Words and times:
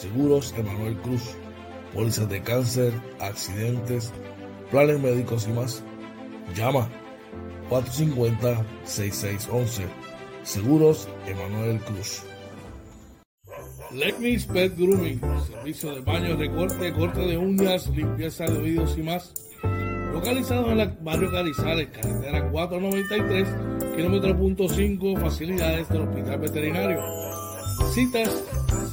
Seguros 0.00 0.54
Emanuel 0.56 0.96
Cruz. 0.98 1.36
Pólizas 1.94 2.28
de 2.28 2.42
cáncer, 2.42 2.92
accidentes, 3.20 4.12
planes 4.70 5.00
médicos 5.00 5.48
y 5.48 5.52
más. 5.52 5.82
Llama 6.54 6.88
450-6611. 7.70 9.86
Seguros 10.42 11.08
Emanuel 11.26 11.80
Cruz. 11.80 12.22
Let 13.92 14.16
Pet 14.52 14.76
Grooming. 14.76 15.20
Servicio 15.46 15.94
de 15.94 16.02
baño, 16.02 16.36
recorte, 16.36 16.92
corte 16.92 17.20
de 17.20 17.38
uñas, 17.38 17.88
limpieza 17.88 18.44
de 18.44 18.58
oídos 18.58 18.98
y 18.98 19.02
más. 19.02 19.32
Localizado 20.12 20.70
en 20.72 20.80
el 20.80 20.88
barrio 21.00 21.30
Carizales, 21.30 21.88
carretera 21.88 22.50
493, 22.50 23.48
kilómetro 23.96 24.36
punto 24.36 24.68
5, 24.68 25.16
facilidades 25.16 25.88
del 25.88 26.02
Hospital 26.02 26.38
Veterinario. 26.38 27.00
Citas 27.92 28.44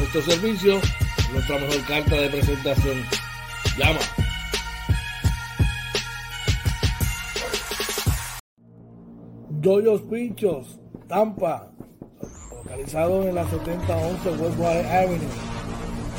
nuestro 0.00 0.22
servicio, 0.22 0.80
nuestra 1.32 1.58
mejor 1.58 1.84
carta 1.86 2.16
de 2.16 2.30
presentación. 2.30 3.04
Llama 3.76 4.00
Yoyos 9.60 10.00
Pinchos, 10.02 10.80
Tampa, 11.06 11.70
localizado 12.50 13.28
en 13.28 13.34
la 13.34 13.46
7011 13.48 14.30
Westwater 14.42 14.86
Avenue. 14.86 15.28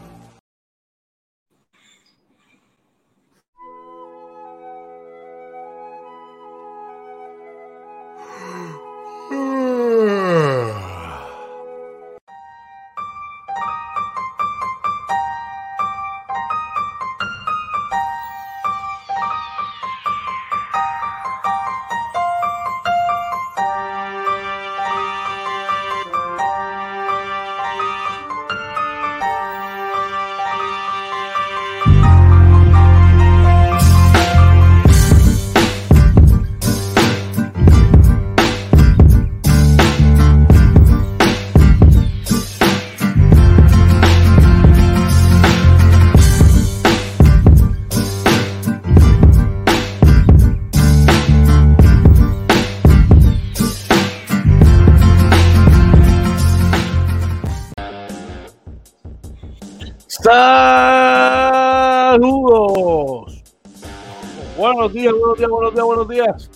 Buenos 65.49 65.73
días, 65.73 65.85
buenos 65.85 66.09
días, 66.09 66.49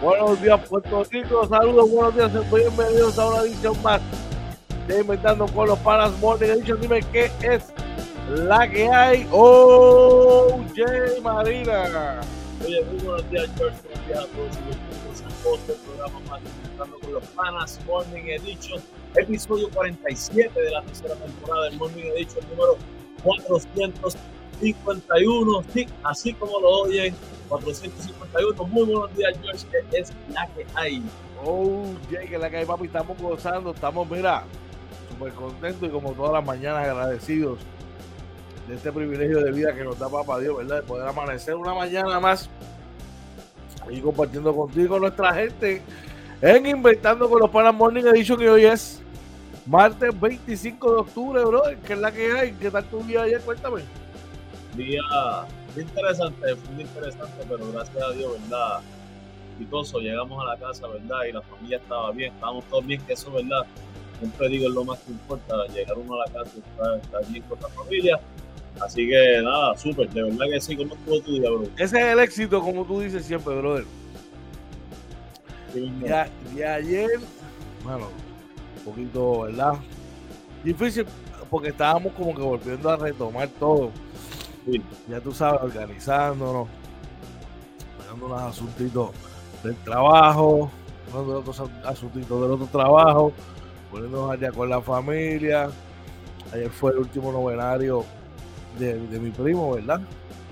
buenos 0.00 0.42
días. 0.42 0.68
Puerto 0.68 1.04
Rico. 1.04 1.46
Saludos, 1.46 1.90
buenos 1.90 2.14
días. 2.14 2.50
Bienvenidos 2.50 3.18
a 3.18 3.28
una 3.28 3.42
edición 3.42 3.80
más 3.82 4.00
de 4.86 5.00
Inventando 5.00 5.46
con 5.46 5.68
los 5.68 5.78
Panas 5.80 6.18
Morning 6.20 6.48
Edition. 6.48 6.80
Dime 6.80 7.00
qué 7.12 7.30
es 7.42 7.72
la 8.28 8.68
que 8.68 8.88
hay. 8.88 9.28
Oh, 9.32 10.60
J 10.76 11.20
Marina. 11.22 12.20
Oye, 12.64 12.84
muy 12.84 12.98
buenos 13.02 13.30
días, 13.30 13.48
George. 13.56 13.76
Buenos 13.82 14.06
días 14.06 14.18
a 14.18 14.26
todos. 14.26 14.58
Bienvenidos 14.64 15.22
a 15.22 15.84
programa 15.86 16.20
más 16.30 16.40
Inventando 16.40 16.98
con 16.98 17.12
los 17.12 17.24
Panas 17.28 17.80
Morning 17.86 18.24
Edition. 18.26 18.82
Episodio 19.14 19.68
47 19.70 20.60
de 20.60 20.70
la 20.70 20.82
tercera 20.82 21.14
temporada 21.16 21.64
del 21.64 21.76
Morning 21.76 22.04
Edition 22.16 22.44
número 22.50 22.76
451, 24.70 25.64
sí, 25.74 25.86
así 26.04 26.32
como 26.34 26.60
lo 26.60 26.68
oyen, 26.82 27.14
451. 27.48 28.64
Muy 28.64 28.84
buenos 28.84 29.16
días, 29.16 29.34
George, 29.42 29.66
que 29.90 29.98
es 29.98 30.12
la 30.32 30.46
que 30.48 30.64
hay. 30.74 31.02
Oh, 31.44 31.84
Jay, 32.10 32.28
que 32.28 32.38
la 32.38 32.48
que 32.48 32.58
hay, 32.58 32.64
papi, 32.64 32.86
estamos 32.86 33.18
gozando, 33.18 33.72
estamos, 33.72 34.08
mira, 34.08 34.44
súper 35.10 35.32
contentos 35.32 35.88
y 35.88 35.92
como 35.92 36.12
todas 36.12 36.32
las 36.32 36.44
mañanas 36.44 36.86
agradecidos 36.86 37.58
de 38.68 38.76
este 38.76 38.92
privilegio 38.92 39.40
de 39.42 39.50
vida 39.50 39.74
que 39.74 39.82
nos 39.82 39.98
da 39.98 40.08
Papá 40.08 40.38
Dios, 40.38 40.56
¿verdad? 40.56 40.76
De 40.76 40.82
poder 40.82 41.08
amanecer 41.08 41.56
una 41.56 41.74
mañana 41.74 42.20
más 42.20 42.48
y 43.90 44.00
compartiendo 44.00 44.54
contigo 44.54 45.00
nuestra 45.00 45.34
gente 45.34 45.82
en 46.40 46.66
Inventando 46.66 47.28
con 47.28 47.40
los 47.40 47.50
Panas 47.50 47.74
Morning 47.74 48.04
Edition 48.04 48.38
que 48.38 48.48
hoy 48.48 48.64
es 48.64 49.02
Martes 49.66 50.18
25 50.18 50.92
de 50.92 51.00
octubre, 51.00 51.44
bro, 51.44 51.62
¿qué 51.86 51.92
es 51.92 51.98
la 51.98 52.10
que 52.10 52.32
hay? 52.32 52.52
¿Qué 52.52 52.70
tal 52.70 52.84
tu 52.84 53.02
día 53.02 53.22
ayer? 53.22 53.40
Cuéntame. 53.40 53.82
Día 54.76 55.02
interesante, 55.76 56.56
fue 56.56 56.74
muy 56.74 56.82
interesante, 56.82 57.44
pero 57.48 57.72
gracias 57.72 58.02
a 58.02 58.10
Dios, 58.12 58.32
¿verdad? 58.42 58.80
Exitoso, 59.52 59.98
llegamos 60.00 60.42
a 60.42 60.54
la 60.54 60.58
casa, 60.58 60.86
¿verdad? 60.86 61.24
Y 61.28 61.32
la 61.32 61.42
familia 61.42 61.76
estaba 61.76 62.10
bien, 62.12 62.32
estábamos 62.32 62.64
todos 62.66 62.86
bien, 62.86 63.00
que 63.02 63.12
eso, 63.12 63.30
¿verdad? 63.32 63.66
Siempre 64.18 64.48
digo 64.48 64.68
es 64.68 64.74
lo 64.74 64.84
más 64.84 64.98
que 65.00 65.12
importa, 65.12 65.66
llegar 65.66 65.98
uno 65.98 66.14
a 66.14 66.26
la 66.26 66.32
casa 66.32 66.50
y 66.56 66.60
estar, 66.60 67.26
bien 67.28 67.42
con 67.44 67.60
la 67.60 67.68
familia. 67.68 68.20
Así 68.80 69.06
que 69.06 69.40
nada, 69.42 69.76
súper, 69.76 70.08
de 70.10 70.22
verdad 70.22 70.46
que 70.50 70.60
sí, 70.60 70.76
¿cómo 70.76 70.94
estuvo 70.94 71.20
tu 71.20 71.32
día, 71.32 71.50
bro? 71.50 71.64
Ese 71.76 71.98
es 71.98 72.04
el 72.04 72.18
éxito, 72.18 72.60
como 72.60 72.84
tú 72.84 73.00
dices 73.00 73.24
siempre, 73.24 73.54
brother. 73.54 73.84
Sí, 75.72 75.92
de 76.54 76.66
ayer, 76.66 77.20
bueno, 77.84 78.08
un 78.78 78.84
poquito, 78.84 79.42
¿verdad? 79.42 79.74
Difícil 80.64 81.06
porque 81.50 81.68
estábamos 81.68 82.12
como 82.14 82.34
que 82.34 82.40
volviendo 82.40 82.88
a 82.88 82.96
retomar 82.96 83.48
todo. 83.60 83.90
Ya 85.08 85.20
tú 85.20 85.32
sabes, 85.32 85.60
organizándonos, 85.62 86.68
pegando 87.98 88.26
unos 88.26 88.42
asuntitos 88.42 89.10
del 89.62 89.74
trabajo, 89.76 90.70
unos 91.12 91.46
otros 91.48 91.70
asuntitos 91.84 92.42
del 92.42 92.50
otro 92.52 92.66
trabajo, 92.66 93.32
poniéndonos 93.90 94.30
allá 94.30 94.52
con 94.52 94.68
la 94.68 94.80
familia. 94.80 95.68
Ayer 96.52 96.70
fue 96.70 96.92
el 96.92 96.98
último 96.98 97.32
novenario 97.32 98.04
de, 98.78 98.94
mi 99.18 99.30
primo, 99.30 99.74
¿verdad? 99.74 100.00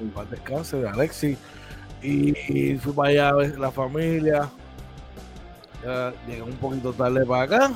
El 0.01 0.09
paz 0.09 0.31
descanse 0.31 0.79
de 0.79 0.89
Alexi. 0.89 1.37
Y, 2.03 2.77
fui 2.79 2.93
para 2.93 3.11
allá 3.11 3.29
a 3.29 3.35
ver 3.35 3.59
la 3.59 3.71
familia. 3.71 4.49
Ya 5.85 6.13
llegué 6.27 6.43
un 6.43 6.57
poquito 6.57 6.93
tarde 6.93 7.25
para 7.25 7.43
acá, 7.43 7.71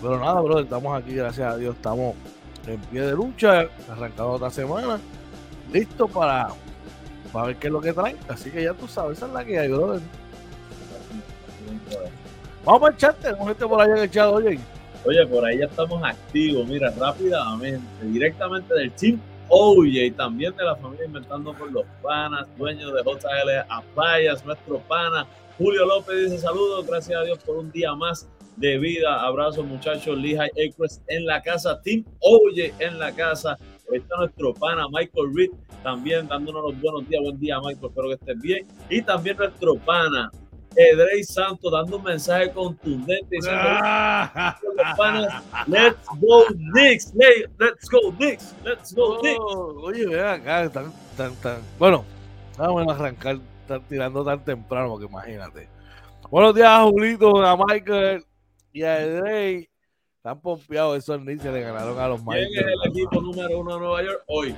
pero 0.00 0.18
nada, 0.18 0.40
bro, 0.40 0.60
estamos 0.60 0.96
aquí, 0.96 1.14
gracias 1.14 1.52
a 1.52 1.56
Dios, 1.56 1.74
estamos 1.74 2.14
en 2.66 2.80
pie 2.82 3.00
de 3.02 3.12
lucha, 3.12 3.66
arrancado 3.90 4.30
otra 4.32 4.50
semana, 4.50 5.00
listo 5.72 6.08
para, 6.08 6.48
para 7.32 7.46
ver 7.46 7.56
qué 7.56 7.66
es 7.68 7.72
lo 7.72 7.80
que 7.80 7.92
traen. 7.92 8.16
Así 8.28 8.50
que 8.50 8.62
ya 8.62 8.74
tú 8.74 8.86
sabes, 8.86 9.18
esa 9.18 9.26
es 9.26 9.32
la 9.32 9.44
que 9.44 9.58
hay, 9.58 9.68
brother. 9.68 10.00
Vamos 12.64 12.90
a 12.90 12.92
echarte, 12.92 13.22
tenemos 13.22 13.48
gente 13.48 13.66
por 13.66 13.80
allá 13.80 13.96
en 13.96 14.02
el 14.02 14.10
chat, 14.10 14.26
oye. 14.26 14.58
Oye, 15.04 15.26
por 15.26 15.44
ahí 15.44 15.58
ya 15.58 15.64
estamos 15.64 16.02
activos, 16.04 16.66
mira, 16.68 16.92
rápidamente, 16.98 17.86
directamente 18.02 18.74
del 18.74 18.92
Team 18.92 19.18
Oye, 19.52 20.06
y 20.06 20.10
también 20.12 20.56
de 20.56 20.62
la 20.62 20.76
familia 20.76 21.06
Inventando 21.06 21.52
por 21.52 21.72
los 21.72 21.84
Panas, 22.00 22.46
dueños 22.56 22.92
de 22.94 23.02
JL 23.02 23.66
Aplayas, 23.68 24.44
nuestro 24.44 24.78
pana. 24.78 25.26
Julio 25.58 25.84
López 25.86 26.30
dice 26.30 26.38
saludos, 26.38 26.86
gracias 26.86 27.20
a 27.20 27.24
Dios 27.24 27.38
por 27.38 27.56
un 27.56 27.72
día 27.72 27.92
más 27.96 28.28
de 28.56 28.78
vida. 28.78 29.20
Abrazo 29.20 29.64
muchachos, 29.64 30.16
Lehigh 30.16 30.50
Acres 30.50 31.02
en 31.08 31.26
la 31.26 31.42
casa, 31.42 31.82
Team 31.82 32.04
Oye 32.20 32.72
en 32.78 33.00
la 33.00 33.10
casa. 33.10 33.58
Está 33.92 34.16
nuestro 34.18 34.54
pana 34.54 34.86
Michael 34.88 35.34
Reed 35.34 35.50
también 35.82 36.28
dándonos 36.28 36.62
los 36.72 36.80
buenos 36.80 37.08
días. 37.08 37.22
Buen 37.22 37.38
día, 37.40 37.58
Michael, 37.58 37.86
espero 37.86 38.08
que 38.08 38.14
estés 38.14 38.40
bien. 38.40 38.66
Y 38.88 39.02
también 39.02 39.36
nuestro 39.36 39.76
pana 39.76 40.30
Edrey 40.76 41.24
Santos 41.24 41.72
dando 41.72 41.96
un 41.96 42.04
mensaje 42.04 42.50
contundente 42.52 43.26
diciendo 43.28 43.60
let's 45.66 46.06
go 46.20 46.44
Knicks, 46.72 47.12
let's 47.14 47.88
go 47.90 48.12
Knicks, 48.12 48.54
let's 48.64 48.94
go 48.94 49.16
oh, 49.16 49.20
Knicks. 49.20 49.40
oye, 49.42 50.06
ve 50.06 50.20
acá, 50.22 50.70
tan, 50.70 50.92
tan, 51.16 51.34
tan. 51.36 51.60
Bueno, 51.78 52.04
vamos 52.56 52.86
a 52.86 52.92
arrancar 52.92 53.38
están 53.70 53.88
tirando 53.88 54.24
tan 54.24 54.44
temprano, 54.44 54.90
porque 54.90 55.06
imagínate. 55.06 55.68
Buenos 56.28 56.54
días, 56.54 56.82
Julito, 56.82 57.44
a 57.44 57.56
Michael 57.56 58.24
y 58.72 58.82
a 58.82 59.00
Edrey. 59.00 59.69
Están 60.20 60.38
pompeados 60.38 60.98
esos 60.98 61.18
Knicks, 61.18 61.42
se 61.42 61.50
le 61.50 61.62
ganaron 61.62 61.98
a 61.98 62.08
los 62.08 62.22
Michael. 62.22 62.48
¿Quién 62.52 62.68
es 62.68 62.74
el 62.74 62.90
equipo 62.90 63.22
número 63.22 63.58
uno 63.58 63.72
de 63.72 63.80
Nueva 63.80 64.02
York 64.02 64.22
hoy? 64.26 64.54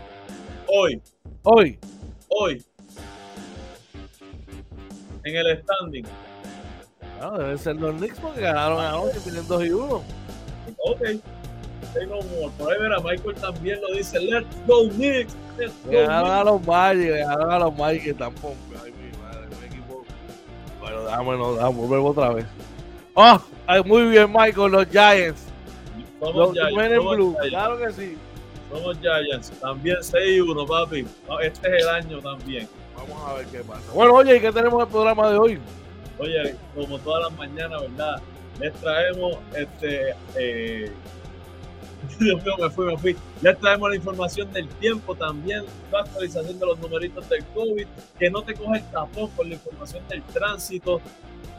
Hoy. 0.67 1.01
Hoy. 1.45 1.79
Hoy 2.27 2.65
en 5.23 5.37
el 5.37 5.63
standing. 5.63 6.05
No, 7.21 7.39
deben 7.39 7.59
ser 7.59 7.77
los 7.77 7.95
Knicks 7.95 8.19
porque 8.19 8.41
ganaron 8.41 8.81
anoche, 8.81 9.21
tienen 9.21 9.47
2 9.47 9.65
y 9.65 9.71
1. 9.71 10.03
Ok. 10.85 11.01
Tengo. 11.95 12.19
Por 12.59 12.73
ahí 12.73 12.81
ver 12.81 12.93
a 12.95 12.99
Michael 12.99 13.37
también 13.37 13.81
lo 13.83 13.97
dice. 13.97 14.19
Let's 14.19 14.49
go 14.67 14.89
Knicks. 14.89 15.37
Let's 15.57 15.75
go 15.85 15.93
ganaron 15.93 16.31
a 16.33 16.43
los 16.43 16.67
Magic, 16.67 17.09
ganaron 17.09 17.51
a 17.53 17.59
los 17.61 17.79
Magic 17.79 18.03
que 18.03 18.11
están 18.11 18.33
Ay, 18.83 18.93
mi 19.01 19.17
madre, 19.17 19.47
un 19.47 19.65
equipo. 19.65 20.05
Bueno, 20.81 21.03
no, 21.37 21.55
déjame 21.55 21.77
volver 21.77 22.01
otra 22.01 22.31
vez. 22.31 22.47
Oh, 23.15 23.41
muy 23.85 24.09
bien, 24.09 24.29
Michael, 24.29 24.73
los 24.73 24.89
Giants. 24.89 25.52
Somos 26.23 26.37
los 26.37 26.53
Giants. 26.53 26.95
Somos 26.95 27.17
Blue, 27.17 27.33
Giants. 27.33 27.49
claro 27.49 27.79
que 27.79 27.93
sí. 27.93 28.19
Somos 28.71 28.99
Giants. 29.01 29.51
También 29.61 29.97
6-1, 29.97 30.69
papi. 30.69 31.07
Este 31.43 31.77
es 31.77 31.83
el 31.83 31.89
año 31.89 32.21
también. 32.21 32.69
Vamos 32.97 33.29
a 33.29 33.35
ver 33.35 33.47
qué 33.47 33.59
pasa. 33.59 33.93
Bueno, 33.93 34.15
oye, 34.15 34.37
¿y 34.37 34.41
qué 34.41 34.53
tenemos 34.53 34.81
en 34.81 34.87
el 34.87 34.93
programa 34.93 35.31
de 35.31 35.39
hoy? 35.39 35.59
Oye, 36.19 36.57
como 36.77 36.99
todas 37.01 37.25
las 37.25 37.37
mañanas, 37.37 37.83
¿verdad? 37.83 38.23
Les 38.61 38.73
traemos 38.75 39.39
este. 39.57 40.15
Eh, 40.37 40.93
Dios 42.21 42.45
mío, 42.45 42.55
me 42.57 42.71
fui, 42.71 42.87
me 42.87 42.99
fui. 42.99 43.17
Les 43.41 43.59
traemos 43.59 43.91
la 43.91 43.97
información 43.97 44.53
del 44.53 44.69
tiempo 44.69 45.17
también, 45.17 45.65
la 45.91 46.01
actualización 46.01 46.57
de 46.57 46.67
los 46.67 46.79
numeritos 46.79 47.29
del 47.29 47.45
COVID, 47.47 47.87
que 48.19 48.31
no 48.31 48.43
te 48.43 48.55
coge 48.55 48.79
el 48.79 48.91
tapón 48.93 49.29
con 49.31 49.49
la 49.49 49.55
información 49.55 50.07
del 50.09 50.23
tránsito. 50.23 51.01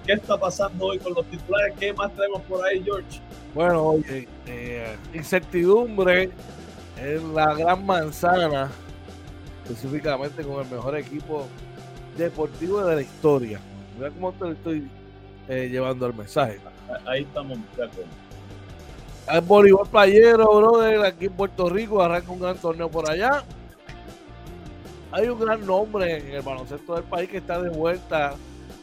¿Qué 0.06 0.14
está 0.14 0.38
pasando 0.38 0.88
hoy 0.88 1.00
con 1.00 1.14
los 1.14 1.26
titulares? 1.26 1.76
¿Qué 1.80 1.94
más 1.94 2.14
traemos 2.14 2.42
por 2.44 2.66
ahí, 2.66 2.84
George? 2.84 3.22
Bueno, 3.54 3.84
oye, 3.84 4.28
eh, 4.48 4.96
incertidumbre 5.14 6.32
en 6.98 7.34
la 7.34 7.54
gran 7.54 7.86
manzana 7.86 8.70
específicamente 9.64 10.44
con 10.44 10.64
el 10.64 10.70
mejor 10.70 10.98
equipo 10.98 11.48
deportivo 12.18 12.84
de 12.84 12.96
la 12.96 13.02
historia. 13.02 13.60
Mira 13.98 14.12
cómo 14.12 14.32
te 14.34 14.52
estoy 14.52 14.88
eh, 15.48 15.70
llevando 15.72 16.06
el 16.06 16.14
mensaje. 16.14 16.60
Ahí 17.06 17.24
estamos 17.24 17.58
de 17.78 17.86
acuerdo. 17.86 18.10
El 19.32 19.42
voleibol 19.42 19.88
playero, 19.88 20.58
brother, 20.58 21.06
aquí 21.06 21.26
en 21.26 21.34
Puerto 21.34 21.70
Rico, 21.70 22.02
arranca 22.02 22.32
un 22.32 22.40
gran 22.40 22.58
torneo 22.58 22.90
por 22.90 23.10
allá. 23.10 23.44
Hay 25.12 25.30
un 25.30 25.40
gran 25.40 25.66
nombre 25.66 26.18
en 26.18 26.36
el 26.36 26.42
baloncesto 26.42 26.96
del 26.96 27.04
país 27.04 27.30
que 27.30 27.38
está 27.38 27.62
de 27.62 27.70
vuelta 27.70 28.34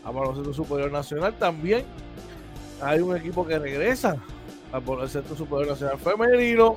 al 0.05 0.14
baloncesto 0.14 0.52
superior 0.52 0.91
nacional. 0.91 1.35
También 1.38 1.85
hay 2.81 3.00
un 3.00 3.17
equipo 3.17 3.47
que 3.47 3.58
regresa 3.58 4.17
al 4.73 4.81
baloncesto 4.81 5.35
superior 5.37 5.69
nacional 5.69 5.99
femenino. 5.99 6.76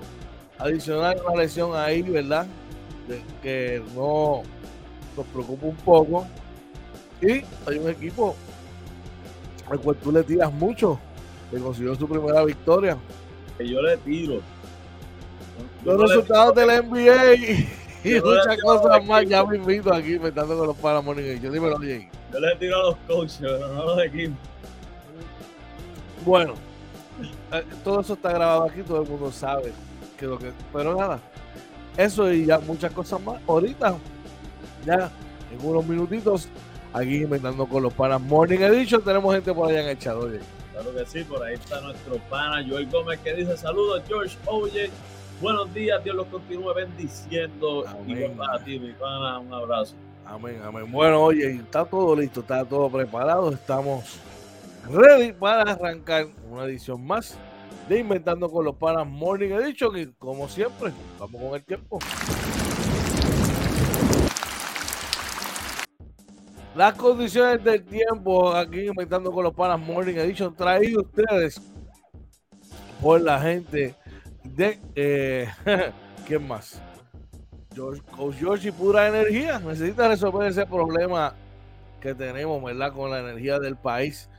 Adicional 0.60 1.20
una 1.26 1.42
lesión 1.42 1.76
ahí, 1.76 2.02
¿verdad? 2.02 2.46
que 3.42 3.84
no 3.96 4.44
nos 5.18 5.26
preocupa 5.28 5.68
un 5.68 5.76
poco. 5.78 6.28
Y 7.22 7.44
hay 7.68 7.78
un 7.80 7.90
equipo 7.90 8.36
al 9.70 9.80
cual 9.80 9.96
tú 9.98 10.12
le 10.12 10.24
tiras 10.24 10.52
mucho, 10.52 11.00
que 11.52 11.58
consiguió 11.58 11.96
su 11.96 12.08
primera 12.08 12.44
victoria. 12.44 12.98
Que 13.58 13.68
yo 13.68 13.82
le 13.82 13.98
tiro. 13.98 14.42
Los 15.84 16.02
resultados 16.02 16.56
del 16.56 16.86
NBA 16.86 17.83
y, 18.04 18.20
muchas 18.22 18.62
cosas 18.62 19.06
más. 19.06 19.26
Ya 19.28 19.44
me 19.46 19.58
invito 19.58 19.94
aquí 19.94 20.20
metiendo 20.20 20.58
con 20.58 20.68
los 20.68 20.78
Paramount. 20.78 21.20
Yo 21.20 21.52
dímelo, 21.52 21.78
bien. 21.80 22.10
Yo 22.32 22.40
le 22.40 22.56
tiro 22.56 22.78
a 22.78 22.84
los 22.84 22.96
coaches, 23.08 23.38
pero 23.40 23.68
no 23.68 23.82
a 23.82 23.86
los 23.86 24.06
equipos. 24.06 24.38
Bueno, 26.26 26.54
eh, 27.52 27.64
todo 27.84 28.02
eso 28.02 28.14
está 28.14 28.32
grabado 28.32 28.64
aquí, 28.64 28.82
todo 28.82 29.02
el 29.02 29.10
mundo 29.10 29.32
sabe 29.32 29.74
que 30.18 30.26
lo 30.26 30.38
que. 30.40 30.52
Pero 30.72 30.96
nada, 30.96 31.20
eso 31.98 32.32
y 32.32 32.46
ya 32.46 32.60
muchas 32.60 32.92
cosas 32.92 33.22
más. 33.22 33.42
Ahorita, 33.48 33.96
ya 34.86 35.12
en 35.52 35.66
unos 35.66 35.86
minutitos, 35.86 36.48
aquí 36.94 37.18
inventando 37.18 37.66
con 37.66 37.84
los 37.84 37.94
panas 37.94 38.22
Morning 38.22 38.60
Edition, 38.60 39.02
tenemos 39.04 39.34
gente 39.34 39.54
por 39.54 39.70
allá 39.70 39.82
en 39.82 39.90
el 39.90 40.00
chat, 40.00 40.16
Claro 40.16 40.96
que 40.96 41.06
sí, 41.06 41.24
por 41.24 41.44
ahí 41.44 41.54
está 41.54 41.82
nuestro 41.82 42.18
pana 42.30 42.66
Joel 42.68 42.90
Gómez 42.90 43.20
que 43.20 43.34
dice 43.36 43.56
saludos 43.58 44.02
George 44.08 44.36
Oye. 44.48 44.90
Buenos 45.42 45.74
días, 45.74 46.04
Dios 46.04 46.16
los 46.16 46.28
continúe 46.28 46.74
bendiciendo. 46.74 47.86
Y 48.08 48.16
para 48.30 48.64
ti, 48.64 48.80
mi 48.80 48.92
pana, 48.94 49.40
un 49.40 49.54
abrazo. 49.54 49.96
Amén, 50.26 50.62
amén. 50.64 50.90
Bueno, 50.92 51.22
oye, 51.22 51.56
está 51.56 51.84
todo 51.86 52.16
listo, 52.16 52.40
está 52.40 52.64
todo 52.64 52.90
preparado. 52.90 53.52
Estamos 53.52 54.20
ready 54.90 55.34
para 55.34 55.74
arrancar 55.74 56.28
una 56.50 56.64
edición 56.64 57.06
más 57.06 57.38
de 57.90 58.00
Inventando 58.00 58.50
con 58.50 58.64
los 58.64 58.76
Panas 58.76 59.06
Morning 59.06 59.52
Edition. 59.52 59.98
Y 59.98 60.08
como 60.14 60.48
siempre, 60.48 60.92
vamos 61.20 61.42
con 61.42 61.56
el 61.56 61.64
tiempo. 61.64 62.00
Las 66.76 66.96
condiciones 66.96 67.64
del 67.64 67.84
tiempo 67.84 68.52
aquí 68.52 68.88
Inventando 68.88 69.32
con 69.32 69.44
los 69.44 69.54
Panas 69.54 69.80
Morning 69.80 70.16
Edition 70.16 70.56
traído 70.56 71.02
ustedes 71.02 71.62
por 73.02 73.22
la 73.22 73.40
gente 73.40 73.94
de. 74.44 74.80
Eh, 74.96 75.48
¿Quién 76.28 76.48
más? 76.48 76.82
George, 77.74 78.02
Coach 78.16 78.36
George 78.36 78.70
y 78.70 78.72
pura 78.72 79.08
energía. 79.08 79.60
Necesita 79.60 80.08
resolver 80.08 80.50
ese 80.50 80.66
problema 80.66 81.34
que 82.00 82.14
tenemos, 82.14 82.64
¿verdad? 82.64 82.94
Con 82.94 83.12
la 83.12 83.20
energía 83.20 83.60
del 83.60 83.76
país. 83.76 84.30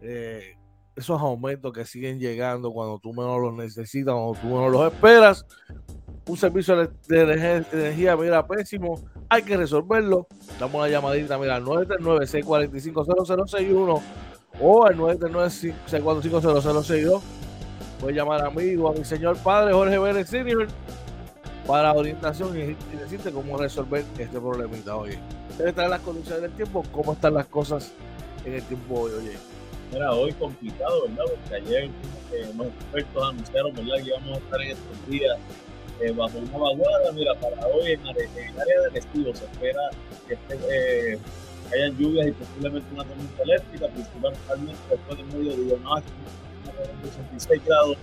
Eh, 0.00 0.56
esos 0.96 1.20
aumentos 1.20 1.72
que 1.72 1.84
siguen 1.84 2.18
llegando 2.18 2.72
cuando 2.72 2.98
tú 2.98 3.12
menos 3.12 3.40
los 3.40 3.54
necesitas, 3.54 4.12
cuando 4.14 4.34
tú 4.40 4.48
menos 4.48 4.72
los 4.72 4.92
esperas. 4.92 5.46
Un 6.26 6.36
servicio 6.36 6.76
de 6.76 6.90
energía, 7.72 8.16
mira, 8.16 8.44
pésimo. 8.46 9.00
Hay 9.28 9.42
que 9.42 9.56
resolverlo. 9.56 10.28
Damos 10.58 10.76
una 10.76 10.88
llamadita, 10.88 11.38
mira, 11.38 11.56
al 11.56 11.64
939-645-0061 11.64 14.02
o 14.60 14.84
al 14.84 14.96
939-645-0062. 14.96 17.22
Puedes 18.00 18.16
llamar 18.16 18.42
a 18.42 18.50
mí 18.50 18.72
a 18.72 18.98
mi 18.98 19.04
señor 19.04 19.36
padre 19.38 19.74
Jorge 19.74 19.98
Vélez 19.98 20.28
Senior 20.28 20.68
para 21.66 21.92
orientación 21.92 22.58
y, 22.58 22.96
decirte 22.96 23.30
cómo 23.30 23.58
resolver 23.58 24.04
este 24.18 24.40
problemita. 24.40 24.96
Oye, 24.96 25.18
debe 25.58 25.72
traer 25.72 25.90
las 25.90 26.00
condiciones 26.00 26.42
del 26.42 26.52
tiempo, 26.52 26.82
cómo 26.90 27.12
están 27.12 27.34
las 27.34 27.46
cosas 27.46 27.92
en 28.44 28.54
el 28.54 28.62
tiempo 28.62 29.00
hoy. 29.00 29.12
Oye, 29.12 29.32
era 29.92 30.12
hoy 30.12 30.32
complicado, 30.32 31.02
¿verdad? 31.08 31.24
Porque 31.28 31.54
ayer 31.56 31.90
eh, 32.32 32.50
los 32.56 32.68
expertos 32.68 33.28
anunciaron, 33.28 33.74
¿verdad? 33.74 33.96
Que 33.96 34.08
íbamos 34.08 34.30
a 34.30 34.38
estar 34.38 34.62
en 34.62 34.70
estos 34.70 35.08
días 35.08 35.38
eh, 36.00 36.12
bajo 36.12 36.38
una 36.38 36.58
vaguada. 36.58 37.12
Mira, 37.12 37.34
para 37.34 37.66
hoy 37.66 37.92
en, 37.92 38.00
el 38.00 38.60
área 38.60 38.80
del 38.86 38.96
estilo 38.96 39.34
se 39.34 39.44
espera 39.44 39.90
que, 40.26 40.38
eh, 40.70 41.18
hayan 41.72 41.96
lluvias 41.98 42.28
y 42.28 42.32
posiblemente 42.32 42.94
una 42.94 43.04
tormenta 43.04 43.42
eléctrica, 43.42 43.88
principalmente 43.88 44.80
después 44.90 45.18
del 45.18 45.26
mediodía, 45.26 45.76
no, 45.82 45.96
66 47.02 47.64
grados, 47.64 47.96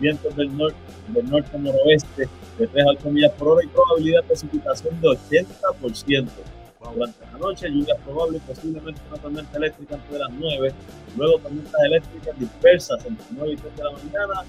vientos 0.00 0.36
del 0.36 0.56
norte, 0.56 0.76
del 1.08 1.30
norte 1.30 1.58
noroeste 1.58 2.28
de 2.58 2.66
3 2.66 2.86
a 2.86 2.90
8 2.90 3.10
millas 3.10 3.32
por 3.32 3.48
hora 3.48 3.64
y 3.64 3.68
probabilidad 3.68 4.22
de 4.22 4.28
precipitación 4.28 5.00
de 5.00 5.08
80%. 5.08 6.28
Durante 6.94 7.24
la 7.32 7.38
noche, 7.38 7.68
lluvias 7.70 7.98
probables, 8.04 8.42
posiblemente 8.46 9.00
una 9.08 9.18
tormenta 9.18 9.56
eléctrica 9.56 9.94
antes 9.94 10.12
de 10.12 10.18
las 10.18 10.30
9. 10.30 10.72
Luego 11.16 11.38
tormentas 11.38 11.82
eléctricas 11.82 12.38
dispersas 12.38 13.06
entre 13.06 13.26
9 13.30 13.52
y 13.52 13.56
3 13.56 13.76
de 13.76 13.84
la 13.84 13.90
mañana. 13.90 14.44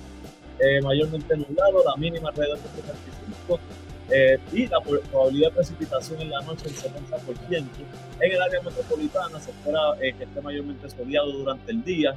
eh, 0.59 0.81
mayormente 0.81 1.35
nublado, 1.35 1.83
la 1.83 1.95
mínima 1.97 2.29
alrededor 2.29 2.57
de 2.57 2.69
75 2.81 3.59
eh, 4.09 4.39
y 4.53 4.67
la 4.67 4.79
probabilidad 4.79 5.49
de 5.49 5.55
precipitación 5.55 6.21
en 6.21 6.29
la 6.29 6.41
noche 6.41 6.67
el 6.67 6.75
70%. 6.75 7.65
En 8.21 8.31
el 8.31 8.41
área 8.41 8.61
metropolitana 8.61 9.39
se 9.39 9.51
espera 9.51 9.79
eh, 9.99 10.13
que 10.13 10.23
esté 10.23 10.41
mayormente 10.41 10.89
soleado 10.89 11.31
durante 11.31 11.71
el 11.71 11.83
día, 11.83 12.15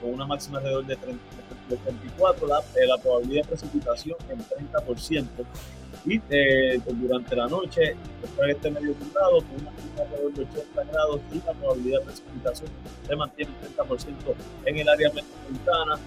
con 0.00 0.12
una 0.12 0.26
máxima 0.26 0.58
alrededor 0.58 0.86
de, 0.86 0.96
30, 0.96 1.22
34, 1.68 2.46
la, 2.46 2.60
la, 2.86 2.98
probabilidad 2.98 3.42
de 3.42 3.48
precipitación 3.48 4.16
en 4.28 4.38
30%. 4.38 5.26
Y 6.06 6.20
durante 6.94 7.36
la 7.36 7.48
noche 7.48 7.96
espera 8.22 8.46
que 8.46 8.52
esté 8.52 8.70
medio 8.70 8.94
nublado, 8.98 9.38
con 9.38 9.60
una 9.60 9.70
máxima 9.70 10.02
alrededor 10.02 10.32
de 10.34 10.42
80 10.42 10.84
grados 10.84 11.20
y 11.32 11.36
la 11.46 11.52
probabilidad 11.52 11.98
de 12.00 12.04
precipitación 12.06 12.70
se 13.06 13.16
mantiene 13.16 13.52
en 13.62 13.76
30% 13.76 14.34
en 14.64 14.76
el 14.78 14.88
área 14.88 15.12
metropolitana 15.12 15.98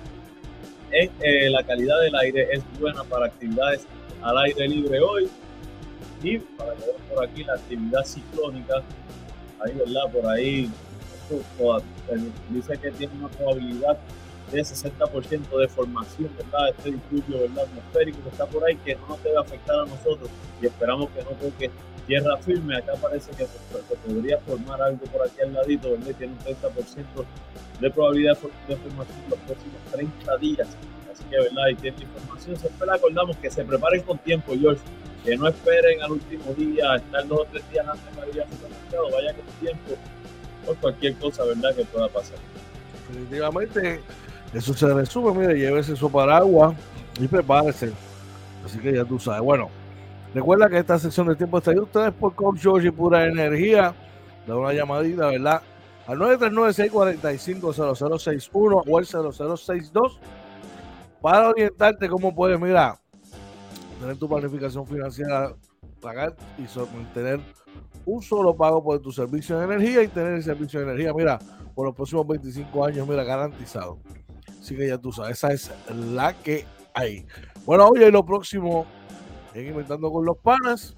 eh, 0.91 1.49
la 1.49 1.63
calidad 1.63 2.01
del 2.01 2.15
aire 2.15 2.47
es 2.51 2.63
buena 2.79 3.03
para 3.05 3.27
actividades 3.27 3.87
al 4.21 4.37
aire 4.39 4.67
libre 4.67 4.99
hoy. 4.99 5.29
Y 6.21 6.37
para 6.37 6.73
ver 6.73 6.95
por 7.09 7.23
aquí 7.23 7.43
la 7.43 7.53
actividad 7.53 8.03
ciclónica, 8.03 8.83
ahí, 9.63 9.73
¿verdad? 9.73 10.11
Por 10.11 10.27
ahí 10.27 10.69
dice 12.49 12.77
que 12.77 12.91
tiene 12.91 13.13
una 13.15 13.29
probabilidad 13.29 13.97
de 14.51 14.61
60% 14.61 15.57
de 15.57 15.67
formación, 15.69 16.29
¿verdad? 16.37 16.69
Este 16.69 16.91
diluvio, 16.91 17.41
¿verdad? 17.41 17.63
Atmosférico 17.63 18.21
que 18.23 18.29
está 18.29 18.45
por 18.45 18.63
ahí, 18.65 18.75
que 18.77 18.95
no 18.95 19.07
nos 19.07 19.23
debe 19.23 19.37
afectar 19.37 19.79
a 19.79 19.85
nosotros 19.85 20.29
y 20.61 20.65
esperamos 20.65 21.09
que 21.11 21.23
no 21.23 21.29
toque 21.31 21.71
tierra 22.05 22.37
firme. 22.37 22.75
Acá 22.77 22.93
parece 23.01 23.31
que 23.31 23.45
se, 23.45 23.95
podría 24.05 24.37
formar 24.39 24.81
algo 24.81 25.05
por 25.05 25.25
aquí 25.25 25.41
al 25.41 25.53
ladito, 25.53 25.91
¿verdad? 25.91 26.15
Tiene 26.17 26.33
un 26.33 26.39
30% 26.39 27.25
de 27.79 27.91
probabilidad 27.91 28.37
de 28.67 28.75
formación 28.75 29.17
los 29.29 29.39
próximos 29.39 29.77
30 29.91 30.37
días. 30.37 30.67
Así 31.11 31.23
que, 31.29 31.37
¿verdad? 31.37 31.67
Y 31.71 31.75
tiene 31.75 31.97
información. 32.01 32.57
Siempre 32.57 32.87
le 32.87 32.93
acordamos 32.93 33.37
que 33.37 33.49
se 33.49 33.63
preparen 33.63 34.01
con 34.03 34.17
tiempo, 34.17 34.53
George. 34.59 34.81
Que 35.23 35.37
no 35.37 35.47
esperen 35.47 36.01
al 36.01 36.13
último 36.13 36.51
día, 36.55 36.95
estar 36.95 37.27
dos 37.27 37.41
o 37.41 37.45
tres 37.51 37.63
días 37.71 37.87
antes 37.87 38.15
de 38.15 38.31
ir 38.31 38.41
al 38.41 38.49
supermercado, 38.49 39.11
vaya 39.11 39.33
con 39.35 39.45
tiempo 39.59 39.97
por 40.65 40.75
cualquier 40.77 41.15
cosa, 41.15 41.43
¿verdad? 41.45 41.75
Que 41.75 41.85
pueda 41.85 42.07
pasar. 42.07 42.37
Definitivamente, 43.09 44.01
eso 44.53 44.73
se 44.73 44.93
resume. 44.93 45.39
Mire, 45.39 45.59
llévese 45.59 45.95
su 45.95 46.11
paraguas 46.11 46.75
y 47.19 47.27
prepárese. 47.27 47.91
Así 48.65 48.79
que 48.79 48.93
ya 48.93 49.05
tú 49.05 49.19
sabes. 49.19 49.41
Bueno, 49.41 49.69
recuerda 50.33 50.69
que 50.69 50.77
esta 50.77 50.99
sección 50.99 51.27
de 51.27 51.35
tiempo 51.35 51.57
está 51.57 51.71
ahí 51.71 51.77
ustedes 51.77 52.13
por 52.13 52.35
Coach 52.35 52.61
George 52.61 52.91
Pura 52.91 53.25
Energía. 53.25 53.93
Da 54.47 54.55
una 54.55 54.73
llamadita, 54.73 55.27
¿verdad? 55.27 55.61
al 56.07 56.17
939-645-0061 56.19 58.83
o 58.87 58.99
el 58.99 59.05
0062 59.05 60.19
para 61.21 61.49
orientarte 61.49 62.09
cómo 62.09 62.35
puedes, 62.35 62.59
mira, 62.59 62.99
tener 63.99 64.17
tu 64.17 64.27
planificación 64.27 64.87
financiera, 64.87 65.53
pagar 66.01 66.35
y 66.57 66.63
mantener 66.95 67.39
un 68.05 68.21
solo 68.21 68.55
pago 68.55 68.83
por 68.83 68.99
tu 69.01 69.11
servicio 69.11 69.57
de 69.57 69.65
energía 69.65 70.03
y 70.03 70.07
tener 70.07 70.33
el 70.33 70.43
servicio 70.43 70.79
de 70.79 70.85
energía, 70.87 71.13
mira, 71.13 71.39
por 71.75 71.85
los 71.85 71.95
próximos 71.95 72.27
25 72.27 72.85
años, 72.85 73.07
mira, 73.07 73.23
garantizado. 73.23 73.99
Así 74.59 74.75
que 74.75 74.87
ya 74.87 74.97
tú 74.97 75.11
sabes, 75.11 75.43
esa 75.43 75.53
es 75.53 75.71
la 75.89 76.33
que 76.33 76.65
hay. 76.93 77.25
Bueno, 77.65 77.87
hoy 77.87 78.11
lo 78.11 78.25
próximo 78.25 78.85
en 79.53 79.67
Inventando 79.67 80.11
con 80.11 80.25
los 80.25 80.37
Panas, 80.37 80.95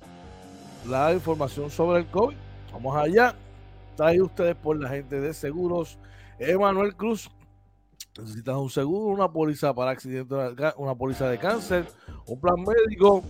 la 0.88 1.14
información 1.14 1.70
sobre 1.70 2.00
el 2.00 2.08
COVID. 2.08 2.36
Vamos 2.72 2.96
allá 2.96 3.36
trae 3.96 4.22
ustedes 4.22 4.56
por 4.56 4.82
la 4.82 4.90
gente 4.90 5.20
de 5.20 5.34
seguros. 5.34 5.98
Emanuel 6.40 6.96
Cruz, 6.96 7.30
necesitas 8.22 8.56
un 8.56 8.70
seguro, 8.70 9.08
una 9.08 9.32
póliza 9.32 9.74
para 9.74 9.90
accidentes, 9.92 10.38
una 10.78 10.96
póliza 10.96 11.30
de 11.30 11.38
cáncer, 11.38 11.86
un 12.28 12.40
plan 12.40 12.56
médico. 12.62 13.24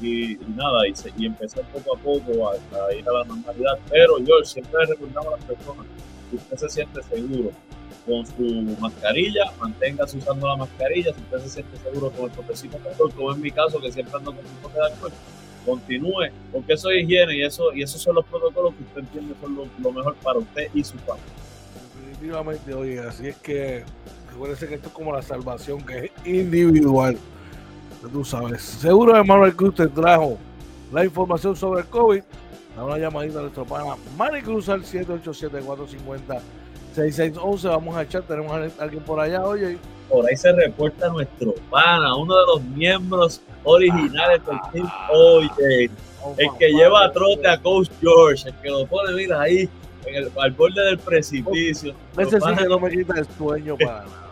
Y, 0.01 0.37
nada, 0.57 0.87
y, 0.89 0.95
y, 1.17 1.27
empezar 1.27 1.63
poco 1.73 1.97
a 1.97 1.99
poco 1.99 2.51
a, 2.51 2.95
ir 2.95 3.09
a 3.09 3.13
la 3.13 3.25
normalidad. 3.25 3.79
Pero 3.89 4.19
yo 4.19 4.45
siempre 4.45 4.85
recordamos 4.87 5.29
a 5.29 5.37
las 5.37 5.45
personas 5.45 5.87
que 6.31 6.37
usted 6.37 6.57
se 6.57 6.69
siente 6.69 7.03
seguro 7.03 7.51
con 8.05 8.27
su 8.27 8.77
mascarilla, 8.81 9.45
manténgase 9.59 10.19
usando 10.19 10.49
la 10.49 10.57
mascarilla. 10.57 11.15
Si 11.15 11.21
usted 11.21 11.39
se 11.39 11.49
siente 11.49 11.77
seguro 11.79 12.11
con 12.11 12.27
el 12.27 12.33
toquecito 12.33 12.79
de 12.79 12.89
alcohol, 12.91 13.13
como 13.15 13.33
en 13.33 13.41
mi 13.41 13.51
caso, 13.51 13.81
que 13.81 13.93
siempre 13.93 14.17
ando 14.17 14.35
con 14.35 14.45
un 14.45 14.73
de 14.75 14.81
alcohol, 14.81 15.13
continúe, 15.65 16.29
porque 16.53 16.75
eso 16.75 16.91
es 16.91 17.05
higiene 17.05 17.37
y 17.37 17.43
eso 17.43 17.73
y 17.73 17.83
esos 17.83 18.03
son 18.03 18.17
los 18.17 18.27
protocolos 18.27 18.75
que 18.75 18.83
usted 18.83 19.01
entiende 19.01 19.35
son 19.41 19.55
lo, 19.55 19.67
lo 19.79 19.93
mejor 19.93 20.15
para 20.17 20.39
usted 20.39 20.69
y 20.75 20.85
su 20.85 20.99
familia. 20.99 21.33
Definitivamente, 21.97 22.75
oye, 22.75 23.01
así 23.01 23.29
es 23.29 23.37
que 23.39 23.85
Recuerden 24.35 24.69
que 24.69 24.75
esto 24.75 24.89
es 24.89 24.95
como 24.95 25.13
la 25.13 25.23
salvación, 25.23 25.81
que 25.87 25.99
es 26.07 26.11
individual. 26.27 27.17
Tú 28.13 28.25
sabes. 28.25 28.63
Seguro 28.63 29.25
Manuel 29.25 29.55
Cruz 29.55 29.75
te 29.75 29.87
trajo 29.89 30.39
la 30.93 31.05
información 31.05 31.55
sobre 31.57 31.81
el 31.81 31.87
COVID. 31.87 32.23
Da 32.77 32.85
una 32.85 32.99
llamadita 32.99 33.39
a 33.39 33.43
nuestro 33.43 33.65
pana 33.65 33.95
Mari 34.17 34.43
Cruz 34.43 34.69
al 34.69 34.83
787-450-6611. 34.83 37.69
Vamos 37.69 37.97
a 37.97 38.03
echar, 38.03 38.23
tenemos 38.23 38.53
a 38.53 38.69
alguien 38.83 39.05
por 39.05 39.21
allá, 39.21 39.45
oye. 39.45 39.79
Por 40.09 40.29
ahí 40.29 40.37
se 40.37 40.53
reporta 40.53 41.09
nuestro 41.09 41.55
pana, 41.71 42.17
uno 42.17 42.37
de 42.37 42.47
los 42.47 42.63
miembros 42.63 43.41
originales 43.63 44.45
del 44.45 44.59
team. 44.73 44.91
Oye, 45.13 45.89
el 46.37 46.49
que 46.59 46.73
lleva 46.73 47.05
a 47.07 47.13
trote 47.13 47.49
a 47.49 47.59
Coach 47.61 47.89
George, 48.01 48.49
el 48.49 48.55
que 48.57 48.71
lo 48.71 48.87
pone, 48.87 49.15
mira 49.15 49.41
ahí, 49.41 49.69
en 50.05 50.15
el, 50.15 50.31
al 50.37 50.51
borde 50.53 50.85
del 50.85 50.99
precipicio. 50.99 51.95
Ese 52.19 52.39
sí 52.41 52.55
que 52.57 52.65
no 52.65 52.79
me 52.79 52.91
quita 52.91 53.19
el 53.19 53.27
sueño 53.39 53.77
para 53.79 54.05
nada 54.05 54.24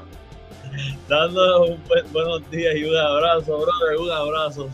dándonos 1.09 1.71
un 1.71 1.81
buenos 2.13 2.51
días 2.51 2.75
y 2.77 2.85
un 2.85 2.97
abrazo, 2.97 3.59
brother, 3.59 3.99
un 3.99 4.11
abrazo. 4.11 4.69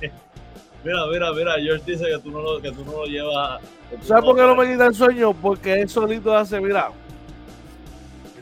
mira, 0.84 1.06
mira, 1.10 1.32
mira, 1.32 1.54
George 1.54 1.92
dice 1.92 2.04
que 2.04 2.18
tú 2.18 2.30
no 2.30 2.42
lo, 2.42 2.60
que 2.60 2.72
tú 2.72 2.84
no 2.84 2.92
lo 2.92 3.04
llevas. 3.04 3.60
¿Sabes 4.02 4.24
por 4.24 4.36
qué 4.36 4.42
no 4.42 4.54
me 4.54 4.70
quita 4.70 4.86
el 4.86 4.94
sueño? 4.94 5.32
Porque 5.32 5.80
él 5.80 5.88
solito 5.88 6.36
hace, 6.36 6.60
mira, 6.60 6.90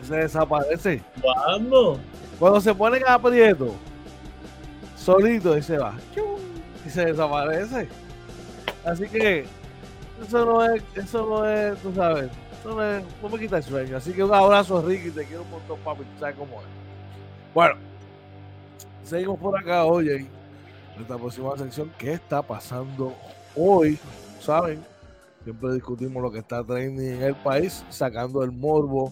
se 0.03 0.17
desaparece. 0.17 1.03
¿Cuándo? 1.21 1.99
Cuando 2.39 2.61
se 2.61 2.75
pone 2.75 2.99
en 2.99 3.07
aprieto, 3.07 3.75
solito 4.97 5.57
y 5.57 5.63
se 5.63 5.79
va. 5.79 5.95
Y 6.85 6.91
se 6.91 7.07
desaparece. 7.07 7.89
Así 8.85 9.09
que 9.09 9.47
eso 10.23 10.45
no 10.45 10.65
es, 10.65 10.83
eso 10.95 11.27
no 11.27 11.49
es, 11.49 11.79
tú 11.83 11.93
sabes, 11.95 12.31
no 12.65 12.77
me, 12.77 13.03
no 13.23 13.29
me 13.29 13.39
quita 13.39 13.59
el 13.59 13.63
sueño. 13.63 13.97
Así 13.97 14.13
que 14.13 14.23
un 14.23 14.33
abrazo, 14.33 14.81
Ricky, 14.83 15.11
te 15.11 15.25
quiero 15.25 15.43
un 15.43 15.51
montón, 15.51 15.79
papi, 15.81 16.05
sabes 16.19 16.37
cómo 16.37 16.61
es. 16.61 16.76
Bueno, 17.57 17.77
seguimos 19.03 19.39
por 19.39 19.59
acá, 19.59 19.87
hoy 19.87 20.11
en 20.11 20.29
esta 21.01 21.17
próxima 21.17 21.57
sección. 21.57 21.91
¿Qué 21.97 22.13
está 22.13 22.43
pasando 22.43 23.15
hoy? 23.57 23.99
¿Saben? 24.41 24.85
Siempre 25.43 25.73
discutimos 25.73 26.23
lo 26.23 26.31
que 26.31 26.41
está 26.41 26.63
trending 26.63 27.15
en 27.15 27.23
el 27.23 27.35
país, 27.35 27.83
sacando 27.89 28.43
el 28.43 28.53
morbo, 28.53 29.11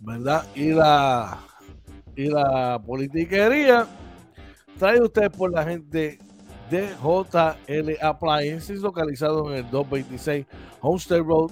¿verdad? 0.00 0.46
Y 0.54 0.70
la, 0.70 1.40
y 2.16 2.30
la 2.30 2.80
politiquería. 2.86 3.86
Trae 4.78 5.02
usted 5.02 5.30
por 5.30 5.52
la 5.52 5.62
gente 5.62 6.18
de 6.70 6.88
JL 7.02 7.98
Appliances, 8.00 8.80
localizado 8.80 9.52
en 9.52 9.58
el 9.58 9.70
226 9.70 10.46
Homestead 10.80 11.20
Road, 11.20 11.50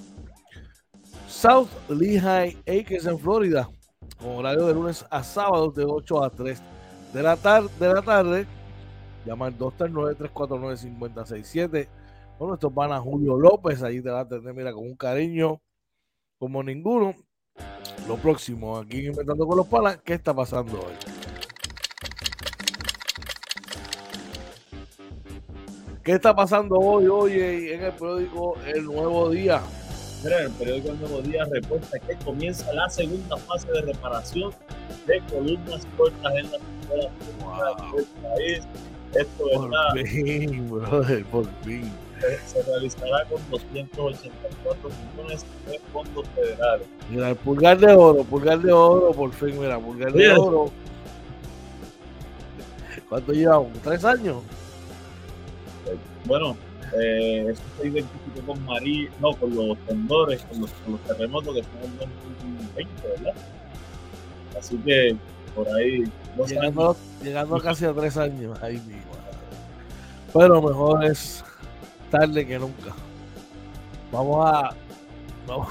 South 1.27 1.69
Lehigh 1.89 2.57
Acres, 2.65 3.05
en 3.05 3.19
Florida 3.19 3.69
con 4.17 4.35
horario 4.35 4.67
de 4.67 4.73
lunes 4.73 5.05
a 5.09 5.23
sábado 5.23 5.71
de 5.71 5.85
8 5.85 6.23
a 6.23 6.29
3 6.29 6.61
de 7.13 7.23
la, 7.23 7.37
tarde 7.37 7.69
de 7.79 7.93
la 7.93 8.01
tarde. 8.01 8.45
Llama 9.25 9.45
al 9.47 9.57
239-349-5067 9.57 11.87
con 12.37 12.49
nuestro 12.49 12.69
pana 12.69 12.99
Julio 12.99 13.37
López. 13.37 13.81
Ahí 13.83 14.01
te 14.01 14.09
va 14.09 14.19
a 14.21 14.27
tener, 14.27 14.53
mira, 14.53 14.73
con 14.73 14.83
un 14.83 14.95
cariño 14.95 15.61
como 16.37 16.61
ninguno. 16.63 17.15
lo 18.07 18.15
próximo 18.17 18.77
aquí 18.77 19.07
Inventando 19.07 19.47
con 19.47 19.57
los 19.57 19.67
Palas, 19.67 19.99
¿qué 20.03 20.13
está 20.13 20.33
pasando 20.33 20.79
hoy? 20.79 20.93
¿Qué 26.03 26.13
está 26.13 26.33
pasando 26.33 26.75
hoy, 26.75 27.07
hoy 27.07 27.33
en 27.71 27.83
el 27.83 27.91
periódico 27.91 28.55
El 28.65 28.85
Nuevo 28.85 29.29
Día? 29.29 29.61
Mira, 30.23 30.41
el 30.41 30.51
periódico 30.51 30.89
El 30.89 30.99
Nuevo 30.99 31.21
Día 31.21 31.45
reporta 31.45 31.99
que 31.99 32.15
comienza 32.25 32.73
la 32.73 32.89
segunda 32.89 33.37
fase 33.37 33.71
de 33.71 33.81
reparación 33.81 34.51
de 35.05 35.21
columnas 35.31 35.87
cortas 35.95 36.33
en 36.35 36.51
las 36.51 36.61
escuelas 36.81 37.11
wow. 37.39 37.95
del 37.95 38.05
país. 38.05 38.61
Esto 39.13 39.43
por 39.53 39.99
fin, 39.99 40.69
brother, 40.69 41.25
por 41.25 41.45
fin. 41.63 41.91
Se, 42.47 42.63
realizará 42.63 43.25
con 43.25 43.39
284 43.51 44.89
millones 45.13 45.45
de 45.67 45.79
fondos 45.93 46.27
federales. 46.29 46.87
Mira, 47.09 47.29
el 47.29 47.35
pulgar 47.35 47.77
de 47.77 47.93
oro, 47.93 48.23
pulgar 48.23 48.59
de 48.59 48.71
oro, 48.71 49.11
por 49.11 49.31
fin, 49.31 49.59
mira, 49.59 49.79
pulgar 49.79 50.11
de 50.11 50.31
oro. 50.33 50.71
¿Cuánto 53.07 53.31
llevamos? 53.31 53.71
¿Tres 53.83 54.03
años? 54.03 54.43
Bueno, 56.25 56.57
eh, 56.93 57.47
eso 57.49 57.61
se 57.79 57.87
identificó 57.87 58.45
con 58.45 58.65
María, 58.65 59.09
no, 59.19 59.33
con 59.33 59.55
los 59.55 59.77
temblores, 59.79 60.41
con 60.43 60.61
los, 60.61 60.71
terremotos 61.07 61.53
que 61.53 61.59
están 61.61 61.83
en 61.83 61.91
el 61.91 61.97
2020, 61.99 63.07
¿verdad? 63.07 63.33
Así 64.57 64.77
que 64.77 65.15
por 65.55 65.67
ahí. 65.69 66.03
Llegando, 66.47 66.95
llegando 67.23 67.59
casi 67.59 67.85
a 67.85 67.93
tres 67.93 68.17
años, 68.17 68.61
ahí 68.61 68.77
mismo. 68.79 69.11
Pero 70.33 70.61
mejor 70.61 71.03
es 71.05 71.43
tarde 72.11 72.45
que 72.45 72.59
nunca. 72.59 72.93
Vamos 74.11 74.45
a. 74.45 74.69
Vamos, 75.47 75.67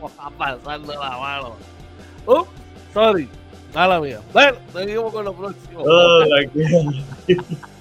vamos 0.00 0.12
a 0.18 0.30
pasarle 0.30 0.94
la 0.94 1.18
mano. 1.18 1.56
Uh, 2.26 2.44
sorry. 2.92 3.28
Mala 3.74 4.00
mía. 4.00 4.20
Bueno, 4.32 4.56
seguimos 4.72 5.12
con 5.12 5.24
lo 5.24 5.34
próximo. 5.34 5.82
Oh, 5.84 6.24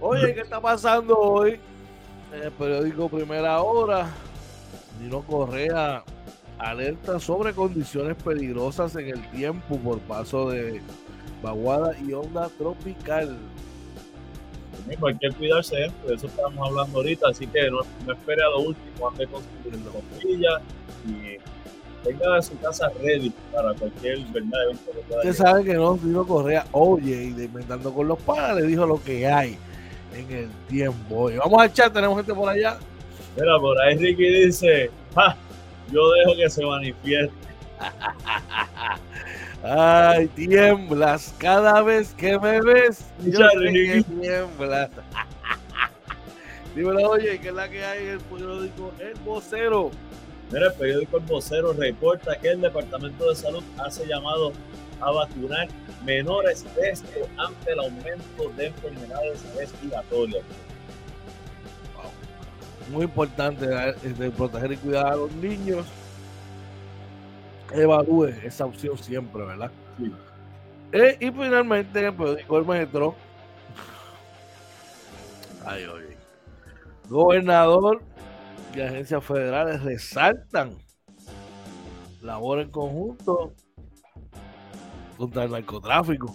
Oye, 0.00 0.32
¿qué 0.32 0.42
está 0.42 0.60
pasando 0.60 1.18
hoy? 1.18 1.58
En 2.32 2.42
el 2.42 2.52
periódico 2.52 3.08
Primera 3.08 3.60
Hora, 3.60 4.08
Nino 5.00 5.22
Correa 5.22 6.04
alerta 6.58 7.18
sobre 7.18 7.52
condiciones 7.52 8.16
peligrosas 8.16 8.94
en 8.96 9.08
el 9.08 9.30
tiempo 9.30 9.76
por 9.78 9.98
paso 10.00 10.50
de 10.50 10.80
vaguada 11.42 11.96
y 11.98 12.12
onda 12.12 12.48
tropical. 12.58 13.36
Mismo, 14.86 15.08
hay 15.08 15.18
que 15.18 15.30
cuidarse 15.30 15.76
de 15.76 16.14
eso 16.14 16.28
estamos 16.28 16.68
hablando 16.68 16.98
ahorita, 16.98 17.28
así 17.28 17.46
que 17.48 17.68
no, 17.68 17.80
espere 18.12 18.42
a 18.42 18.50
lo 18.50 18.60
último, 18.60 19.08
ande 19.08 19.26
con 19.26 19.42
su 19.42 19.98
y 21.08 21.38
tenga 22.04 22.40
su 22.40 22.56
casa 22.60 22.88
ready 23.02 23.32
para 23.52 23.74
cualquier 23.74 24.18
verdad 24.26 24.64
evento 24.64 24.90
Usted 25.16 25.32
sabe 25.34 25.64
que 25.64 25.74
no, 25.74 25.98
Nino 26.00 26.24
Correa, 26.24 26.66
oye, 26.70 27.24
y 27.24 27.42
inventando 27.42 27.92
con 27.92 28.06
los 28.06 28.18
padres, 28.20 28.62
le 28.62 28.68
dijo 28.68 28.86
lo 28.86 29.02
que 29.02 29.26
hay 29.26 29.58
en 30.14 30.30
el 30.30 30.50
tiempo. 30.68 31.30
Y 31.30 31.36
vamos 31.36 31.62
a 31.62 31.72
chat, 31.72 31.92
tenemos 31.92 32.16
gente 32.16 32.34
por 32.34 32.48
allá. 32.48 32.78
Mira, 33.36 33.58
por 33.58 33.80
ahí 33.80 33.96
Ricky 33.96 34.46
dice, 34.46 34.90
yo 35.92 36.10
dejo 36.12 36.36
que 36.36 36.50
se 36.50 36.64
manifieste. 36.64 37.34
Ay, 39.62 40.28
tiemblas 40.28 41.34
cada 41.38 41.82
vez 41.82 42.14
que 42.14 42.38
me 42.38 42.60
ves. 42.60 43.04
Yo 43.24 43.48
sé 43.48 44.04
tiemblas. 44.04 44.90
Dímelo, 46.74 47.10
oye, 47.10 47.40
¿qué 47.40 47.48
es 47.48 47.54
la 47.54 47.68
que 47.68 47.84
hay 47.84 48.04
en 48.04 48.10
el 48.10 48.20
periódico 48.20 48.92
El 49.00 49.14
Vocero? 49.24 49.90
Mira, 50.52 50.68
el 50.68 50.72
periódico 50.74 51.18
El 51.18 51.24
Vocero 51.24 51.72
reporta 51.72 52.38
que 52.38 52.50
el 52.50 52.60
Departamento 52.60 53.28
de 53.28 53.34
Salud 53.34 53.64
hace 53.78 54.06
llamado 54.06 54.52
a 55.00 55.10
vacunar 55.10 55.68
menores 56.04 56.64
de 56.74 56.90
ante 57.36 57.72
el 57.72 57.78
aumento 57.78 58.48
de 58.56 58.66
enfermedades 58.66 59.54
respiratorias. 59.54 60.44
Muy 62.90 63.04
importante 63.04 63.66
de 63.66 64.30
proteger 64.30 64.72
y 64.72 64.76
cuidar 64.78 65.06
a 65.08 65.16
los 65.16 65.32
niños. 65.32 65.86
Evalúe 67.72 68.28
esa 68.44 68.64
opción 68.64 68.96
siempre, 68.96 69.44
¿verdad? 69.44 69.70
Sí. 69.98 70.12
Eh, 70.92 71.18
y 71.20 71.30
finalmente 71.30 71.98
en 71.98 72.06
el 72.06 72.14
periódico 72.14 72.58
El 72.58 72.64
Metro. 72.64 73.14
Ay, 75.66 75.84
oye. 75.84 76.16
Gobernador 77.10 78.00
y 78.74 78.80
agencias 78.80 79.22
federales 79.22 79.82
resaltan 79.82 80.78
labor 82.22 82.60
en 82.60 82.70
conjunto 82.70 83.52
contra 85.18 85.44
el 85.44 85.50
narcotráfico. 85.50 86.34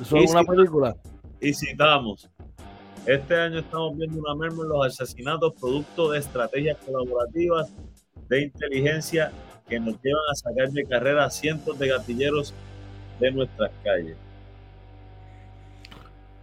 Eso 0.00 0.16
es 0.16 0.30
una 0.30 0.44
película. 0.44 0.96
Y 1.40 1.52
citamos. 1.52 2.30
Este 3.04 3.36
año 3.36 3.58
estamos 3.58 3.96
viendo 3.96 4.18
una 4.18 4.34
merma 4.34 4.62
en 4.62 4.68
los 4.70 4.86
asesinatos 4.86 5.52
producto 5.60 6.10
de 6.10 6.20
estrategias 6.20 6.78
colaborativas 6.78 7.72
de 8.28 8.42
inteligencia 8.42 9.32
que 9.68 9.78
nos 9.78 10.00
llevan 10.02 10.22
a 10.30 10.34
sacar 10.34 10.70
de 10.70 10.84
carrera 10.84 11.24
a 11.24 11.30
cientos 11.30 11.78
de 11.78 11.88
gatilleros 11.88 12.54
de 13.20 13.30
nuestras 13.32 13.70
calles. 13.82 14.16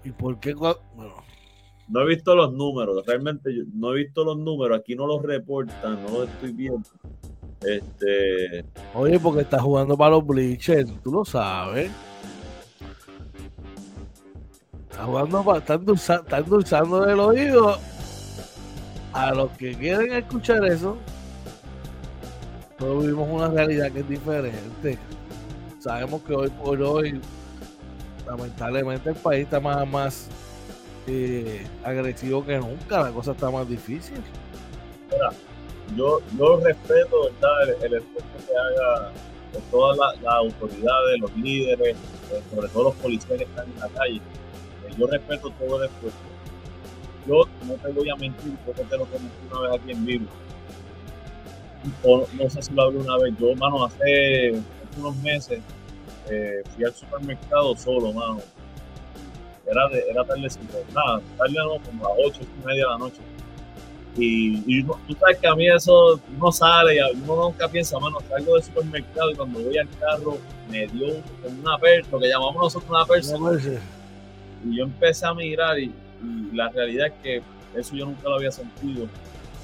¿Y 0.04 0.12
por 0.12 0.40
qué? 0.40 0.54
No 0.54 2.02
he 2.02 2.06
visto 2.06 2.36
los 2.36 2.54
números, 2.54 3.06
realmente 3.06 3.50
no 3.74 3.94
he 3.94 4.04
visto 4.04 4.24
los 4.24 4.38
números, 4.38 4.80
aquí 4.80 4.96
no 4.96 5.06
los 5.06 5.22
reportan, 5.22 6.04
no 6.04 6.20
los 6.20 6.30
estoy 6.30 6.52
viendo. 6.54 6.90
Este. 7.66 8.66
Oye, 8.94 9.20
porque 9.20 9.42
está 9.42 9.60
jugando 9.60 9.98
para 9.98 10.12
los 10.12 10.26
Bleachers, 10.26 10.92
tú 11.04 11.12
lo 11.12 11.26
sabes. 11.26 11.92
Está 14.90 15.06
jugando 15.06 15.44
para. 15.44 15.60
Está, 15.60 16.38
endulzando 16.38 17.10
el 17.10 17.20
oído 17.20 17.78
a 19.14 19.34
los 19.34 19.52
que 19.52 19.74
quieren 19.76 20.14
escuchar 20.14 20.66
eso. 20.66 20.98
Pero 22.78 23.00
vivimos 23.00 23.30
una 23.30 23.50
realidad 23.50 23.92
que 23.92 24.00
es 24.00 24.10
diferente. 24.10 24.98
Sabemos 25.80 26.22
que 26.24 26.34
hoy 26.34 26.50
por 26.50 26.82
hoy, 26.82 27.22
lamentablemente, 28.26 29.10
el 29.10 29.16
país 29.16 29.44
está 29.44 29.60
más, 29.60 29.88
más 29.88 30.28
eh, 31.08 31.66
agresivo 31.84 32.46
que 32.46 32.58
nunca. 32.58 33.04
La 33.04 33.12
cosa 33.12 33.32
está 33.32 33.50
más 33.50 33.68
difícil 33.70 34.22
yo, 35.96 36.22
yo 36.38 36.58
respeto 36.58 37.28
El, 37.28 37.94
esfuerzo 37.94 38.48
que 38.48 38.56
haga 38.56 39.12
todas 39.70 39.98
las 39.98 40.34
autoridades, 40.34 41.20
los 41.20 41.36
líderes, 41.38 41.96
eh, 42.32 42.42
sobre 42.54 42.68
todo 42.70 42.84
los 42.86 42.96
policías 42.96 43.38
que 43.38 43.44
están 43.44 43.66
en 43.72 43.80
la 43.80 43.90
calle. 43.90 44.18
Eh, 44.18 44.94
yo 44.98 45.08
respeto 45.08 45.52
todo 45.60 45.84
el 45.84 45.90
esfuerzo. 45.90 46.18
Yo 47.28 47.44
no 47.66 47.74
te 47.76 47.92
voy 47.92 48.10
a 48.10 48.16
mentir, 48.16 48.56
porque 48.66 48.84
te 48.84 48.98
lo 48.98 49.06
comenté 49.06 49.36
una 49.52 49.62
vez 49.62 49.80
aquí 49.80 49.92
en 49.92 50.06
vivo. 50.06 50.26
O, 52.04 52.26
no 52.34 52.50
sé 52.50 52.62
si 52.62 52.74
lo 52.74 52.84
hablé 52.84 53.00
una 53.00 53.18
vez. 53.18 53.34
Yo, 53.40 53.56
mano, 53.56 53.86
hace, 53.86 54.54
unos 54.98 55.16
meses 55.18 55.62
eh, 56.30 56.64
fui 56.76 56.86
al 56.86 56.94
supermercado 56.94 57.76
solo, 57.78 58.12
mano. 58.12 58.40
Era, 59.66 59.88
de, 59.90 60.04
era 60.10 60.26
tarde, 60.26 60.48
nada, 60.94 61.22
tarde 61.38 61.54
no, 61.54 61.82
como 61.86 62.06
a 62.06 62.12
8 62.26 62.42
y 62.42 62.66
media 62.66 62.84
de 62.84 62.90
la 62.90 62.98
noche 62.98 63.22
y, 64.16 64.84
tú 64.84 64.96
sabes 65.20 65.38
que 65.40 65.48
a 65.48 65.56
mí 65.56 65.68
eso 65.68 66.20
no 66.40 66.52
sale, 66.52 67.00
uno 67.24 67.50
nunca 67.50 67.68
piensa, 67.68 67.98
mano, 68.00 68.20
salgo 68.30 68.54
del 68.54 68.64
supermercado 68.64 69.32
y 69.32 69.36
cuando 69.36 69.60
voy 69.60 69.78
al 69.78 69.90
carro 70.00 70.38
me 70.70 70.86
dio 70.88 71.08
una 71.62 71.78
persona, 71.80 72.12
lo 72.12 72.20
que 72.20 72.28
llamamos 72.30 72.56
nosotros 72.56 72.90
una 72.92 73.06
persona. 73.06 73.60
Y 74.66 74.78
yo 74.78 74.84
empecé 74.84 75.26
a 75.26 75.34
mirar 75.34 75.80
y, 75.80 75.92
la 76.54 76.70
realidad 76.70 77.08
es 77.08 77.14
que 77.22 77.42
eso 77.78 77.96
yo 77.96 78.06
nunca 78.06 78.30
lo 78.30 78.36
había 78.36 78.52
sentido. 78.52 79.08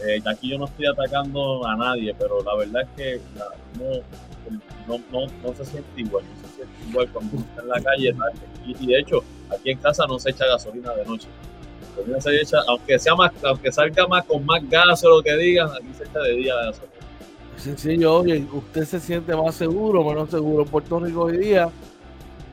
Eh, 0.05 0.19
aquí 0.25 0.49
yo 0.49 0.57
no 0.57 0.65
estoy 0.65 0.88
atacando 0.88 1.65
a 1.65 1.75
nadie, 1.75 2.13
pero 2.17 2.43
la 2.43 2.55
verdad 2.55 2.81
es 2.81 2.89
que 2.97 3.21
no, 3.77 4.99
no, 5.12 5.27
no, 5.43 5.53
se 5.53 5.63
siente 5.63 6.01
igual, 6.01 6.25
no 6.25 6.47
se 6.47 6.55
siente 6.55 6.89
igual 6.89 7.09
cuando 7.13 7.38
uno 7.38 7.45
está 7.47 7.62
en 7.62 7.67
la 7.69 7.81
calle. 7.81 8.15
Y, 8.65 8.83
y 8.83 8.88
de 8.88 8.99
hecho, 8.99 9.23
aquí 9.49 9.71
en 9.71 9.77
casa 9.77 10.05
no 10.05 10.19
se 10.19 10.31
echa 10.31 10.47
gasolina 10.47 10.93
de 10.95 11.05
noche 11.05 11.27
aunque 12.67 12.99
sea 12.99 13.15
más, 13.15 13.31
aunque 13.43 13.71
salga 13.71 14.07
más 14.07 14.25
con 14.25 14.45
más 14.45 14.67
gas 14.69 15.03
o 15.03 15.09
lo 15.09 15.23
que 15.23 15.35
digan, 15.38 15.69
aquí 15.69 15.88
se 15.97 16.03
echa 16.03 16.19
de 16.19 16.31
día 16.33 16.55
de 16.55 16.65
gasolina. 16.65 16.93
Sencillo, 17.57 18.15
oye, 18.15 18.45
¿usted 18.53 18.85
se 18.85 18.99
siente 18.99 19.35
más 19.35 19.55
seguro 19.55 20.01
o 20.01 20.09
menos 20.09 20.29
seguro 20.29 20.63
en 20.63 20.69
Puerto 20.69 20.99
Rico 20.99 21.23
hoy 21.23 21.38
día? 21.38 21.69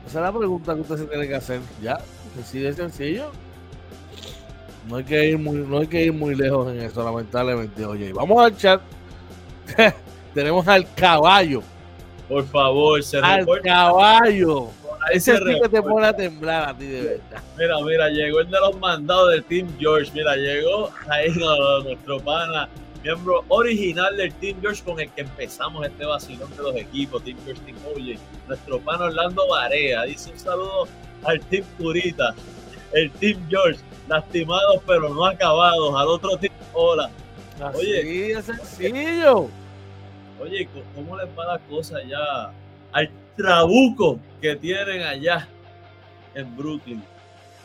Esa 0.05 0.19
es 0.19 0.23
la 0.23 0.37
pregunta 0.37 0.75
que 0.75 0.81
usted 0.81 0.97
se 0.97 1.05
tiene 1.05 1.27
que 1.27 1.35
hacer. 1.35 1.61
Ya, 1.81 1.97
así 2.41 2.59
de 2.59 2.73
sencillo. 2.73 3.31
No 4.89 4.97
hay 4.97 5.03
que 5.03 5.29
ir 5.29 5.37
muy, 5.37 5.57
no 5.57 5.79
hay 5.79 5.87
que 5.87 6.03
ir 6.03 6.13
muy 6.13 6.35
lejos 6.35 6.71
en 6.71 6.81
eso, 6.81 7.03
lamentablemente. 7.03 7.85
Oye, 7.85 8.13
vamos 8.13 8.43
al 8.43 8.55
chat. 8.55 8.81
Tenemos 10.33 10.67
al 10.67 10.93
caballo. 10.93 11.61
Por 12.27 12.45
favor, 12.45 13.01
se 13.03 13.17
Al 13.17 13.45
caballo. 13.63 14.69
Ese 15.11 15.39
que 15.39 15.69
te 15.69 15.81
pone 15.81 16.07
a 16.07 16.15
temblar 16.15 16.69
a 16.69 16.77
ti 16.77 16.85
de 16.85 17.01
verdad. 17.01 17.43
Mira, 17.57 17.75
mira, 17.83 18.09
llegó 18.09 18.39
el 18.39 18.49
de 18.49 18.59
los 18.59 18.79
mandados 18.79 19.31
de 19.31 19.41
Team 19.41 19.67
George. 19.79 20.11
Mira, 20.13 20.35
llegó 20.35 20.91
ahí 21.09 21.31
nuestro 21.83 22.19
pana 22.19 22.69
miembro 23.03 23.45
original 23.47 24.17
del 24.17 24.33
Team 24.33 24.59
George 24.61 24.83
con 24.83 24.99
el 24.99 25.09
que 25.11 25.21
empezamos 25.21 25.85
este 25.85 26.05
vacilón 26.05 26.49
de 26.55 26.63
los 26.63 26.75
equipos, 26.75 27.23
Team 27.23 27.37
George, 27.45 27.61
Team 27.63 27.77
Oye, 27.95 28.19
nuestro 28.47 28.79
pan 28.79 29.01
Orlando 29.01 29.47
Varea, 29.47 30.03
dice 30.03 30.31
un 30.31 30.39
saludo 30.39 30.87
al 31.23 31.39
Team 31.41 31.63
Purita, 31.77 32.35
el 32.93 33.11
Team 33.11 33.47
George, 33.49 33.79
lastimados 34.07 34.81
pero 34.85 35.13
no 35.13 35.25
acabados, 35.25 35.95
al 35.95 36.07
otro 36.07 36.37
Team 36.37 36.53
Hola. 36.73 37.09
Oye, 37.73 38.33
es 38.33 38.45
sencillo. 38.45 39.49
Oye, 40.39 40.67
¿cómo 40.93 41.17
les 41.17 41.27
va 41.37 41.53
la 41.53 41.59
cosa 41.59 42.03
ya 42.03 42.51
al 42.91 43.09
trabuco 43.37 44.19
que 44.41 44.55
tienen 44.55 45.03
allá 45.03 45.47
en 46.33 46.57
Brooklyn? 46.57 47.03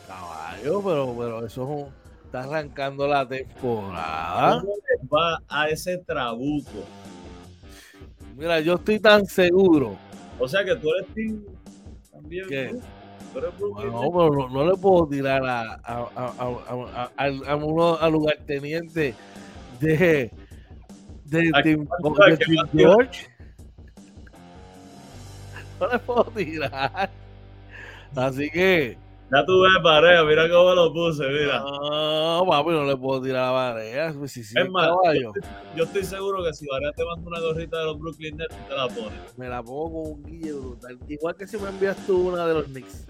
Caballo, 0.07 0.81
pero, 0.83 1.15
pero 1.17 1.45
eso 1.45 1.89
está 2.25 2.41
arrancando 2.41 3.07
la 3.07 3.27
temporada. 3.27 4.61
¿Cómo 4.61 4.73
les 4.75 5.09
va 5.09 5.41
a 5.49 5.67
ese 5.69 5.97
trabuco? 5.97 6.85
Mira, 8.35 8.59
yo 8.59 8.75
estoy 8.75 8.99
tan 8.99 9.25
seguro. 9.25 9.97
O 10.39 10.47
sea 10.47 10.63
que 10.63 10.75
tú 10.75 10.89
eres 10.93 11.13
team 11.13 11.43
también. 12.11 12.47
¿Qué? 12.47 12.75
no, 13.33 14.11
pero 14.11 14.49
no, 14.49 14.65
le 14.65 14.77
puedo 14.77 15.07
tirar 15.07 15.43
a, 15.43 15.73
a, 15.83 16.09
a, 16.15 17.11
a, 17.17 17.55
uno 17.55 17.97
al 17.97 18.11
lugarteniente 18.11 19.15
de, 19.79 20.31
de, 21.25 21.51
Team, 21.63 21.87
George. 22.73 23.27
No 25.83 25.91
le 25.91 25.99
puedo 25.99 26.23
tirar. 26.25 27.09
Así 28.15 28.49
que. 28.49 28.97
Ya 29.31 29.43
tú 29.45 29.61
ves 29.61 29.71
pareja, 29.81 30.23
mira 30.23 30.47
cómo 30.47 30.75
lo 30.75 30.93
puse, 30.93 31.27
mira. 31.27 31.59
No, 31.59 32.45
papi, 32.47 32.69
no 32.69 32.85
le 32.85 32.95
puedo 32.95 33.21
tirar 33.21 33.45
a 33.45 33.51
Varea. 33.51 34.13
Pues 34.15 34.37
es 34.37 34.53
más, 34.69 34.91
yo 35.75 35.83
estoy, 35.83 36.03
seguro 36.03 36.43
que 36.43 36.53
si 36.53 36.67
Varea 36.67 36.91
te 36.91 37.03
manda 37.03 37.27
una 37.27 37.39
gorrita 37.39 37.79
de 37.79 37.85
los 37.85 37.99
Brooklyn 37.99 38.37
Nets, 38.37 38.55
te 38.69 38.75
la 38.75 38.87
pones. 38.87 39.37
Me 39.37 39.49
la 39.49 39.63
pongo 39.63 40.03
con 40.03 40.11
un 40.11 40.23
guille 40.23 40.53
brutal. 40.53 40.99
Igual 41.07 41.35
que 41.35 41.47
si 41.47 41.57
me 41.57 41.69
envías 41.69 41.97
tú 42.05 42.29
una 42.29 42.45
de 42.45 42.53
los 42.53 42.65
Knicks. 42.65 43.07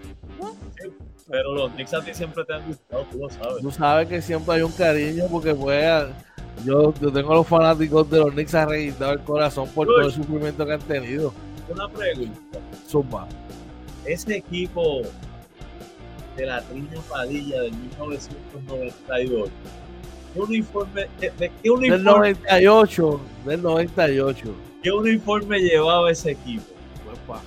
pero 1.28 1.54
los 1.54 1.70
Knicks 1.72 1.94
a 1.94 2.02
ti 2.02 2.14
siempre 2.14 2.44
te 2.44 2.54
han 2.54 2.66
gustado, 2.66 3.06
tú 3.10 3.18
lo 3.18 3.28
sabes. 3.28 3.60
Tú 3.60 3.70
sabes 3.70 4.08
que 4.08 4.22
siempre 4.22 4.54
hay 4.54 4.62
un 4.62 4.72
cariño 4.72 5.24
porque 5.30 5.54
pues 5.54 6.06
yo, 6.64 6.94
yo 6.94 7.12
tengo 7.12 7.32
a 7.32 7.36
los 7.36 7.46
fanáticos 7.46 8.08
de 8.10 8.18
los 8.20 8.30
Knicks 8.30 8.54
arreguitados 8.54 9.16
el 9.16 9.24
corazón 9.24 9.68
por 9.74 9.86
todo 9.86 10.00
el 10.00 10.12
sufrimiento 10.12 10.64
que 10.64 10.72
han 10.72 10.80
tenido. 10.80 11.34
Una 11.68 11.88
pregunta. 11.88 12.58
Zumba. 12.88 13.26
Ese 14.04 14.36
equipo 14.36 15.02
de 16.36 16.46
la 16.46 16.60
Trina 16.62 17.00
Padilla 17.08 17.62
del 17.62 17.72
1998. 17.72 19.52
¿Qué 20.34 20.40
uniforme, 20.40 21.06
de, 21.20 21.52
qué 21.62 21.70
uniforme? 21.70 21.96
Del 21.96 22.04
98, 22.04 23.20
del 23.46 23.62
98. 23.62 24.54
¿Qué 24.82 24.90
uniforme 24.90 25.58
llevaba 25.60 26.10
ese 26.10 26.32
equipo? 26.32 26.74
Pues, 27.26 27.40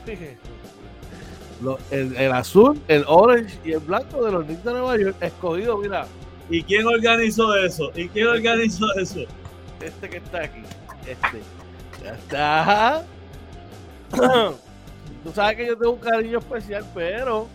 el, 1.92 2.16
el, 2.16 2.32
azul, 2.32 2.80
el 2.88 3.04
orange 3.08 3.60
y 3.64 3.74
el 3.74 3.80
blanco 3.80 4.24
de 4.24 4.32
los 4.32 4.46
Knicks 4.46 4.64
de 4.64 4.72
Nueva 4.72 4.98
York, 4.98 5.16
escogido, 5.22 5.78
mira. 5.78 6.08
¿Y 6.50 6.64
quién 6.64 6.86
organizó 6.88 7.56
eso? 7.56 7.92
¿Y 7.96 8.08
quién 8.08 8.28
organizó 8.28 8.86
eso? 8.96 9.22
Este 9.82 10.10
que 10.10 10.18
está 10.18 10.44
aquí. 10.44 10.62
Este. 11.06 11.42
Ya 12.04 12.14
está. 12.14 13.06
Tú 15.24 15.32
sabes 15.34 15.58
que 15.58 15.68
yo 15.68 15.78
tengo 15.78 15.94
un 15.94 16.00
cariño 16.00 16.40
especial, 16.40 16.86
pero 16.94 17.48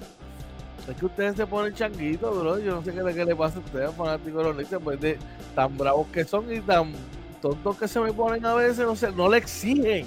es 0.89 0.97
que 0.97 1.07
ustedes 1.07 1.37
se 1.37 1.47
ponen 1.47 1.75
changuitos, 1.75 2.39
bro. 2.39 2.59
Yo 2.59 2.75
no 2.75 2.85
sé 2.85 2.93
qué, 2.93 3.15
qué 3.15 3.25
le 3.25 3.37
pasa 3.37 3.59
a 3.59 3.61
ustedes, 3.61 3.95
fanáticos 3.95 4.43
de 4.43 4.45
los 4.45 4.57
Knicks, 4.57 4.85
pues 4.85 5.01
de 5.01 5.19
tan 5.55 5.77
bravos 5.79 6.07
que 6.09 6.25
son 6.25 6.53
y 6.53 6.61
tan 6.61 6.93
tontos 7.41 7.79
que 7.79 7.89
se 7.89 8.01
me 8.01 8.13
ponen 8.13 8.45
a 8.45 8.55
veces, 8.55 8.87
no 8.87 8.97
sé, 8.97 9.11
no 9.13 9.29
le 9.29 9.39
exigen 9.39 10.07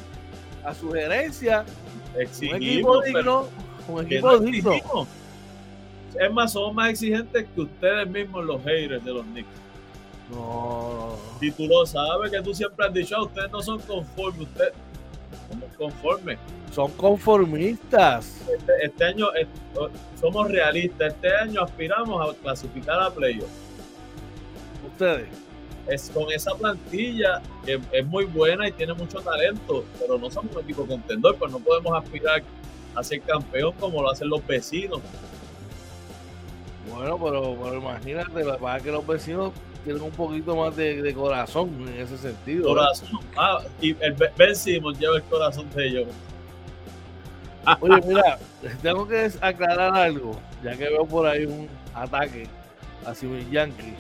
a 0.64 0.74
su 0.74 0.92
gerencia 0.92 1.66
un 2.16 2.56
equipo 2.56 3.02
digno, 3.02 3.48
un 3.88 4.06
equipo 4.06 4.38
digno. 4.40 5.08
Es 6.20 6.32
más, 6.32 6.54
son 6.54 6.74
más 6.74 6.92
exigentes 6.92 7.46
que 7.54 7.62
ustedes 7.62 8.08
mismos, 8.08 8.46
los 8.46 8.62
haters 8.64 9.04
de 9.04 9.14
los 9.14 9.26
Knicks. 9.26 9.50
No. 10.32 11.18
Y 11.42 11.52
tú 11.52 11.68
lo 11.68 11.86
sabes, 11.86 12.32
que 12.32 12.42
tú 12.42 12.54
siempre 12.54 12.86
has 12.86 12.94
dicho, 12.94 13.16
ah, 13.18 13.24
ustedes 13.24 13.52
no 13.52 13.62
son 13.62 13.80
conformes, 13.80 14.42
ustedes 14.42 14.74
somos 15.60 15.76
conformes. 15.78 16.40
Son 16.72 16.92
conformistas. 16.92 18.42
Este, 18.54 18.74
este 18.84 19.04
año 19.06 19.28
somos 20.20 20.50
realistas. 20.50 21.14
Este 21.14 21.36
año 21.36 21.64
aspiramos 21.64 22.30
a 22.30 22.34
clasificar 22.42 23.00
a 23.00 23.10
playoff. 23.10 23.50
Ustedes. 24.92 25.28
Es 25.88 26.10
con 26.10 26.32
esa 26.32 26.56
plantilla 26.56 27.42
que 27.64 27.80
es 27.92 28.06
muy 28.06 28.26
buena 28.26 28.68
y 28.68 28.72
tiene 28.72 28.94
mucho 28.94 29.20
talento, 29.22 29.86
pero 30.00 30.18
no 30.18 30.32
somos 30.32 30.56
un 30.56 30.64
equipo 30.64 30.86
contendor, 30.86 31.36
pues 31.38 31.52
no 31.52 31.60
podemos 31.60 31.96
aspirar 31.96 32.42
a 32.96 33.04
ser 33.04 33.22
campeón 33.22 33.74
como 33.80 34.02
lo 34.02 34.10
hacen 34.10 34.30
los 34.30 34.46
vecinos. 34.48 35.02
Bueno, 36.90 37.20
pero, 37.24 37.56
pero 37.62 37.78
imagínate, 37.78 38.44
la 38.44 38.54
verdad 38.54 38.82
que 38.82 38.92
los 38.92 39.06
vecinos 39.06 39.52
tienen 39.86 40.02
un 40.02 40.12
poquito 40.12 40.56
más 40.56 40.76
de, 40.76 41.14
corazón 41.14 41.70
en 41.88 42.02
ese 42.02 42.18
sentido. 42.18 42.70
Corazón. 42.70 43.20
Ah, 43.38 43.62
y 43.80 43.96
el 44.04 44.14
Ben 44.36 44.56
Simmons 44.56 45.00
lleva 45.00 45.18
el 45.18 45.24
corazón 45.24 45.70
de 45.76 45.88
ellos. 45.88 46.08
Oye, 47.80 48.02
mira, 48.08 48.40
tengo 48.82 49.08
que 49.08 49.32
aclarar 49.40 49.96
algo, 49.96 50.40
ya 50.64 50.76
que 50.76 50.86
veo 50.90 51.06
por 51.06 51.28
ahí 51.28 51.46
un 51.46 51.70
ataque 51.94 52.48
a 53.06 53.14
Civil 53.14 53.50
Yankee. 53.52 53.94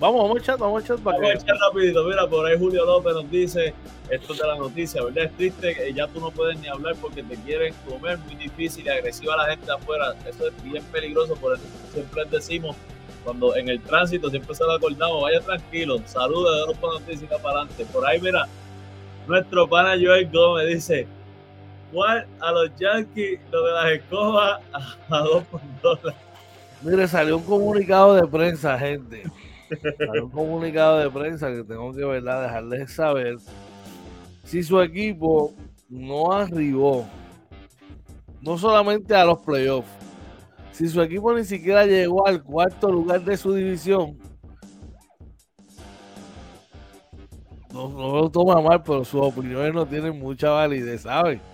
Vamos, 0.00 0.22
vamos 0.22 0.38
a 0.38 0.40
echar, 0.40 0.58
vamos 0.58 0.82
a 0.82 0.84
echar 0.84 0.98
para 0.98 1.18
Vamos 1.18 1.34
a 1.34 1.38
echar 1.38 1.56
rapidito. 1.58 2.04
Mira, 2.04 2.26
por 2.26 2.46
ahí 2.46 2.58
Julio 2.58 2.84
López 2.84 3.14
nos 3.14 3.30
dice, 3.30 3.74
esto 4.08 4.34
de 4.34 4.46
la 4.46 4.56
noticia, 4.56 5.04
¿verdad? 5.04 5.24
Es 5.24 5.36
triste 5.36 5.74
que 5.74 5.92
ya 5.92 6.08
tú 6.08 6.20
no 6.20 6.30
puedes 6.30 6.58
ni 6.58 6.68
hablar 6.68 6.96
porque 7.00 7.22
te 7.22 7.36
quieren 7.36 7.74
comer, 7.88 8.18
muy 8.18 8.34
difícil 8.34 8.86
y 8.86 8.88
agresiva 8.88 9.36
la 9.36 9.50
gente 9.50 9.70
afuera. 9.70 10.14
Eso 10.26 10.48
es 10.48 10.62
bien 10.64 10.82
peligroso, 10.84 11.36
por 11.36 11.54
eso 11.54 11.62
siempre 11.92 12.24
decimos, 12.24 12.76
cuando 13.30 13.54
en 13.54 13.68
el 13.68 13.80
tránsito 13.80 14.28
siempre 14.28 14.52
se 14.56 14.64
lo 14.64 14.72
acordamos, 14.72 15.22
vaya 15.22 15.40
tranquilo, 15.40 16.02
saluda, 16.04 16.50
de 16.62 16.66
los 16.66 16.80
noticias 16.80 17.30
para 17.40 17.60
adelante. 17.60 17.86
Por 17.92 18.04
ahí, 18.04 18.20
mira, 18.20 18.48
nuestro 19.28 19.68
pana 19.68 19.90
Joel 19.90 20.28
Gómez 20.32 20.66
dice, 20.66 21.06
¿cuál 21.92 22.26
a 22.40 22.50
los 22.50 22.74
Yankees 22.76 23.38
lo 23.52 23.64
de 23.64 23.72
las 23.72 23.92
escobas 23.92 24.60
a, 25.10 25.18
dos 25.20 25.44
por 25.44 25.60
dólares? 25.80 26.20
Mire, 26.82 27.06
salió 27.06 27.36
un 27.36 27.44
comunicado 27.44 28.14
de 28.16 28.26
prensa, 28.26 28.76
gente. 28.76 29.22
Salió 29.96 30.24
un 30.24 30.30
comunicado 30.32 30.98
de 30.98 31.08
prensa 31.08 31.52
que 31.52 31.62
tengo 31.62 31.92
que 31.92 32.04
¿verdad? 32.04 32.42
dejarles 32.42 32.92
saber 32.92 33.36
si 34.42 34.64
su 34.64 34.80
equipo 34.80 35.54
no 35.88 36.32
arribó 36.32 37.06
no 38.40 38.58
solamente 38.58 39.14
a 39.14 39.24
los 39.24 39.38
playoffs, 39.38 39.88
si 40.80 40.88
su 40.88 41.02
equipo 41.02 41.34
ni 41.34 41.44
siquiera 41.44 41.84
llegó 41.84 42.26
al 42.26 42.42
cuarto 42.42 42.90
lugar 42.90 43.22
de 43.22 43.36
su 43.36 43.52
división, 43.52 44.18
no, 47.70 47.90
no 47.90 48.16
lo 48.16 48.30
toma 48.30 48.62
mal, 48.62 48.82
pero 48.82 49.04
sus 49.04 49.20
opiniones 49.20 49.74
no 49.74 49.84
tienen 49.84 50.18
mucha 50.18 50.48
validez, 50.48 51.02
¿sabes? 51.02 51.38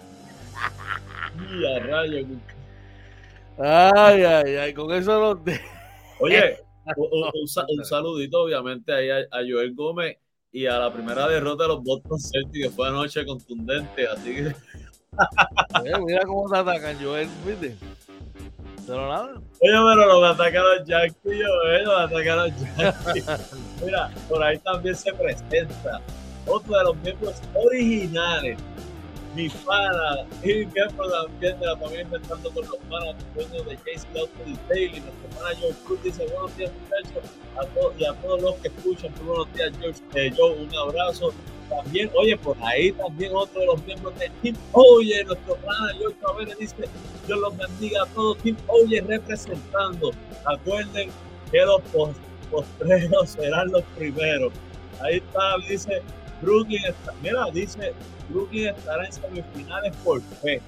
Ay, 3.58 4.22
ay, 4.22 4.56
ay, 4.56 4.74
con 4.74 4.92
eso 4.92 5.18
no 5.18 5.42
te... 5.42 5.58
Oye, 6.20 6.58
un, 6.96 7.48
saludito 7.84 8.42
obviamente 8.42 8.92
ahí 8.92 9.08
a, 9.10 9.26
Joel 9.48 9.74
Gómez 9.74 10.18
y 10.52 10.66
a 10.66 10.78
la 10.78 10.92
primera 10.92 11.26
derrota 11.26 11.64
de 11.64 11.70
los 11.70 11.82
Boston 11.82 12.20
Celtics 12.20 12.66
que 12.66 12.70
fue 12.70 12.86
anoche 12.86 13.24
contundente, 13.24 14.06
así 14.06 14.34
que... 14.34 14.54
mira 16.04 16.20
cómo 16.26 16.48
te 16.50 16.58
atacan 16.58 17.02
Joel, 17.02 17.28
¿viste? 17.46 17.76
Pero 18.87 19.09
nada. 19.09 19.35
Oye, 19.35 19.42
pero 19.61 20.20
lo 20.20 20.25
atacaron 20.27 20.85
Yankees, 20.85 21.16
yo, 21.25 21.85
lo 21.85 21.99
atacaron 21.99 22.53
Yankees. 22.77 23.27
Mira, 23.85 24.11
por 24.29 24.42
ahí 24.42 24.59
también 24.59 24.94
se 24.94 25.12
presenta 25.12 26.01
otro 26.46 26.79
de 26.79 26.85
los 26.85 26.96
miembros 26.99 27.42
originales 27.55 28.59
mi 29.37 29.51
pana, 29.51 30.27
y 30.42 30.64
miembro 30.64 31.11
también 31.11 31.61
de 31.61 31.66
la 31.66 31.77
familia 31.77 32.03
Inventando 32.05 32.51
con 32.51 32.64
los 32.64 32.77
Panas, 32.88 33.14
dueño 33.35 33.62
de 33.64 33.77
Jason 33.77 34.31
y 34.46 34.57
Daily, 34.66 35.01
nuestro 35.01 35.29
pana 35.37 35.55
George 35.59 35.79
Cruz 35.85 36.03
dice 36.03 36.27
buenos 36.33 36.57
días 36.57 36.72
muchachos 36.81 37.31
a 37.61 37.66
todos 37.66 37.92
y 37.99 38.07
a 38.07 38.14
todos 38.14 38.40
los 38.40 38.55
que 38.57 38.68
escuchan, 38.68 39.12
buenos 39.22 39.53
días 39.53 39.72
George, 39.79 40.01
eh, 40.14 40.33
Joe, 40.35 40.53
un 40.53 40.75
abrazo. 40.75 41.35
También, 41.68 42.11
oye, 42.16 42.37
por 42.37 42.57
ahí 42.62 42.92
también 42.92 43.33
otro 43.35 43.61
de 43.61 43.66
los 43.66 43.85
miembros 43.85 44.18
de 44.18 44.31
Team 44.42 44.57
Oye, 44.72 45.24
nuestro 45.24 45.57
pana 45.57 45.92
George 45.98 46.16
Pavere 46.22 46.55
dice, 46.59 46.88
Dios 47.26 47.38
los 47.38 47.57
bendiga 47.57 48.02
a 48.02 48.07
todos, 48.07 48.38
Team 48.38 48.57
Oye 48.68 49.00
representando. 49.00 50.12
Acuerden 50.44 51.11
que 51.50 51.59
los 51.64 51.83
postreros 52.50 53.31
serán 53.31 53.70
los 53.72 53.83
primeros. 53.96 54.52
Ahí 55.00 55.16
está, 55.16 55.57
dice 55.68 56.02
Brooklyn, 56.40 56.85
está, 56.87 57.12
mira, 57.22 57.46
dice 57.52 57.92
Brooklyn 58.29 58.68
estará 58.68 59.05
en 59.07 59.12
semifinales 59.12 59.96
por 60.05 60.20
fe. 60.22 60.61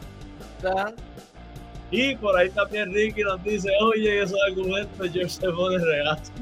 Y 1.91 2.15
por 2.17 2.37
ahí 2.37 2.51
también 2.51 2.93
Ricky 2.93 3.23
nos 3.23 3.43
dice, 3.43 3.71
oye, 3.81 4.23
esos 4.23 4.39
argumentos 4.47 5.13
yo 5.13 5.29
se 5.29 5.49
pone 5.51 5.79
regazo. 5.79 6.33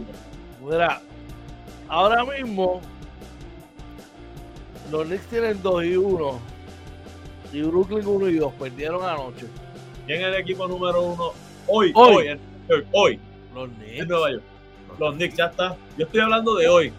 Mira, 0.60 1.00
ahora 1.88 2.24
mismo 2.24 2.80
los 4.90 5.06
Knicks 5.06 5.26
tienen 5.26 5.62
2 5.62 5.84
y 5.84 5.96
1 5.96 6.40
y 7.52 7.62
Brooklyn 7.62 8.06
1 8.06 8.28
y 8.28 8.36
2. 8.36 8.52
Perdieron 8.54 9.04
anoche. 9.04 9.46
¿Quién 10.06 10.20
es 10.20 10.26
el 10.28 10.34
equipo 10.34 10.68
número 10.68 11.02
1 11.02 11.32
hoy? 11.68 11.92
Hoy. 11.94 12.38
Hoy. 12.68 12.86
hoy. 12.92 13.20
Los 13.54 13.68
Knicks. 13.70 14.00
En 14.00 14.08
Nueva 14.08 14.30
York. 14.30 14.42
Los 14.98 15.14
Knicks, 15.14 15.36
ya 15.36 15.46
está. 15.46 15.76
Yo 15.96 16.06
estoy 16.06 16.20
hablando 16.20 16.54
de 16.54 16.68
hoy. 16.68 16.92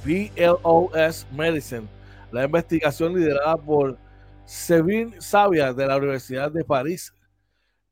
PLOS 0.03 1.27
Medicine, 1.33 1.87
la 2.33 2.45
investigación 2.45 3.15
liderada 3.15 3.57
por 3.57 3.99
Sevin 4.47 5.21
Savia 5.21 5.73
de 5.73 5.87
la 5.87 5.97
Universidad 5.97 6.51
de 6.51 6.65
París 6.65 7.13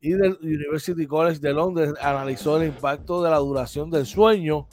y 0.00 0.12
del 0.12 0.38
University 0.40 1.06
College 1.06 1.40
de 1.40 1.52
Londres 1.52 1.92
analizó 2.00 2.60
el 2.60 2.68
impacto 2.68 3.22
de 3.22 3.30
la 3.30 3.38
duración 3.38 3.90
del 3.90 4.06
sueño 4.06 4.68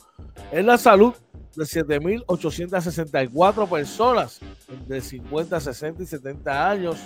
en 0.52 0.66
la 0.66 0.78
salud 0.78 1.14
de 1.56 1.64
7.864 1.64 3.68
personas 3.68 4.40
de 4.86 5.00
50, 5.00 5.60
60 5.60 6.02
y 6.02 6.06
70 6.06 6.70
años, 6.70 6.96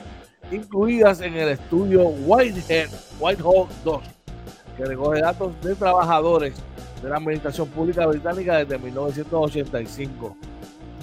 incluidas 0.51 1.21
en 1.21 1.35
el 1.35 1.51
estudio 1.51 2.03
Whitehead, 2.03 2.89
Whitehall 3.19 3.69
2, 3.85 4.03
que 4.77 4.85
recoge 4.85 5.21
datos 5.21 5.53
de 5.63 5.75
trabajadores 5.75 6.55
de 7.03 7.09
la 7.09 7.17
Administración 7.17 7.69
Pública 7.69 8.07
Británica 8.07 8.59
desde 8.59 8.79
1985. 8.79 10.37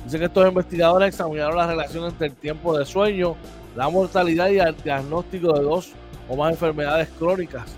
Dice 0.06 0.20
que 0.20 0.26
estos 0.26 0.48
investigadores 0.48 1.10
examinaron 1.10 1.58
la 1.58 1.68
relación 1.68 2.06
entre 2.06 2.28
el 2.28 2.34
tiempo 2.34 2.78
de 2.78 2.86
sueño, 2.86 3.36
la 3.76 3.90
mortalidad 3.90 4.50
y 4.50 4.60
el 4.60 4.76
diagnóstico 4.84 5.54
de 5.54 5.64
dos 5.64 5.92
o 6.30 6.36
más 6.36 6.52
enfermedades 6.52 7.10
crónicas, 7.18 7.76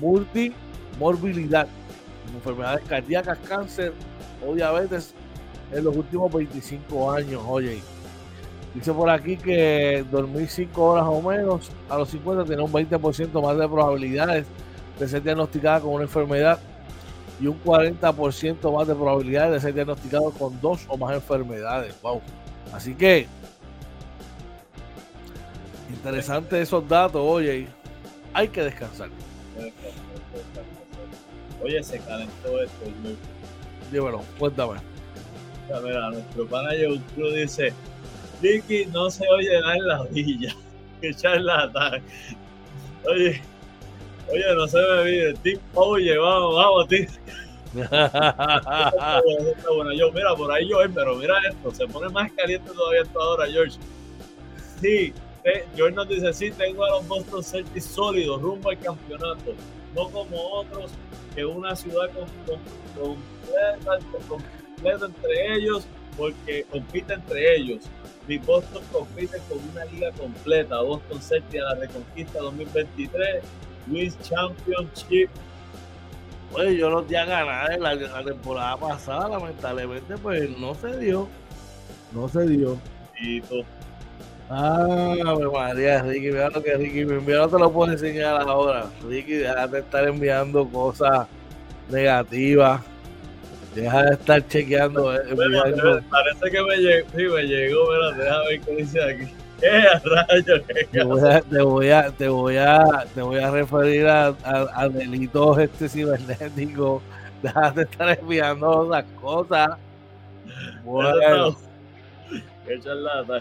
multimorbilidad, 0.00 1.66
enfermedades 2.34 2.84
cardíacas, 2.88 3.38
cáncer 3.48 3.92
o 4.46 4.54
diabetes 4.54 5.14
en 5.72 5.84
los 5.84 5.96
últimos 5.96 6.32
25 6.32 7.12
años. 7.12 7.42
Oye, 7.46 7.80
dice 8.74 8.92
por 8.92 9.10
aquí 9.10 9.36
que 9.36 10.04
dormir 10.10 10.48
5 10.48 10.82
horas 10.82 11.04
o 11.06 11.20
menos 11.20 11.70
a 11.88 11.98
los 11.98 12.08
50 12.10 12.44
tiene 12.44 12.62
un 12.62 12.72
20% 12.72 13.42
más 13.42 13.58
de 13.58 13.68
probabilidades 13.68 14.46
de 14.98 15.08
ser 15.08 15.22
diagnosticada 15.22 15.80
con 15.80 15.94
una 15.94 16.04
enfermedad 16.04 16.58
y 17.40 17.46
un 17.46 17.62
40% 17.62 18.72
más 18.74 18.88
de 18.88 18.94
probabilidades 18.94 19.52
de 19.52 19.60
ser 19.60 19.74
diagnosticado 19.74 20.30
con 20.30 20.58
dos 20.60 20.84
o 20.88 20.96
más 20.96 21.14
enfermedades. 21.14 21.94
Wow. 22.02 22.22
Así 22.72 22.94
que 22.94 23.26
Interesante 25.90 26.60
esos 26.60 26.88
datos, 26.88 27.20
oye. 27.24 27.68
Hay 28.32 28.48
que 28.48 28.62
descansar. 28.62 29.08
Oye, 31.62 31.82
se 31.82 31.98
calentó 32.00 32.62
esto. 32.62 32.84
Dímelo, 33.90 34.22
cuéntame. 34.38 34.78
A 35.74 35.80
ver, 35.80 35.96
a 35.96 36.10
nuestro 36.10 36.46
pana 36.46 36.70
Cruz 37.14 37.34
dice: 37.34 37.72
Vicky 38.40 38.86
no 38.86 39.10
se 39.10 39.26
oye 39.28 39.60
nada 39.60 39.76
en 39.76 39.88
la 39.88 40.02
villa. 40.04 40.54
Que 41.00 41.14
charlatán. 41.14 42.02
Oye, 43.08 43.40
oye, 44.30 44.54
no 44.54 44.68
se 44.68 44.78
me 44.78 44.84
olvide. 44.84 45.34
Tim, 45.42 45.58
oye, 45.74 46.18
vamos, 46.18 46.56
vamos, 46.56 46.88
Tim. 46.88 47.06
bueno, 47.74 47.92
yo, 49.92 50.10
mira, 50.12 50.34
por 50.34 50.50
ahí 50.52 50.68
yo, 50.68 50.78
pero 50.94 51.16
mira 51.16 51.34
esto, 51.48 51.74
se 51.74 51.86
pone 51.86 52.08
más 52.08 52.32
caliente 52.32 52.70
todavía 52.70 53.02
esto 53.02 53.20
ahora, 53.20 53.46
George. 53.46 53.76
Sí, 54.80 55.12
George 55.76 55.94
nos 55.94 56.08
dice, 56.08 56.32
sí, 56.32 56.50
tengo 56.50 56.84
a 56.84 56.90
los 56.90 57.06
Boston 57.06 57.42
Celtics 57.42 57.84
sólidos 57.84 58.42
rumbo 58.42 58.70
al 58.70 58.78
campeonato, 58.78 59.54
no 59.94 60.08
como 60.10 60.36
otros 60.54 60.90
que 61.34 61.44
una 61.44 61.76
ciudad 61.76 62.10
completa, 62.46 63.98
completa 64.28 65.06
entre 65.06 65.54
ellos 65.54 65.86
porque 66.16 66.64
compite 66.64 67.14
entre 67.14 67.56
ellos. 67.56 67.82
Mi 68.26 68.38
Boston 68.38 68.82
compite 68.90 69.38
con 69.48 69.58
una 69.70 69.84
liga 69.84 70.10
completa. 70.12 70.80
Boston 70.80 71.20
Celtics 71.20 71.62
a 71.62 71.74
la 71.74 71.80
Reconquista 71.80 72.40
2023, 72.40 73.42
Wins 73.88 74.18
Championship. 74.22 75.30
Oye, 76.52 76.76
yo 76.76 76.90
los 76.90 77.06
di 77.08 77.16
a 77.16 77.24
ganar 77.24 77.78
la, 77.78 77.94
la 77.94 78.24
temporada 78.24 78.76
pasada, 78.76 79.28
lamentablemente, 79.28 80.16
pues 80.18 80.50
no 80.58 80.74
se 80.74 80.96
dio. 80.98 81.28
No 82.12 82.28
se 82.28 82.46
dio. 82.46 82.78
Y 83.20 83.40
tú, 83.42 83.64
Ah, 84.48 85.16
María, 85.52 86.02
Ricky, 86.02 86.30
mira 86.30 86.50
lo 86.50 86.62
que 86.62 86.76
Ricky 86.76 87.04
me 87.04 87.16
envió, 87.16 87.38
no 87.38 87.48
te 87.48 87.58
lo 87.58 87.72
puedo 87.72 87.92
enseñar 87.92 88.40
ahora. 88.42 88.86
Ricky, 89.08 89.34
deja 89.34 89.66
de 89.66 89.80
estar 89.80 90.06
enviando 90.06 90.68
cosas 90.68 91.26
negativas. 91.88 92.80
Deja 93.74 94.02
de 94.04 94.12
estar 94.14 94.46
chequeando. 94.46 95.14
Eh, 95.14 96.02
parece 96.10 96.50
que 96.50 96.62
me 96.62 96.76
llegó, 96.76 97.08
sí, 97.10 97.22
me 97.24 97.42
llegó, 97.42 97.90
mira, 97.90 98.12
deja 98.12 98.38
ver 98.44 98.60
qué 98.60 98.76
dice 98.76 99.02
aquí. 99.02 99.32
¿Qué 99.60 99.70
rayos? 100.04 100.62
Te 100.90 101.02
voy 101.02 101.20
a, 101.20 101.40
te 101.42 101.58
voy 101.58 101.88
a, 101.88 102.10
te 102.10 102.28
voy 102.28 102.56
a, 102.56 103.06
te 103.14 103.22
voy 103.22 103.38
a 103.38 103.50
referir 103.50 104.06
a, 104.06 104.34
a, 104.44 104.88
delitos 104.88 105.58
este 105.58 105.88
cibernético. 105.88 107.02
Deja 107.42 107.70
de 107.72 107.82
estar 107.82 108.18
enviando 108.18 108.88
las 108.88 109.04
cosas. 109.20 109.70
Bueno. 110.84 111.56
Qué 112.66 112.80
charlata. 112.80 113.40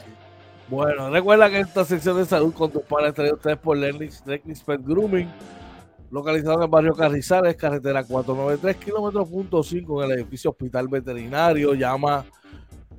Bueno, 0.68 1.12
recuerda 1.12 1.48
que 1.50 1.60
esta 1.60 1.86
sección 1.86 2.18
de 2.18 2.26
salud 2.26 2.52
con 2.54 2.72
tus 2.72 2.82
padres 2.82 3.14
traído 3.14 3.36
ustedes 3.36 3.58
por 3.58 3.78
Lennox 3.78 4.24
Pet 4.66 4.82
Grooming, 4.84 5.30
localizado 6.10 6.58
en 6.58 6.64
el 6.64 6.70
barrio 6.70 6.96
Carrizales, 6.96 7.56
carretera 7.56 8.04
493, 8.04 8.84
kilómetros 8.84 9.30
punto 9.30 9.62
5 9.62 10.04
en 10.04 10.12
el 10.12 10.18
edificio 10.20 10.50
Hospital 10.50 10.88
Veterinario. 10.88 11.76
Llama 11.76 12.26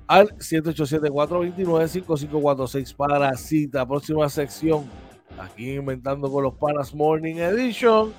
al 0.07 0.29
787-429-5546 0.37 2.95
para 2.95 3.37
cita. 3.37 3.85
Próxima 3.85 4.29
sección, 4.29 4.85
aquí 5.37 5.73
inventando 5.73 6.31
con 6.31 6.45
los 6.45 6.55
panas 6.55 6.95
Morning 6.95 7.35
Edition. 7.37 8.13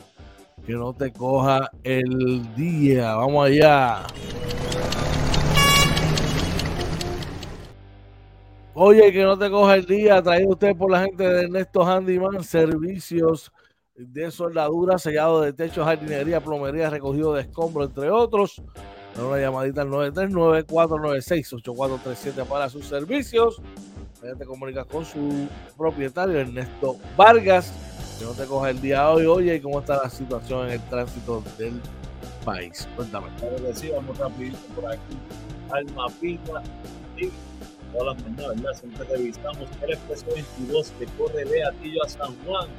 Que 0.65 0.73
no 0.73 0.93
te 0.93 1.13
coja 1.13 1.69
el 1.83 2.53
día. 2.55 3.15
Vamos 3.15 3.45
allá. 3.45 4.03
Oye, 8.79 9.11
que 9.11 9.23
no 9.23 9.35
te 9.35 9.49
coja 9.49 9.73
el 9.73 9.87
día, 9.87 10.21
traído 10.21 10.49
usted 10.49 10.77
por 10.77 10.91
la 10.91 11.01
gente 11.01 11.23
de 11.23 11.45
Ernesto 11.45 11.83
Handyman, 11.83 12.43
servicios 12.43 13.51
de 13.95 14.29
soldadura, 14.29 14.99
sellado 14.99 15.41
de 15.41 15.51
techo, 15.51 15.83
jardinería, 15.83 16.41
plomería, 16.41 16.91
recogido 16.91 17.33
de 17.33 17.41
escombros, 17.41 17.87
entre 17.87 18.11
otros. 18.11 18.61
Da 19.15 19.25
una 19.25 19.39
llamadita 19.39 19.81
al 19.81 19.89
939-496-8437 19.89 22.45
para 22.45 22.69
sus 22.69 22.85
servicios. 22.85 23.59
te 24.21 24.45
comunicas 24.45 24.85
con 24.85 25.05
su 25.05 25.47
propietario, 25.75 26.37
Ernesto 26.37 26.97
Vargas, 27.17 27.73
que 28.19 28.25
no 28.25 28.33
te 28.33 28.45
coja 28.45 28.69
el 28.69 28.79
día 28.79 29.09
hoy. 29.09 29.25
Oye, 29.25 29.55
¿y 29.55 29.59
cómo 29.59 29.79
está 29.79 30.03
la 30.03 30.09
situación 30.11 30.67
en 30.67 30.73
el 30.73 30.81
tránsito 30.81 31.43
del 31.57 31.81
país? 32.45 32.87
Cuéntame. 32.95 33.25
Sí, 33.73 33.89
vamos 33.89 34.15
rapidito 34.19 34.59
por 34.75 34.91
aquí 34.91 35.17
al 35.71 35.83
mapita 35.95 36.61
y 37.97 37.99
todas 37.99 38.15
las 38.15 38.23
mañanas, 38.23 38.55
¿verdad? 38.61 38.79
Siempre 38.79 39.07
revisamos 39.09 39.69
el 39.81 39.93
expreso 39.93 40.25
22 40.33 40.93
que 40.99 41.05
corre 41.17 41.45
de 41.45 41.63
Atillo 41.63 42.03
a 42.03 42.09
San 42.09 42.35
Juan 42.45 42.69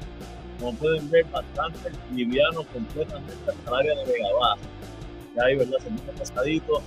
como 0.59 0.75
pueden 0.75 1.09
ver, 1.11 1.25
bastante 1.27 1.91
liviano 2.13 2.65
completamente 2.65 3.33
hasta 3.49 3.71
el 3.71 3.77
área 3.77 3.95
de 3.95 4.13
Vega 4.13 4.29
Baja. 4.41 4.63
Ahí, 5.45 5.57
¿verdad? 5.57 5.79
Se 5.79 5.91
mueve 5.91 6.13
pasadito, 6.19 6.83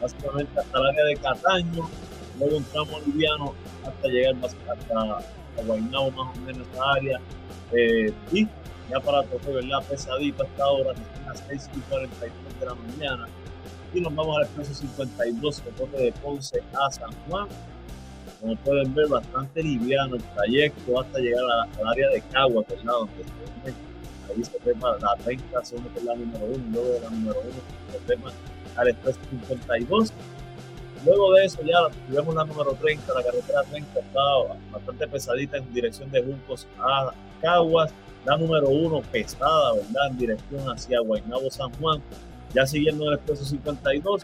básicamente 0.00 0.60
hasta 0.60 0.78
el 0.78 0.86
área 0.86 1.04
de 1.04 1.16
Cataño, 1.16 1.90
luego 2.38 2.56
un 2.56 3.12
liviano 3.12 3.54
hasta 3.84 4.08
llegar 4.08 4.34
hasta, 4.44 5.18
Guaynabo, 5.66 6.10
más 6.12 6.36
o 6.36 6.40
menos 6.42 6.66
esa 6.72 6.92
área. 6.92 7.20
Eh, 7.72 8.12
y 8.30 8.46
ya 8.90 9.00
para 9.00 9.24
tocar, 9.24 9.54
¿verdad? 9.54 9.82
Pesadito 9.88 10.44
hasta 10.44 10.62
ahora, 10.62 10.90
a 10.90 11.28
las 11.28 11.44
6 11.48 11.70
y 11.74 11.80
43 11.80 12.60
de 12.60 12.66
la 12.66 12.74
mañana. 12.74 13.28
Y 13.92 14.00
nos 14.00 14.14
vamos 14.14 14.36
al 14.36 14.44
expreso 14.44 14.74
52 14.74 15.60
que 15.62 15.70
corre 15.70 16.02
de 16.04 16.12
Ponce 16.12 16.62
a 16.74 16.90
San 16.92 17.10
Juan 17.28 17.48
como 18.46 18.56
pueden 18.60 18.94
ver, 18.94 19.08
bastante 19.08 19.62
liviano 19.62 20.14
el 20.14 20.22
trayecto 20.22 21.00
hasta 21.00 21.18
llegar 21.18 21.42
al 21.80 21.88
área 21.88 22.08
de 22.10 22.20
Cagua, 22.32 22.64
¿verdad? 22.68 22.92
Donde 22.92 23.74
ahí 24.28 24.44
se 24.44 24.58
tema 24.60 24.96
la 25.00 25.16
30, 25.24 25.64
se 25.64 25.76
une 25.76 25.88
la 26.04 26.14
número 26.14 26.44
1, 26.44 26.64
luego 26.72 26.88
de 26.90 27.00
la 27.00 27.10
número 27.10 27.40
1 27.40 27.52
se 27.92 27.98
tema 28.06 28.32
al 28.76 28.88
expreso 28.88 29.18
52. 29.30 30.12
Luego 31.04 31.32
de 31.34 31.44
eso 31.44 31.58
ya 31.62 31.78
tuvimos 32.06 32.34
la 32.34 32.44
número 32.44 32.72
30, 32.74 33.14
la 33.14 33.22
carretera 33.22 33.62
30 33.64 34.00
estaba 34.00 34.56
bastante 34.70 35.08
pesadita 35.08 35.56
en 35.56 35.74
dirección 35.74 36.10
de 36.10 36.22
Juncos 36.22 36.66
a 36.78 37.12
Caguas. 37.40 37.92
La 38.24 38.36
número 38.36 38.68
1 38.68 39.02
pesada, 39.12 39.74
¿verdad? 39.74 40.10
En 40.10 40.18
dirección 40.18 40.68
hacia 40.68 41.00
Guaynabo, 41.00 41.50
San 41.50 41.72
Juan. 41.74 42.00
Ya 42.54 42.66
siguiendo 42.66 43.08
el 43.08 43.14
expreso 43.14 43.44
52, 43.44 44.22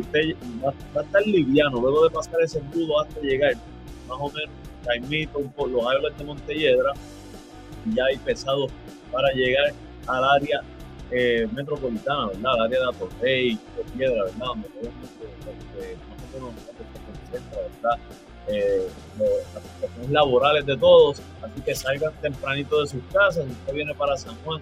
usted 0.00 0.36
va, 0.64 0.72
a 1.00 1.02
estar 1.02 1.26
liviano 1.26 1.80
luego 1.80 2.04
de 2.04 2.10
pasar 2.10 2.40
ese 2.42 2.58
embudo 2.58 3.00
hasta 3.00 3.20
llegar 3.20 3.54
más 4.08 4.18
o 4.20 4.30
menos 4.30 4.50
caimito 4.84 5.40
poco 5.40 5.68
los 5.68 5.86
árboles 5.86 6.16
de 6.16 6.24
Montelledra 6.24 6.92
ya 7.94 8.04
hay 8.04 8.16
pesado 8.18 8.66
para 9.12 9.30
llegar 9.32 9.72
al 10.06 10.24
área 10.24 10.62
eh, 11.10 11.48
metropolitana, 11.52 12.26
¿verdad? 12.26 12.52
Al 12.52 12.60
área 12.62 12.80
de 12.80 12.88
Atorrey, 12.88 13.58
de 13.76 13.84
Piedra, 13.96 14.24
¿verdad? 14.24 14.46
Donde 14.46 14.68
¿verdad? 17.82 17.98
Las 19.54 19.62
situaciones 19.62 20.10
laborales 20.10 20.66
de 20.66 20.76
todos, 20.76 21.20
así 21.42 21.60
que 21.62 21.74
salgan 21.74 22.12
tempranito 22.20 22.80
de 22.80 22.86
sus 22.88 23.02
casas, 23.12 23.44
si 23.44 23.52
usted 23.52 23.74
viene 23.74 23.94
para 23.94 24.16
San 24.16 24.34
Juan 24.44 24.60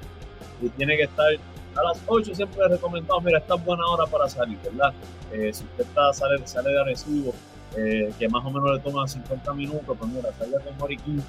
y 0.61 0.68
tiene 0.70 0.96
que 0.96 1.05
estar 1.05 1.29
a 1.77 1.83
las 1.83 2.01
8 2.07 2.35
siempre 2.35 2.65
he 2.65 2.69
recomendado, 2.69 3.21
mira, 3.21 3.39
esta 3.39 3.55
es 3.55 3.65
buena 3.65 3.87
hora 3.87 4.07
para 4.07 4.29
salir, 4.29 4.59
¿verdad? 4.62 4.93
Eh, 5.33 5.51
si 5.53 5.65
usted 5.65 5.85
está, 5.85 6.12
sale, 6.12 6.47
sale 6.47 6.71
de 6.71 6.81
Arecibo, 6.81 7.35
eh, 7.77 8.12
que 8.19 8.29
más 8.29 8.45
o 8.45 8.51
menos 8.51 8.75
le 8.75 8.81
toma 8.81 9.07
50 9.07 9.53
minutos, 9.53 9.97
pues 9.99 10.11
mira, 10.11 10.31
salga 10.39 10.59
con 10.61 10.83
hora 10.83 10.95
y 10.95 10.97
15 10.97 11.25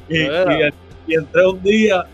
Y, 0.10 0.22
y, 0.22 1.14
entré 1.14 1.46
un 1.46 1.62
día 1.62 2.06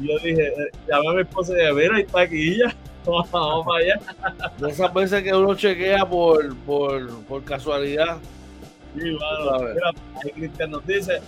y 0.00 0.08
yo 0.08 0.18
dije, 0.18 0.48
eh, 0.48 0.70
llamé 0.88 1.08
a 1.08 1.12
mi 1.12 1.20
esposa 1.22 1.52
y 1.52 1.56
dije, 1.56 1.72
mira, 1.72 1.96
hay 1.96 2.04
taquilla. 2.04 2.74
Vamos 3.04 3.66
para 3.66 3.78
allá. 3.78 4.00
De 4.58 4.70
esas 4.70 4.92
veces 4.94 5.22
que 5.22 5.34
uno 5.34 5.54
chequea 5.54 6.08
por, 6.08 6.56
por, 6.58 7.24
por 7.24 7.44
casualidad 7.44 8.18
Sí, 8.94 9.00
mira, 9.04 9.92
Cristian 10.34 10.70
nos 10.70 10.86
dice, 10.86 11.20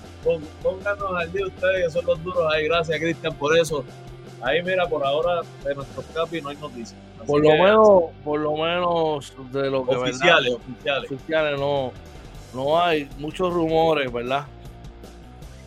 pónganos 0.63 1.15
al 1.15 1.33
día 1.33 1.47
ustedes 1.47 1.85
que 1.85 1.91
son 1.91 2.07
los 2.07 2.23
duros 2.23 2.53
ahí, 2.53 2.67
gracias 2.67 2.99
Cristian 2.99 3.35
por 3.35 3.57
eso. 3.57 3.85
Ahí 4.43 4.63
mira, 4.63 4.87
por 4.87 5.05
ahora 5.05 5.41
de 5.65 5.75
nuestros 5.75 6.05
capis 6.15 6.43
no 6.43 6.51
hay 6.51 6.57
noticias. 6.57 7.01
Por 7.27 7.43
lo 7.43 7.51
menos, 7.53 8.03
por 8.23 8.41
lo 8.41 8.57
menos 8.57 9.33
de 9.51 9.71
lo 9.71 9.87
que 9.87 9.97
oficiales, 9.97 10.55
oficiales. 10.55 11.11
Oficiales 11.11 11.59
no, 11.61 11.93
no 12.53 12.79
hay 12.79 13.09
muchos 13.19 13.53
rumores, 13.53 14.13
¿verdad? 14.13 14.47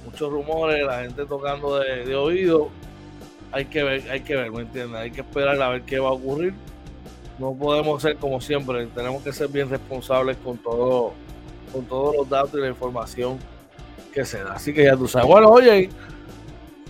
Muchos 0.06 0.32
rumores, 0.32 0.86
la 0.86 1.02
gente 1.02 1.26
tocando 1.26 1.80
de, 1.80 2.06
de 2.06 2.16
oído. 2.16 2.70
Hay 3.52 3.66
que 3.66 3.82
ver, 3.82 4.12
hay 4.12 4.22
que 4.22 4.36
ver, 4.36 4.52
¿me 4.52 4.62
entiendes? 4.62 5.00
Hay 5.02 5.10
que 5.10 5.22
esperar 5.22 5.60
a 5.60 5.70
ver 5.70 5.82
qué 5.82 5.98
va 5.98 6.10
a 6.10 6.14
ocurrir. 6.14 6.54
No 7.40 7.54
podemos 7.56 8.02
ser 8.02 8.18
como 8.18 8.40
siempre, 8.40 8.86
tenemos 8.88 9.24
que 9.24 9.34
ser 9.34 9.48
bien 9.48 9.70
responsables 9.70 10.38
con 10.38 10.58
todo 10.58 11.14
con 11.72 11.86
todos 11.86 12.16
los 12.16 12.30
datos 12.30 12.54
y 12.56 12.58
la 12.58 12.70
información 12.70 13.38
que 14.14 14.26
se 14.26 14.44
da. 14.44 14.54
Así 14.54 14.74
que 14.74 14.84
ya 14.84 14.96
tú 14.96 15.08
sabes. 15.08 15.28
Bueno, 15.28 15.50
oye, 15.50 15.90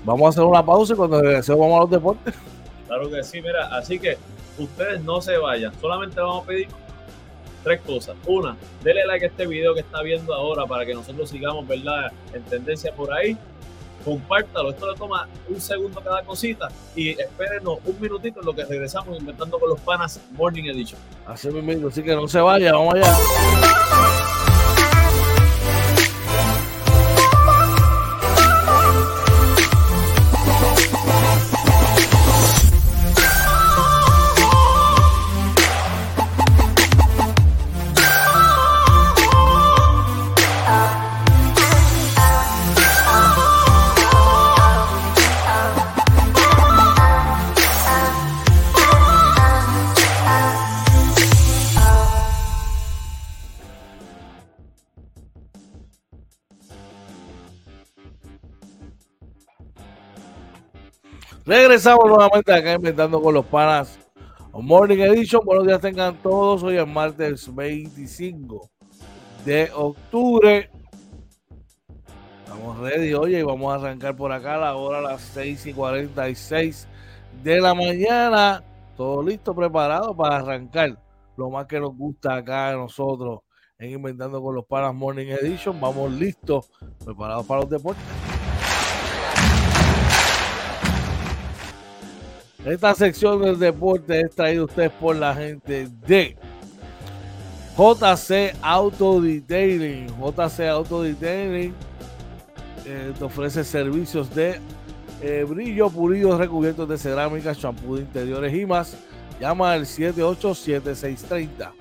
vamos 0.04 0.26
a 0.26 0.30
hacer 0.30 0.44
una 0.44 0.66
pausa 0.66 0.94
y 0.94 0.96
cuando 0.96 1.22
regresemos 1.22 1.60
vamos 1.60 1.78
a 1.78 1.82
los 1.82 1.92
deportes. 1.92 2.34
Claro 2.88 3.10
que 3.10 3.24
sí, 3.24 3.42
mira, 3.42 3.68
así 3.76 4.00
que 4.00 4.18
ustedes 4.58 5.04
no 5.04 5.22
se 5.22 5.38
vayan, 5.38 5.74
solamente 5.80 6.22
vamos 6.22 6.44
a 6.44 6.48
pedir 6.48 6.68
tres 7.64 7.82
cosas. 7.82 8.16
Una, 8.26 8.56
denle 8.82 9.06
like 9.06 9.26
a 9.26 9.28
este 9.28 9.46
video 9.46 9.74
que 9.74 9.82
está 9.82 10.02
viendo 10.02 10.34
ahora 10.34 10.66
para 10.66 10.86
que 10.86 10.94
nosotros 10.94 11.30
sigamos, 11.30 11.68
¿verdad? 11.68 12.12
En 12.34 12.42
tendencia 12.44 12.94
por 12.94 13.12
ahí. 13.14 13.38
Compártalo, 14.06 14.70
esto 14.70 14.90
le 14.90 14.98
toma 14.98 15.28
un 15.50 15.60
segundo 15.60 16.00
cada 16.00 16.24
cosita 16.24 16.70
y 16.96 17.10
espérenos 17.10 17.80
un 17.84 18.00
minutito 18.00 18.40
en 18.40 18.46
lo 18.46 18.56
que 18.56 18.64
regresamos 18.64 19.20
inventando 19.20 19.60
con 19.60 19.70
los 19.70 19.82
panas 19.82 20.22
Morning 20.32 20.64
Edition. 20.64 21.00
Así 21.26 21.50
mismo, 21.50 21.90
así 21.90 22.02
que 22.02 22.16
no 22.16 22.26
se 22.30 22.40
vaya, 22.40 22.72
vamos 22.72 22.94
allá. 22.94 24.17
Regresamos 61.48 62.06
nuevamente 62.10 62.54
acá 62.54 62.74
inventando 62.74 63.22
con 63.22 63.34
los 63.34 63.46
panas. 63.46 63.98
Morning 64.52 64.98
Edition. 64.98 65.46
Buenos 65.46 65.66
días 65.66 65.80
tengan 65.80 66.22
todos. 66.22 66.62
Hoy 66.62 66.76
es 66.76 66.86
martes 66.86 67.56
25 67.56 68.70
de 69.46 69.72
octubre. 69.74 70.70
Estamos 72.44 72.80
ready, 72.80 73.14
oye, 73.14 73.40
y 73.40 73.44
vamos 73.44 73.72
a 73.72 73.76
arrancar 73.76 74.14
por 74.18 74.34
acá 74.34 74.56
a 74.56 74.58
la 74.58 74.76
hora 74.76 74.98
a 74.98 75.02
las 75.02 75.22
6 75.22 75.68
y 75.68 75.74
46 75.74 76.86
de 77.42 77.62
la 77.62 77.74
mañana. 77.74 78.62
Todo 78.98 79.24
listo, 79.24 79.56
preparado 79.56 80.14
para 80.18 80.40
arrancar. 80.40 81.02
Lo 81.38 81.50
más 81.50 81.66
que 81.66 81.80
nos 81.80 81.96
gusta 81.96 82.36
acá 82.36 82.72
a 82.72 82.74
nosotros 82.74 83.40
en 83.80 83.92
Inventando 83.92 84.42
con 84.42 84.54
los 84.54 84.66
Panas 84.66 84.94
Morning 84.94 85.28
Edition. 85.28 85.80
Vamos 85.80 86.12
listos, 86.12 86.70
preparados 87.06 87.46
para 87.46 87.62
los 87.62 87.70
deportes. 87.70 88.27
Esta 92.68 92.94
sección 92.94 93.42
del 93.42 93.58
deporte 93.58 94.20
es 94.20 94.36
traída 94.36 94.66
ustedes 94.66 94.92
por 94.92 95.16
la 95.16 95.34
gente 95.34 95.88
de 96.06 96.36
JC 97.78 98.54
Auto 98.62 99.22
Detailing. 99.22 100.08
JC 100.08 100.68
Auto 100.68 101.02
Detailing 101.02 101.74
eh, 102.86 103.14
te 103.18 103.24
ofrece 103.24 103.64
servicios 103.64 104.36
de 104.36 104.60
eh, 105.22 105.46
brillo, 105.48 105.90
pulidos, 105.90 106.38
recubiertos 106.38 106.90
de 106.90 106.98
cerámica, 106.98 107.56
champú 107.56 107.96
de 107.96 108.02
interiores 108.02 108.54
y 108.54 108.66
más. 108.66 108.98
Llama 109.40 109.72
al 109.72 109.86
787-630 109.86 111.72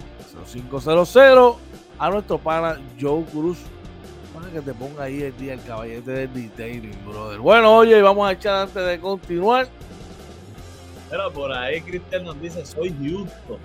0500 0.46 1.58
a 1.98 2.10
nuestro 2.10 2.38
pana 2.38 2.78
Joe 3.00 3.24
Cruz 3.24 3.58
para 4.32 4.48
que 4.52 4.60
te 4.60 4.72
ponga 4.72 5.02
ahí 5.02 5.20
el 5.20 5.36
día 5.36 5.54
el 5.54 5.62
caballete 5.64 6.12
del 6.12 6.32
detailing, 6.32 7.04
brother. 7.04 7.40
Bueno, 7.40 7.74
oye, 7.74 8.00
vamos 8.00 8.28
a 8.28 8.32
echar 8.32 8.68
antes 8.68 8.86
de 8.86 9.00
continuar. 9.00 9.66
Pero 11.10 11.32
por 11.32 11.52
ahí 11.52 11.80
Cristian 11.80 12.24
nos 12.24 12.40
dice, 12.40 12.64
soy 12.66 12.94
Houston. 13.00 13.58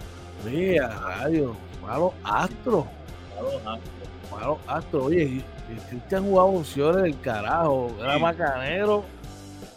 Mira, 0.45 0.89
radio, 0.99 1.55
malo 1.81 2.13
astro. 2.23 2.87
Malo 3.35 3.57
astro. 3.57 3.91
Malo 4.31 4.59
astro. 4.67 5.03
Oye, 5.05 5.43
Cristian 5.89 6.23
jugaba 6.23 6.49
opciones 6.49 7.03
del 7.03 7.19
carajo. 7.21 7.91
Era 7.99 8.19
macanero 8.19 9.03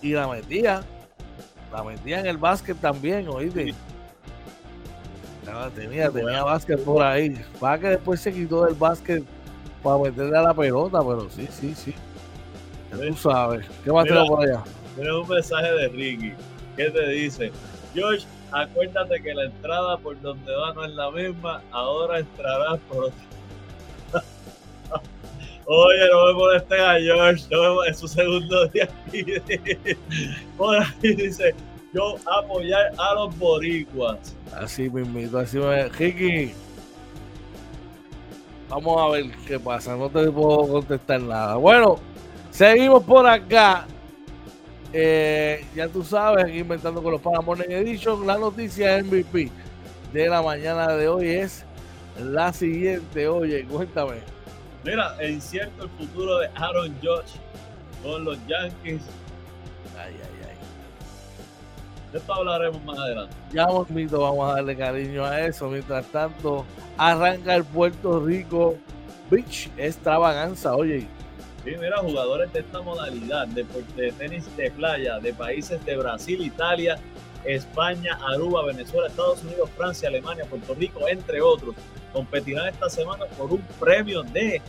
y 0.03 0.12
la 0.12 0.29
metía. 0.29 0.83
La 1.73 1.83
metía 1.83 2.21
en 2.21 2.27
el 2.27 2.39
básquet 2.39 2.77
también, 2.81 3.27
oíste. 3.29 3.75
tenía, 5.75 6.11
tenía 6.11 6.45
básquet 6.45 6.83
por 6.85 7.03
ahí. 7.03 7.35
Para 7.59 7.79
que 7.79 7.89
después 7.89 8.21
se 8.21 8.33
quitó 8.33 8.65
del 8.65 8.75
básquet 8.75 9.25
para 9.83 9.99
meterle 9.99 10.39
a 10.39 10.43
la 10.43 10.55
pelota, 10.55 11.01
pero 11.01 11.29
sí, 11.31 11.49
sí, 11.51 11.75
sí. 11.75 11.95
tú 12.91 13.17
sabes. 13.17 13.67
¿Qué 13.83 13.93
más 13.93 14.05
tengo 14.05 14.27
por 14.27 14.45
allá? 14.45 14.62
Tienes 14.95 15.12
un 15.12 15.29
mensaje 15.29 15.73
de 15.73 15.89
Ricky. 15.89 16.33
¿Qué 16.77 16.91
te 16.91 17.09
dice? 17.09 17.53
George, 17.95 18.27
acuérdate 18.51 19.22
que 19.22 19.35
la 19.35 19.45
entrada 19.45 19.97
por 19.99 20.20
donde 20.20 20.53
va 20.55 20.75
no 20.75 20.85
es 20.85 20.93
la 20.93 21.11
misma. 21.11 21.62
Ahora 21.70 22.18
entrarás 22.18 22.81
por 22.89 23.05
Oye, 25.66 26.09
no 26.11 26.27
me 26.27 26.33
molestes 26.35 26.81
a 26.81 26.99
George, 26.99 27.45
no 27.51 27.85
es 27.85 27.99
su 27.99 28.07
segundo 28.07 28.66
día 28.68 28.85
aquí. 29.07 29.25
Por 30.59 30.77
ahí 30.77 31.14
dice, 31.14 31.55
yo 31.95 32.16
apoyar 32.27 32.93
a 32.99 33.14
los 33.14 33.39
boricuas. 33.39 34.37
Así 34.53 34.91
mismo, 34.91 35.39
así 35.39 35.57
me... 35.57 35.89
Ricky, 35.89 36.53
vamos 38.68 39.01
a 39.01 39.09
ver 39.09 39.31
qué 39.47 39.59
pasa, 39.59 39.97
no 39.97 40.11
te 40.11 40.31
puedo 40.31 40.68
contestar 40.68 41.22
nada. 41.22 41.57
Bueno, 41.57 41.97
seguimos 42.51 43.03
por 43.05 43.27
acá. 43.27 43.87
Eh, 44.97 45.66
ya 45.74 45.88
tú 45.88 46.05
sabes, 46.05 46.55
inventando 46.55 47.03
con 47.03 47.11
los 47.11 47.20
Paramount 47.20 47.62
Edition, 47.62 48.24
la 48.24 48.38
noticia 48.38 49.03
MVP 49.03 49.51
de 50.12 50.28
la 50.28 50.40
mañana 50.40 50.86
de 50.92 51.09
hoy 51.09 51.30
es 51.30 51.64
la 52.16 52.53
siguiente. 52.53 53.26
Oye, 53.26 53.64
cuéntame. 53.64 54.18
Mira, 54.84 55.16
incierto 55.28 55.82
el 55.82 55.90
futuro 55.90 56.38
de 56.38 56.47
Aaron 56.55 56.95
Judge 57.03 57.40
con 58.05 58.24
los 58.24 58.38
Yankees. 58.47 59.03
Ay, 59.99 60.14
ay, 60.14 60.49
ay. 60.49 60.57
De 62.12 62.18
esto 62.18 62.32
hablaremos 62.32 62.80
más 62.84 62.97
adelante. 62.97 63.34
Ya, 63.53 63.66
bonito, 63.66 64.20
vamos 64.20 64.49
a 64.49 64.55
darle 64.55 64.76
cariño 64.76 65.24
a 65.24 65.40
eso. 65.40 65.68
Mientras 65.70 66.07
tanto, 66.07 66.64
arranca 66.97 67.57
el 67.57 67.64
Puerto 67.64 68.20
Rico 68.20 68.76
Beach 69.28 69.68
extravaganza, 69.76 70.76
oye. 70.76 71.09
Sí, 71.65 71.75
jugadores 72.03 72.53
de 72.53 72.61
esta 72.61 72.83
modalidad 72.83 73.47
de, 73.49 73.65
de 73.97 74.12
tenis 74.12 74.45
de 74.57 74.71
playa 74.71 75.19
de 75.19 75.33
países 75.33 75.83
de 75.87 75.97
Brasil, 75.97 76.43
Italia, 76.43 76.99
España, 77.45 78.19
Aruba, 78.23 78.67
Venezuela, 78.67 79.09
Estados 79.09 79.43
Unidos, 79.43 79.71
Francia, 79.77 80.09
Alemania, 80.09 80.45
Puerto 80.45 80.75
Rico, 80.75 81.09
entre 81.09 81.41
otros, 81.41 81.75
competirán 82.12 82.69
esta 82.69 82.91
semana 82.91 83.25
por 83.39 83.51
un 83.53 83.62
premio 83.81 84.23
de 84.23 84.61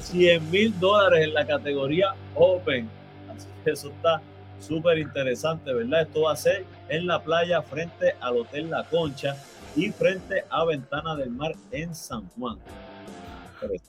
100 0.00 0.50
mil 0.50 0.78
dólares 0.80 1.24
en 1.24 1.34
la 1.34 1.46
categoría 1.46 2.14
Open. 2.34 2.88
Así 3.28 3.46
que 3.62 3.72
eso 3.72 3.88
está 3.88 4.22
súper 4.60 4.98
interesante, 4.98 5.72
¿verdad? 5.72 6.02
Esto 6.02 6.22
va 6.22 6.32
a 6.32 6.36
ser 6.36 6.64
en 6.88 7.06
la 7.06 7.22
playa 7.22 7.62
frente 7.62 8.14
al 8.20 8.38
Hotel 8.38 8.70
La 8.70 8.84
Concha 8.84 9.36
y 9.76 9.90
frente 9.90 10.44
a 10.50 10.64
Ventana 10.64 11.16
del 11.16 11.30
Mar 11.30 11.52
en 11.70 11.94
San 11.94 12.28
Juan. 12.30 12.58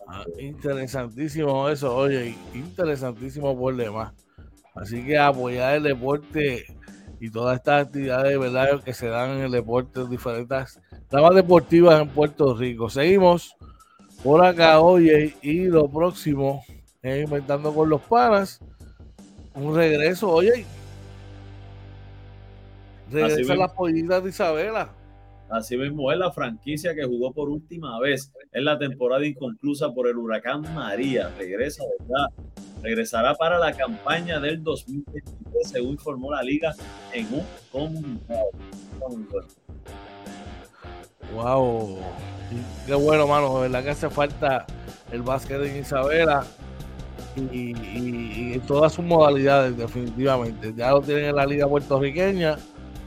Ah, 0.08 0.26
interesantísimo 0.40 1.70
eso, 1.70 1.96
oye, 1.96 2.36
interesantísimo 2.54 3.58
por 3.58 3.76
demás. 3.76 4.14
Así 4.76 5.04
que 5.06 5.18
apoyar 5.18 5.76
el 5.76 5.84
deporte 5.84 6.66
y 7.20 7.30
todas 7.30 7.58
estas 7.58 7.88
actividades 7.88 8.40
¿verdad? 8.40 8.84
que 8.84 8.94
se 8.94 9.08
dan 9.08 9.32
en 9.32 9.42
el 9.42 9.52
deporte, 9.52 10.08
diferentes 10.08 10.80
ramas 11.12 11.36
deportivas 11.36 12.02
en 12.02 12.10
Puerto 12.10 12.56
Rico. 12.56 12.90
Seguimos 12.90 13.56
por 14.24 14.46
acá, 14.46 14.80
oye, 14.80 15.36
y 15.42 15.66
lo 15.66 15.90
próximo 15.90 16.64
es 17.02 17.24
Inventando 17.24 17.74
con 17.74 17.90
los 17.90 18.02
Panas. 18.02 18.60
Un 19.54 19.76
regreso, 19.76 20.30
oye. 20.30 20.66
Regresa 23.10 23.56
las 23.56 23.72
pollitas 23.74 24.24
de 24.24 24.30
Isabela. 24.30 24.90
Así 25.52 25.76
mismo 25.76 26.12
es 26.14 26.18
la 26.18 26.32
franquicia 26.32 26.96
que 26.96 27.04
jugó 27.04 27.34
por 27.34 27.50
última 27.50 28.00
vez 28.00 28.32
en 28.54 28.64
la 28.64 28.80
temporada 28.80 29.26
inconclusa 29.26 29.94
por 29.94 30.08
el 30.08 30.16
huracán 30.16 30.62
María. 30.74 31.30
Regresa, 31.38 31.84
¿verdad? 32.00 32.28
Regresará 32.82 33.36
para 33.36 33.60
la 33.60 33.74
campaña 33.74 34.40
del 34.40 34.64
2023, 34.64 35.70
según 35.70 35.92
informó 35.92 36.32
la 36.32 36.42
liga 36.42 36.74
en 37.12 37.34
un 37.34 37.46
comunicado. 37.70 38.46
Wow, 41.36 41.98
qué 42.88 42.94
bueno, 42.94 43.28
mano. 43.28 43.56
De 43.56 43.62
verdad 43.64 43.84
que 43.84 43.90
hace 43.90 44.10
falta 44.10 44.66
el 45.12 45.22
básquet 45.22 45.62
en 45.64 45.82
Isabela 45.82 46.46
y, 47.36 47.76
y, 47.76 48.54
en 48.54 48.62
todas 48.62 48.94
sus 48.94 49.04
modalidades, 49.04 49.78
definitivamente. 49.78 50.74
Ya 50.76 50.92
lo 50.92 51.02
tienen 51.02 51.26
en 51.26 51.36
la 51.36 51.46
liga 51.46 51.68
puertorriqueña, 51.68 52.58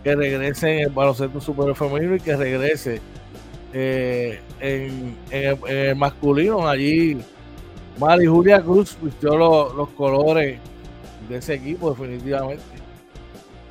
que 0.04 0.14
regrese 0.14 0.70
en 0.70 0.78
el 0.80 0.90
baloncesto 0.90 1.40
super 1.40 1.74
femenino 1.74 2.14
y 2.14 2.20
que 2.20 2.36
regrese 2.36 3.00
eh, 3.72 4.38
en, 4.60 5.16
el, 5.30 5.96
masculino. 5.96 6.68
Allí, 6.68 7.18
Mari 7.98 8.26
Julia 8.26 8.60
Cruz 8.60 8.96
vistió 9.00 9.34
los, 9.34 9.88
colores 9.90 10.60
de 11.28 11.36
ese 11.36 11.54
equipo, 11.54 11.90
definitivamente. 11.90 12.62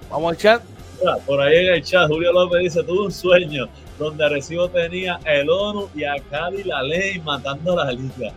Vamos 0.09 0.31
al 0.31 0.37
chat. 0.37 0.63
Por 1.25 1.39
ahí 1.39 1.67
en 1.67 1.73
el 1.75 1.83
chat, 1.83 2.07
Julio 2.07 2.33
López 2.33 2.63
dice: 2.63 2.83
Tuve 2.83 3.05
un 3.05 3.11
sueño 3.11 3.67
donde 3.99 4.25
Arecibo 4.25 4.67
tenía 4.69 5.19
el 5.25 5.49
ONU 5.49 5.89
y 5.93 6.03
a 6.03 6.15
Cali 6.31 6.63
la 6.63 6.81
ley 6.81 7.19
matando 7.19 7.75
la 7.75 7.91
liga. 7.91 8.33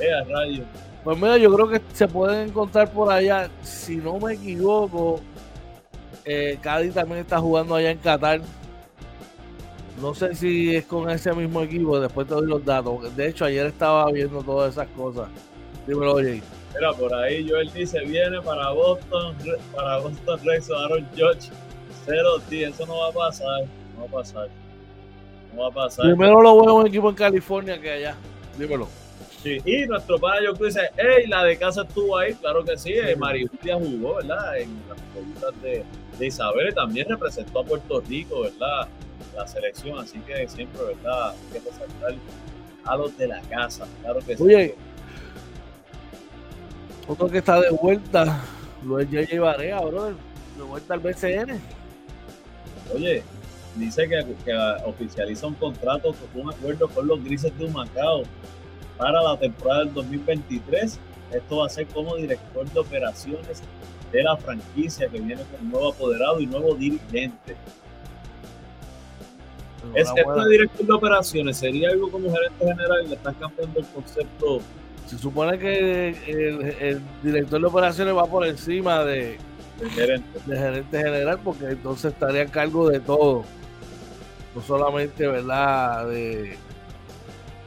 Eh, 0.00 0.24
radio. 0.28 0.64
Pues 1.04 1.18
mira, 1.18 1.36
yo 1.36 1.54
creo 1.54 1.68
que 1.68 1.82
se 1.92 2.08
pueden 2.08 2.48
encontrar 2.48 2.90
por 2.90 3.12
allá, 3.12 3.50
si 3.62 3.96
no 3.96 4.18
me 4.18 4.34
equivoco, 4.34 5.20
eh, 6.24 6.58
Cádiz 6.60 6.94
también 6.94 7.20
está 7.20 7.38
jugando 7.38 7.74
allá 7.74 7.90
en 7.90 7.98
Qatar. 7.98 8.40
No 10.00 10.14
sé 10.14 10.34
si 10.34 10.74
es 10.74 10.84
con 10.86 11.08
ese 11.08 11.32
mismo 11.32 11.60
equipo, 11.62 12.00
después 12.00 12.26
te 12.26 12.34
doy 12.34 12.48
los 12.48 12.64
datos. 12.64 13.14
De 13.16 13.28
hecho, 13.28 13.44
ayer 13.44 13.66
estaba 13.66 14.10
viendo 14.10 14.42
todas 14.42 14.72
esas 14.72 14.88
cosas. 14.88 15.28
Dímelo, 15.86 16.14
oye. 16.14 16.42
Mira, 16.74 16.92
por 16.92 17.14
ahí 17.14 17.48
Joel 17.48 17.72
dice, 17.72 18.00
viene 18.00 18.40
para 18.42 18.70
Boston, 18.70 19.36
para 19.74 19.98
Boston 19.98 20.40
Rex 20.44 20.70
Aaron 20.70 21.06
George. 21.14 21.50
Cero, 22.04 22.40
tío, 22.48 22.68
eso 22.68 22.84
no 22.86 22.98
va 22.98 23.08
a 23.08 23.12
pasar. 23.12 23.62
No 23.94 24.02
va 24.02 24.06
a 24.06 24.22
pasar. 24.22 24.48
No 25.54 25.62
va 25.62 25.68
a 25.68 25.70
pasar. 25.70 26.06
Primero 26.06 26.42
lo 26.42 26.60
veo 26.60 26.74
un 26.74 26.86
equipo 26.86 27.08
en 27.10 27.14
California 27.14 27.80
que 27.80 27.92
allá. 27.92 28.16
Dímelo. 28.58 28.88
Sí, 29.42 29.58
y 29.64 29.86
nuestro 29.86 30.18
padre 30.18 30.46
yo 30.46 30.54
dice, 30.54 30.80
hey, 30.96 31.26
la 31.28 31.44
de 31.44 31.56
casa 31.56 31.82
estuvo 31.82 32.16
ahí, 32.16 32.34
claro 32.34 32.64
que 32.64 32.76
sí, 32.78 32.94
sí. 32.94 33.16
Marijulia 33.16 33.76
jugó, 33.76 34.16
¿verdad? 34.16 34.58
En 34.58 34.82
las 34.88 34.98
preguntas 35.12 35.62
de, 35.62 35.84
de 36.18 36.26
Isabel 36.26 36.74
también 36.74 37.08
representó 37.08 37.60
a 37.60 37.64
Puerto 37.64 38.00
Rico, 38.00 38.42
¿verdad? 38.42 38.88
La 39.34 39.46
selección, 39.46 39.98
así 39.98 40.18
que 40.20 40.48
siempre, 40.48 40.80
¿verdad? 40.82 41.30
Hay 41.30 41.52
que 41.52 41.70
resaltar 41.70 42.14
a 42.84 42.96
los 42.96 43.16
de 43.16 43.28
la 43.28 43.40
casa, 43.42 43.86
claro 44.02 44.20
que 44.20 44.36
Oye, 44.42 44.74
otro 47.06 47.28
que 47.28 47.38
está 47.38 47.60
de 47.60 47.70
vuelta, 47.70 48.40
lo 48.84 48.98
es 48.98 49.08
J.J. 49.08 49.40
Barea, 49.40 49.80
brother. 49.80 50.14
de 50.56 50.62
vuelta 50.62 50.94
al 50.94 51.00
BCN. 51.00 51.60
Oye, 52.94 53.22
dice 53.76 54.08
que, 54.08 54.24
oficializa 54.86 55.46
un 55.46 55.54
contrato 55.54 56.14
con 56.14 56.42
un 56.42 56.52
acuerdo 56.52 56.88
con 56.88 57.06
los 57.06 57.22
Grises 57.22 57.56
de 57.58 57.66
Humacao 57.66 58.22
para 58.96 59.22
la 59.22 59.36
temporada 59.38 59.84
del 59.84 59.94
2023. 59.94 60.98
Esto 61.32 61.56
va 61.58 61.66
a 61.66 61.68
ser 61.68 61.86
como 61.88 62.16
director 62.16 62.70
de 62.70 62.80
operaciones 62.80 63.62
de 64.14 64.22
la 64.22 64.36
franquicia 64.36 65.08
que 65.08 65.20
viene 65.20 65.42
con 65.42 65.70
nuevo 65.70 65.92
apoderado 65.92 66.40
y 66.40 66.46
nuevo 66.46 66.74
dirigente. 66.74 67.56
Es 69.92 70.08
este 70.08 70.22
director 70.48 70.86
de 70.86 70.92
operaciones 70.92 71.56
sería 71.58 71.90
algo 71.90 72.10
como 72.10 72.32
gerente 72.32 72.64
general 72.64 73.04
y 73.04 73.08
le 73.08 73.14
están 73.16 73.34
cambiando 73.34 73.80
el 73.80 73.86
concepto. 73.86 74.60
Se 75.06 75.18
supone 75.18 75.58
que 75.58 76.16
el, 76.80 77.02
director 77.22 77.60
de 77.60 77.66
operaciones 77.66 78.16
va 78.16 78.24
por 78.26 78.46
encima 78.46 79.04
de, 79.04 79.36
gerente. 79.90 80.38
de 80.46 80.56
gerente 80.56 80.96
general 80.96 81.38
porque 81.44 81.66
entonces 81.66 82.12
estaría 82.12 82.42
a 82.42 82.46
cargo 82.46 82.88
de 82.88 83.00
todo. 83.00 83.44
No 84.54 84.62
solamente, 84.62 85.26
¿verdad? 85.26 86.08
De, 86.08 86.56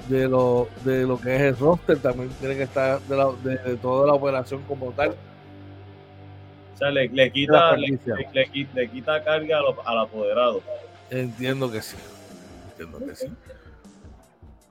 de 0.08 0.28
lo, 0.28 0.70
de 0.86 1.04
lo 1.04 1.20
que 1.20 1.36
es 1.36 1.42
el 1.42 1.58
roster, 1.58 2.00
también 2.00 2.30
tiene 2.40 2.56
que 2.56 2.64
estar 2.64 3.02
de, 3.02 3.58
de, 3.58 3.76
toda 3.76 4.08
la 4.08 4.14
operación 4.14 4.64
como 4.64 4.92
tal. 4.92 5.14
O 6.78 6.80
sea, 6.80 6.92
le, 6.92 7.32
quita, 7.32 7.76
le, 7.76 7.98
le, 8.76 8.90
quita 8.92 9.24
carga 9.24 9.62
al 9.84 9.98
apoderado. 9.98 10.62
Entiendo 11.10 11.72
que 11.72 11.82
sí. 11.82 11.98
Entiendo 12.70 13.00
que 13.04 13.16
sí. 13.16 13.26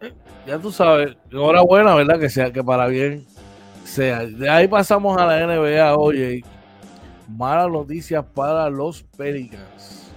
Eh, 0.03 0.13
ya 0.47 0.57
tú 0.57 0.71
sabes, 0.71 1.17
enhorabuena, 1.33 1.97
¿verdad? 1.97 2.21
Que 2.21 2.31
sea 2.31 2.53
que 2.53 2.63
para 2.63 2.87
bien 2.87 3.27
sea. 3.83 4.25
De 4.25 4.49
ahí 4.49 4.69
pasamos 4.69 5.21
a 5.21 5.27
la 5.27 5.45
NBA, 5.45 5.97
oye. 5.97 6.45
Malas 7.29 7.73
noticias 7.73 8.25
para 8.25 8.71
los 8.71 9.03
Pelicans. 9.03 10.13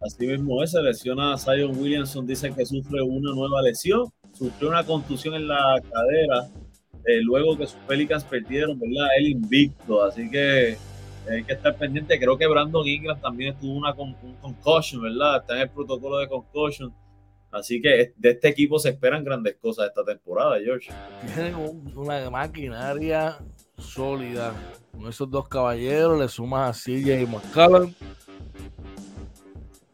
Así 0.00 0.26
mismo 0.26 0.64
es, 0.64 0.72
se 0.72 0.82
lesiona 0.82 1.34
a 1.34 1.38
Zion 1.38 1.78
Williamson, 1.78 2.26
dice 2.26 2.52
que 2.52 2.66
sufre 2.66 3.00
una 3.02 3.32
nueva 3.32 3.62
lesión, 3.62 4.12
sufrió 4.32 4.70
una 4.70 4.82
contusión 4.82 5.34
en 5.34 5.46
la 5.46 5.80
cadera, 5.92 6.48
eh, 7.04 7.20
luego 7.22 7.56
que 7.56 7.66
sus 7.66 7.80
Pelicans 7.80 8.24
perdieron, 8.24 8.78
¿verdad? 8.78 9.08
El 9.18 9.28
invicto, 9.28 10.02
así 10.04 10.30
que 10.30 10.76
hay 11.28 11.44
que 11.44 11.52
estar 11.52 11.76
pendiente. 11.76 12.18
Creo 12.18 12.36
que 12.36 12.46
Brandon 12.46 12.86
Ingram 12.86 13.20
también 13.20 13.56
tuvo 13.58 13.74
una 13.74 13.94
con, 13.94 14.14
concussion, 14.40 15.02
¿verdad? 15.02 15.40
Está 15.40 15.54
en 15.56 15.62
el 15.62 15.70
protocolo 15.70 16.18
de 16.18 16.28
concussion. 16.28 16.94
Así 17.50 17.82
que 17.82 18.12
de 18.16 18.30
este 18.30 18.48
equipo 18.48 18.78
se 18.78 18.90
esperan 18.90 19.24
grandes 19.24 19.56
cosas 19.56 19.88
esta 19.88 20.04
temporada, 20.04 20.58
George. 20.58 20.90
Tienen 21.34 21.54
una 21.94 22.30
maquinaria 22.30 23.38
sólida. 23.76 24.54
Con 24.90 25.08
esos 25.08 25.30
dos 25.30 25.48
caballeros 25.48 26.18
le 26.18 26.28
sumas 26.28 26.70
a 26.70 26.80
CJ 26.80 27.22
y 27.22 27.26
McCallum. 27.26 27.92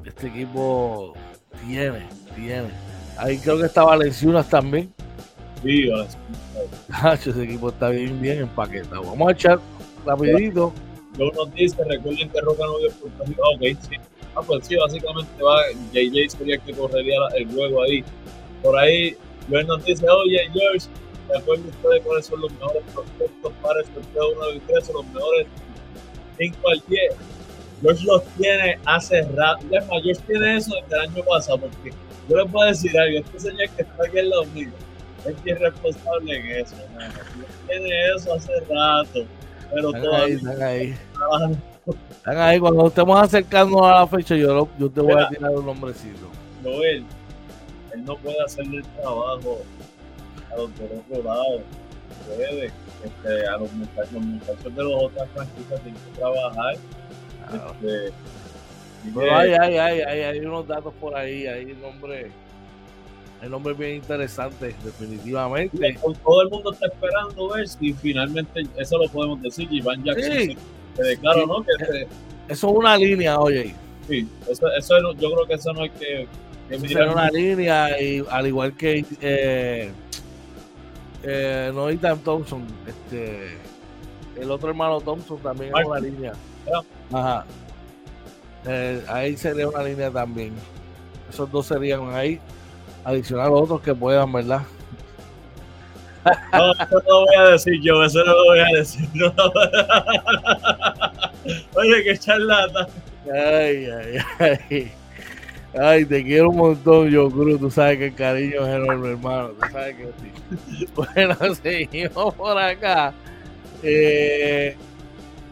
Este 0.04 0.28
equipo 0.28 1.14
tiene, 1.66 2.06
tiene. 2.34 2.70
Ahí 3.16 3.38
creo 3.38 3.58
que 3.58 3.66
está 3.66 3.82
Valenciunas 3.82 4.48
también. 4.48 4.92
Sí, 5.62 5.90
Ese 7.12 7.42
equipo 7.42 7.68
está 7.70 7.90
bien, 7.90 8.20
bien 8.20 8.38
empaquetado. 8.40 9.02
Vamos 9.02 9.28
a 9.28 9.32
echar 9.32 9.60
rapidito. 10.04 10.72
Luego 11.16 11.44
nos 11.44 11.54
dice, 11.54 11.76
recuerden 11.84 12.30
que 12.30 12.40
Roca 12.40 12.64
no 12.64 12.78
dio 12.78 12.90
Ah, 13.42 13.48
ok, 13.54 13.78
sí. 13.88 13.96
Ah, 14.36 14.42
pues 14.46 14.66
sí, 14.66 14.76
básicamente 14.76 15.42
va, 15.42 15.62
JJ 15.92 16.30
sería 16.30 16.54
el 16.54 16.60
que 16.60 16.72
correría 16.72 17.16
el 17.36 17.48
juego 17.50 17.82
ahí. 17.82 18.04
Por 18.62 18.78
ahí, 18.78 19.16
Luego 19.48 19.76
nos 19.76 19.84
dice, 19.84 20.06
oye, 20.08 20.38
George, 20.52 20.88
¿de 21.28 21.38
acuerdo 21.38 21.64
ustedes 21.68 22.02
cuáles 22.04 22.26
son 22.26 22.40
los 22.42 22.52
mejores 22.52 22.82
prospectos 22.92 23.52
para 23.62 23.80
el 23.80 23.86
sorteo 23.86 24.32
1 24.32 24.52
y 24.52 24.60
3 24.60 24.90
los 24.92 25.06
mejores 25.06 25.46
5 26.38 26.68
al 26.68 26.82
10? 26.86 27.14
George 27.80 28.04
los 28.04 28.24
tiene 28.36 28.78
hace 28.84 29.22
rato. 29.22 29.64
Es 29.70 29.86
más, 29.86 30.02
George 30.02 30.22
tiene 30.26 30.56
eso 30.56 30.74
desde 30.82 30.96
el 30.96 31.10
año 31.10 31.24
pasado, 31.24 31.60
porque 31.60 31.96
yo 32.28 32.36
les 32.36 32.52
puedo 32.52 32.68
decir 32.68 32.98
algo, 32.98 33.18
este 33.18 33.40
señor 33.40 33.70
que 33.70 33.82
está 33.82 34.04
aquí 34.04 34.18
en 34.18 34.30
la 34.30 34.42
mío 34.54 34.70
es 35.26 35.42
bien 35.42 35.58
responsable 35.58 36.36
en 36.36 36.46
eso, 36.62 36.76
tiene 37.66 37.88
eso 38.14 38.34
hace 38.34 38.52
rato. 38.68 39.24
Pero 39.72 39.88
están 39.88 40.02
todavía. 40.02 40.24
Ahí, 40.24 40.32
están 40.34 40.62
ahí. 40.62 40.96
Están 42.10 42.38
ahí. 42.38 42.60
Cuando 42.60 42.86
estemos 42.86 43.22
acercando 43.22 43.84
a 43.84 44.00
la 44.00 44.06
fecha, 44.06 44.34
yo, 44.34 44.68
yo 44.78 44.90
te 44.90 45.00
voy 45.00 45.20
a 45.20 45.28
tirar 45.28 45.50
un 45.50 45.66
nombrecito. 45.66 46.30
Noel, 46.62 47.04
él 47.92 48.04
no 48.04 48.16
puede 48.16 48.40
hacerle 48.42 48.78
el 48.78 48.84
trabajo 48.84 49.58
a 50.50 50.56
los 50.56 50.78
de 50.78 50.84
otro 50.84 51.22
lado. 51.22 51.60
Puede. 52.26 52.72
Este, 53.04 53.46
a 53.46 53.56
los 53.58 53.72
muchachos, 53.74 54.12
los 54.12 54.22
muchachos 54.22 54.74
de 54.74 54.82
los 54.82 55.02
otras 55.04 55.28
franquicias 55.30 55.80
tienen 55.82 56.00
que 56.00 56.18
trabajar. 56.18 56.74
Este, 56.74 58.12
pero 59.14 59.36
hay, 59.36 59.52
hay, 59.52 59.78
hay, 59.78 60.00
hay, 60.00 60.20
hay 60.22 60.38
unos 60.40 60.66
datos 60.66 60.92
por 61.00 61.14
ahí, 61.14 61.46
hay 61.46 61.72
un 61.72 61.80
nombre 61.80 62.30
el 63.42 63.54
hombre 63.54 63.72
es 63.72 63.78
bien 63.78 63.94
interesante, 63.96 64.74
definitivamente. 64.84 65.98
todo 66.24 66.42
el 66.42 66.50
mundo 66.50 66.72
está 66.72 66.86
esperando 66.86 67.48
ver 67.48 67.68
si 67.68 67.92
finalmente, 67.92 68.66
eso 68.76 68.98
lo 68.98 69.08
podemos 69.08 69.40
decir, 69.42 69.68
Iván 69.70 70.02
Jackson 70.02 70.32
sí. 70.32 70.56
se, 70.96 71.16
¿no? 71.46 71.64
Que 71.64 72.06
eso 72.48 72.70
es 72.70 72.76
una 72.76 72.96
línea, 72.96 73.38
oye. 73.38 73.74
Sí, 74.08 74.26
eso, 74.48 74.66
eso 74.72 74.96
yo 75.14 75.32
creo 75.32 75.46
que 75.46 75.54
eso 75.54 75.72
no 75.72 75.82
hay 75.82 75.90
que... 75.90 76.26
que 76.68 76.74
es 76.74 76.94
una 76.94 77.30
línea, 77.30 78.00
y 78.00 78.24
al 78.28 78.46
igual 78.46 78.76
que 78.76 79.04
eh, 79.20 79.92
eh, 81.22 81.70
no 81.74 81.88
Ethan 81.90 82.18
Thompson, 82.20 82.66
este, 82.86 83.56
el 84.40 84.50
otro 84.50 84.70
hermano 84.70 85.00
Thompson 85.00 85.38
también 85.38 85.72
es 85.76 85.86
una 85.86 86.00
línea. 86.00 86.32
Ajá. 87.12 87.44
Eh, 88.66 89.02
ahí 89.08 89.36
sería 89.36 89.68
una 89.68 89.82
línea 89.82 90.10
también. 90.10 90.52
Esos 91.30 91.50
dos 91.50 91.66
serían 91.66 92.12
ahí 92.14 92.40
adicional 93.04 93.46
a 93.46 93.52
otros 93.52 93.80
que 93.80 93.94
puedan, 93.94 94.32
¿verdad? 94.32 94.62
No, 96.52 96.72
eso 96.72 96.84
no 96.90 97.00
lo 97.06 97.26
voy 97.26 97.36
a 97.38 97.44
decir 97.52 97.80
yo, 97.80 98.02
eso 98.04 98.18
no 98.24 98.32
lo 98.32 98.44
voy 98.44 98.58
a 98.58 98.66
decir. 98.76 99.08
Oye, 101.74 102.04
qué 102.04 102.18
charlata. 102.18 102.86
Ay, 103.32 103.86
ay, 103.86 104.18
ay. 104.38 104.92
Ay, 105.80 106.04
te 106.04 106.24
quiero 106.24 106.50
un 106.50 106.56
montón, 106.56 107.08
yo 107.10 107.30
Cruz. 107.30 107.60
Tú 107.60 107.70
sabes 107.70 107.98
que 107.98 108.06
el 108.06 108.14
cariño 108.14 108.66
es 108.66 108.74
enorme, 108.74 109.10
hermano. 109.10 109.50
Tú 109.50 109.60
sabes 109.70 109.94
que 109.96 110.08
sí. 110.20 110.32
Bueno, 110.94 111.36
seguimos 111.62 112.34
por 112.34 112.58
acá. 112.58 113.12
Eh, 113.82 114.74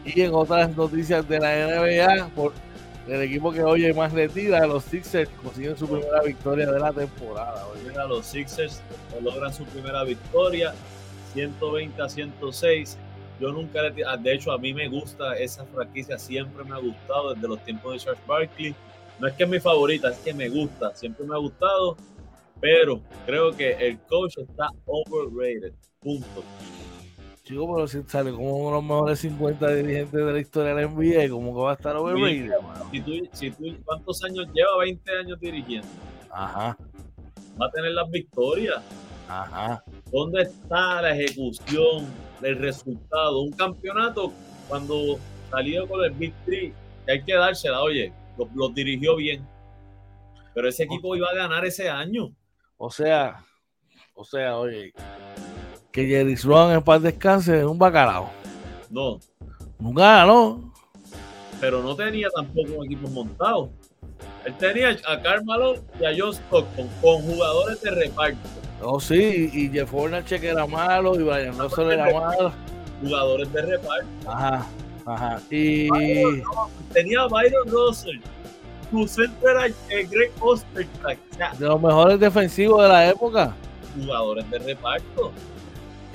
y 0.05 0.21
en 0.21 0.33
otras 0.33 0.75
noticias 0.75 1.27
de 1.27 1.39
la 1.39 1.67
NBA, 1.67 2.29
por, 2.35 2.53
el 3.07 3.21
equipo 3.21 3.51
que 3.51 3.63
hoy 3.63 3.91
más 3.93 4.11
retira, 4.11 4.65
los 4.67 4.83
Sixers 4.83 5.29
consiguen 5.41 5.77
su 5.77 5.87
primera 5.87 6.21
victoria 6.21 6.69
de 6.69 6.79
la 6.79 6.91
temporada. 6.91 7.65
los 8.07 8.25
Sixers 8.25 8.81
logran 9.21 9.53
su 9.53 9.63
primera 9.65 10.03
victoria, 10.03 10.73
120 11.33 12.01
a 12.01 12.09
106. 12.09 12.97
Yo 13.39 13.51
nunca 13.51 13.81
le 13.83 14.03
ah, 14.05 14.17
de 14.17 14.33
hecho 14.33 14.51
a 14.51 14.57
mí 14.57 14.73
me 14.73 14.89
gusta 14.89 15.37
esa 15.37 15.63
franquicia, 15.65 16.17
siempre 16.17 16.63
me 16.63 16.75
ha 16.75 16.79
gustado 16.79 17.33
desde 17.33 17.47
los 17.47 17.63
tiempos 17.63 17.93
de 17.93 17.99
Charles 17.99 18.27
Barkley. 18.27 18.75
No 19.19 19.27
es 19.27 19.33
que 19.33 19.43
es 19.43 19.49
mi 19.49 19.59
favorita, 19.59 20.09
es 20.09 20.17
que 20.17 20.33
me 20.33 20.49
gusta, 20.49 20.93
siempre 20.95 21.25
me 21.25 21.35
ha 21.35 21.39
gustado, 21.39 21.97
pero 22.59 23.01
creo 23.25 23.55
que 23.55 23.71
el 23.71 23.99
coach 23.99 24.37
está 24.37 24.69
overrated. 24.85 25.73
Punto. 26.01 26.43
Chico, 27.47 27.73
pero 27.73 27.87
si 27.87 28.03
sale 28.03 28.33
como 28.33 28.57
uno 28.57 28.67
de 28.67 28.73
los 28.73 28.83
mejores 28.83 29.19
50 29.19 29.75
dirigentes 29.75 30.11
de 30.11 30.33
la 30.33 30.39
historia 30.39 30.75
de 30.75 30.81
la 30.81 30.87
NBA, 30.89 31.29
como 31.29 31.55
que 31.55 31.61
va 31.61 31.71
a 31.71 31.75
estar 31.75 31.95
overrated, 31.95 32.51
si 32.91 32.99
tú, 32.99 33.11
si 33.31 33.51
tú, 33.51 33.63
¿Cuántos 33.85 34.21
años 34.25 34.47
lleva? 34.53 34.79
20 34.79 35.11
años 35.17 35.39
dirigiendo. 35.39 35.87
Ajá. 36.29 36.77
Va 37.59 37.67
a 37.67 37.71
tener 37.71 37.93
las 37.93 38.11
victorias. 38.11 38.83
Ajá. 39.29 39.81
¿Dónde 40.11 40.41
está 40.41 41.01
la 41.01 41.15
ejecución 41.15 42.05
del 42.41 42.57
resultado? 42.57 43.41
Un 43.41 43.53
campeonato 43.53 44.33
cuando 44.67 45.17
salió 45.49 45.87
con 45.87 46.03
el 46.03 46.11
Big 46.11 46.33
Three, 46.43 46.73
que 47.05 47.11
hay 47.13 47.23
que 47.23 47.33
dársela, 47.33 47.81
oye, 47.81 48.11
los 48.55 48.75
dirigió 48.75 49.15
bien. 49.15 49.47
Pero 50.53 50.67
ese 50.67 50.83
equipo 50.83 51.15
iba 51.15 51.29
a 51.29 51.35
ganar 51.35 51.63
ese 51.63 51.89
año. 51.89 52.29
O 52.75 52.89
sea, 52.89 53.37
o 54.15 54.25
sea, 54.25 54.57
oye, 54.57 54.91
que 55.97 56.05
Jerry 56.05 56.37
Sloan 56.37 56.75
en 56.75 56.83
paz 56.83 57.01
descanse 57.01 57.57
es 57.57 57.65
un 57.65 57.79
bacalao. 57.79 58.29
No. 58.91 59.19
Nunca 59.79 60.17
ganó. 60.17 60.71
Pero 61.59 61.81
no 61.81 61.95
tenía 61.95 62.27
tampoco 62.35 62.73
un 62.73 62.85
equipo 62.85 63.07
montado. 63.07 63.71
Él 64.45 64.53
tenía 64.59 64.95
a 65.07 65.19
Carmelo 65.23 65.77
y 65.99 66.05
a 66.05 66.11
John 66.15 66.35
Stockton 66.35 66.87
con 67.01 67.23
jugadores 67.23 67.81
de 67.81 67.89
reparto. 67.89 68.37
Oh, 68.83 68.99
sí, 68.99 69.49
y 69.51 69.69
Jeff 69.71 69.91
Hornacek 69.91 70.43
era 70.43 70.67
malo 70.67 71.15
y 71.15 71.23
Brian 71.23 71.57
Russell 71.57 71.89
era 71.89 72.13
malo. 72.13 72.51
Jugadores 73.01 73.51
de 73.51 73.61
reparto. 73.63 74.07
Ajá, 74.27 74.67
ajá. 75.03 75.41
Y. 75.49 75.89
tenía 76.93 77.21
a 77.21 77.27
Byron 77.27 77.71
Russell. 77.71 78.19
Su 78.91 79.07
centro 79.07 79.49
era 79.49 79.73
Greg 79.89 80.31
Ostertag. 80.41 81.17
de 81.57 81.65
los 81.65 81.81
mejores 81.81 82.19
defensivos 82.19 82.83
de 82.83 82.87
la 82.87 83.09
época. 83.09 83.55
Jugadores 83.99 84.47
de 84.51 84.59
reparto. 84.59 85.31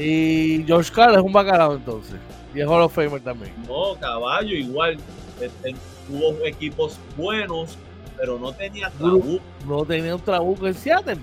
Y 0.02 0.64
George 0.66 0.92
Carl 0.92 1.14
es 1.14 1.20
un 1.20 1.32
bacalao 1.32 1.76
entonces. 1.76 2.16
Y 2.54 2.60
es 2.60 2.66
Hall 2.66 2.82
of 2.82 2.92
Famer 2.92 3.20
también. 3.20 3.52
No, 3.68 3.94
caballo, 4.00 4.54
igual. 4.54 4.98
este, 5.40 5.74
tuvo 6.08 6.44
equipos 6.44 6.98
buenos, 7.16 7.76
pero 8.16 8.38
no 8.38 8.52
tenía 8.52 8.90
trabuco. 8.90 9.42
No 9.66 9.84
tenía 9.84 10.14
un 10.14 10.20
trabuco 10.20 10.66
en 10.66 10.74
Seattle. 10.74 11.18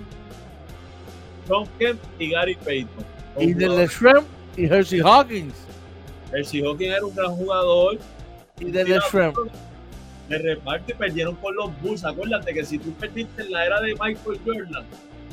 John 1.48 1.68
Kemp 1.78 2.00
y 2.18 2.30
Gary 2.30 2.56
Payton. 2.56 3.04
Y 3.38 3.54
de 3.54 3.86
Shrimp 3.86 4.26
y 4.56 4.64
Hershey 4.64 5.00
Hawkins. 5.00 5.54
Hershey 6.32 6.62
Hawkins 6.62 6.94
era 6.94 7.04
un 7.04 7.14
gran 7.14 7.34
jugador. 7.34 7.98
Y 8.58 8.70
de 8.70 8.84
Shrimp. 8.84 9.36
De 10.28 10.38
reparto 10.38 10.92
y 10.92 10.94
perdieron 10.94 11.34
con 11.36 11.54
los 11.56 11.70
Bulls. 11.80 12.04
Acuérdate 12.04 12.54
que 12.54 12.64
si 12.64 12.78
tú 12.78 12.92
perdiste 12.92 13.42
en 13.42 13.52
la 13.52 13.66
era 13.66 13.80
de 13.80 13.94
Michael 13.94 14.40
Jordan, 14.44 14.84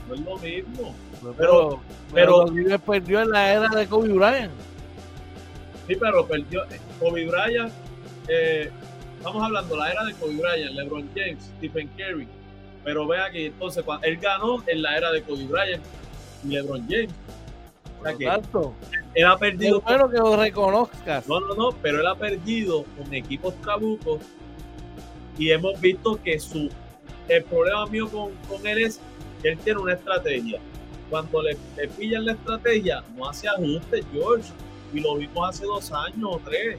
no 0.07 0.15
es 0.15 0.21
lo 0.21 0.37
mismo. 0.37 0.95
Pero, 1.21 1.81
pero, 2.13 2.45
pero 2.45 2.79
perdió 2.79 3.21
en 3.21 3.29
la 3.31 3.53
era 3.53 3.69
de 3.69 3.87
Kobe 3.87 4.09
Bryant. 4.09 4.51
Sí, 5.87 5.95
pero 5.95 6.25
perdió. 6.27 6.63
Eh, 6.65 6.79
Kobe 6.99 7.25
Bryant, 7.25 7.71
eh, 8.27 8.69
estamos 9.17 9.43
hablando 9.43 9.75
la 9.75 9.91
era 9.91 10.03
de 10.05 10.13
Kobe 10.13 10.35
Bryant, 10.35 10.73
LeBron 10.73 11.09
James, 11.15 11.51
Stephen 11.57 11.89
Curry. 11.97 12.27
Pero 12.83 13.07
ve 13.07 13.19
aquí, 13.19 13.45
entonces, 13.45 13.83
cuando 13.83 14.05
él 14.07 14.17
ganó 14.17 14.63
en 14.67 14.81
la 14.81 14.97
era 14.97 15.11
de 15.11 15.21
Kobe 15.23 15.45
Bryant 15.45 15.83
y 16.43 16.47
LeBron 16.49 16.85
James. 16.87 17.13
O 17.99 18.03
sea 18.03 18.15
que 18.15 18.25
él 19.15 19.25
ha 19.25 19.37
perdido. 19.37 19.79
Espero 19.79 20.09
que 20.09 20.17
lo 20.17 20.35
reconozcas. 20.35 21.27
No, 21.27 21.39
no, 21.39 21.55
no, 21.55 21.69
pero 21.81 21.99
él 21.99 22.07
ha 22.07 22.15
perdido 22.15 22.85
con 22.97 23.13
equipos 23.13 23.59
trabucos 23.61 24.21
y 25.37 25.51
hemos 25.51 25.79
visto 25.79 26.19
que 26.21 26.39
su. 26.39 26.69
El 27.27 27.43
problema 27.43 27.85
mío 27.87 28.07
con, 28.09 28.31
con 28.47 28.65
él 28.65 28.83
es 28.83 29.01
que 29.41 29.49
él 29.49 29.57
tiene 29.57 29.79
una 29.79 29.93
estrategia. 29.93 30.59
Cuando 31.09 31.41
le, 31.41 31.57
le 31.75 31.87
pillan 31.87 32.25
la 32.25 32.33
estrategia, 32.33 33.03
no 33.15 33.29
hace 33.29 33.47
ajustes, 33.47 34.05
George. 34.11 34.51
Y 34.93 34.99
lo 34.99 35.15
vimos 35.15 35.49
hace 35.49 35.65
dos 35.65 35.91
años 35.91 36.23
o 36.23 36.41
tres. 36.43 36.77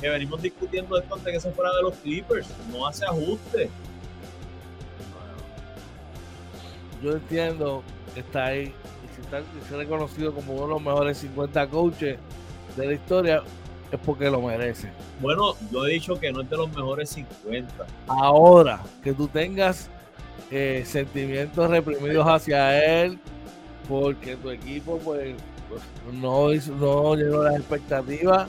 Que 0.00 0.08
venimos 0.08 0.40
discutiendo 0.40 0.98
esto 0.98 1.14
antes 1.14 1.32
que 1.32 1.40
se 1.40 1.50
fuera 1.52 1.74
de 1.74 1.82
los 1.82 1.94
Clippers. 1.96 2.48
No 2.70 2.86
hace 2.86 3.04
ajustes. 3.04 3.68
Yo 7.02 7.12
entiendo 7.12 7.82
que 8.14 8.20
está 8.20 8.46
ahí 8.46 8.62
y 8.64 9.14
si 9.14 9.22
está 9.22 9.42
reconocido 9.76 10.34
como 10.34 10.54
uno 10.54 10.62
de 10.64 10.68
los 10.68 10.82
mejores 10.82 11.18
50 11.18 11.66
coaches 11.68 12.18
de 12.76 12.86
la 12.86 12.92
historia, 12.92 13.42
es 13.90 13.98
porque 14.00 14.30
lo 14.30 14.40
merece. 14.40 14.90
Bueno, 15.20 15.54
yo 15.70 15.86
he 15.86 15.92
dicho 15.92 16.18
que 16.18 16.30
no 16.32 16.42
es 16.42 16.50
de 16.50 16.56
los 16.56 16.68
mejores 16.70 17.10
50. 17.10 17.86
Ahora, 18.06 18.80
que 19.02 19.12
tú 19.12 19.28
tengas 19.28 19.90
eh, 20.50 20.82
sentimientos 20.84 21.70
reprimidos 21.70 22.26
hacia 22.26 23.02
él, 23.02 23.18
porque 23.88 24.36
tu 24.36 24.50
equipo 24.50 24.98
pues, 24.98 25.34
pues 25.68 25.82
no, 26.14 26.52
hizo, 26.52 26.74
no 26.74 27.14
llenó 27.14 27.44
las 27.44 27.56
expectativas, 27.56 28.48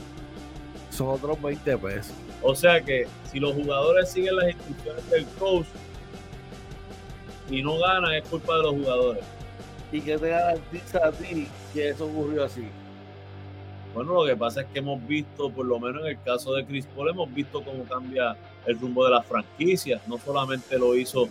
son 0.90 1.08
otros 1.08 1.40
20 1.40 1.78
pesos. 1.78 2.14
O 2.42 2.54
sea 2.54 2.80
que 2.80 3.06
si 3.30 3.38
los 3.38 3.54
jugadores 3.54 4.10
siguen 4.10 4.36
las 4.36 4.50
instrucciones 4.50 5.10
del 5.10 5.26
coach 5.38 5.66
y 7.48 7.62
no 7.62 7.78
ganan, 7.78 8.12
es 8.14 8.24
culpa 8.28 8.56
de 8.56 8.62
los 8.62 8.72
jugadores. 8.72 9.24
¿Y 9.92 10.00
qué 10.00 10.18
te 10.18 10.28
garantiza 10.28 11.06
a 11.06 11.12
ti 11.12 11.46
que 11.72 11.90
eso 11.90 12.06
ocurrió 12.06 12.44
así? 12.44 12.66
Bueno, 13.94 14.14
lo 14.14 14.26
que 14.26 14.36
pasa 14.36 14.62
es 14.62 14.66
que 14.68 14.78
hemos 14.78 15.06
visto, 15.06 15.50
por 15.50 15.66
lo 15.66 15.78
menos 15.78 16.02
en 16.02 16.08
el 16.08 16.22
caso 16.22 16.54
de 16.54 16.64
Chris 16.64 16.86
Paul, 16.96 17.10
hemos 17.10 17.32
visto 17.32 17.62
cómo 17.62 17.84
cambia 17.84 18.36
el 18.66 18.80
rumbo 18.80 19.04
de 19.04 19.10
las 19.10 19.26
franquicias. 19.26 20.00
No 20.08 20.18
solamente 20.18 20.78
lo 20.78 20.96
hizo 20.96 21.28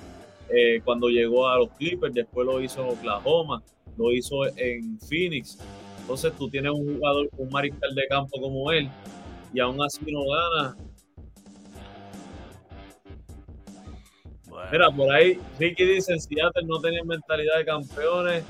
eh, 0.54 0.82
cuando 0.84 1.08
llegó 1.10 1.48
a 1.48 1.58
los 1.58 1.70
Clippers, 1.72 2.14
después 2.14 2.46
lo 2.46 2.62
hizo 2.62 2.84
en 2.84 2.90
Oklahoma, 2.90 3.62
lo 3.98 4.12
hizo 4.12 4.46
en 4.58 5.00
Phoenix. 5.00 5.58
Entonces 6.02 6.34
tú 6.38 6.50
tienes 6.50 6.72
un 6.72 6.96
jugador, 6.96 7.30
un 7.38 7.50
mariscal 7.50 7.94
de 7.96 8.08
campo 8.08 8.40
como 8.42 8.72
él, 8.72 8.90
y 9.54 9.60
aún 9.60 9.82
así 9.82 10.00
no 10.12 10.22
gana. 10.26 10.78
Mira, 14.72 14.92
por 14.92 15.12
ahí 15.12 15.40
Ricky 15.60 15.84
dice, 15.86 16.18
Seattle 16.20 16.64
no 16.66 16.80
tenía 16.80 17.04
mentalidad 17.04 17.58
de 17.58 17.66
campeones, 17.66 18.44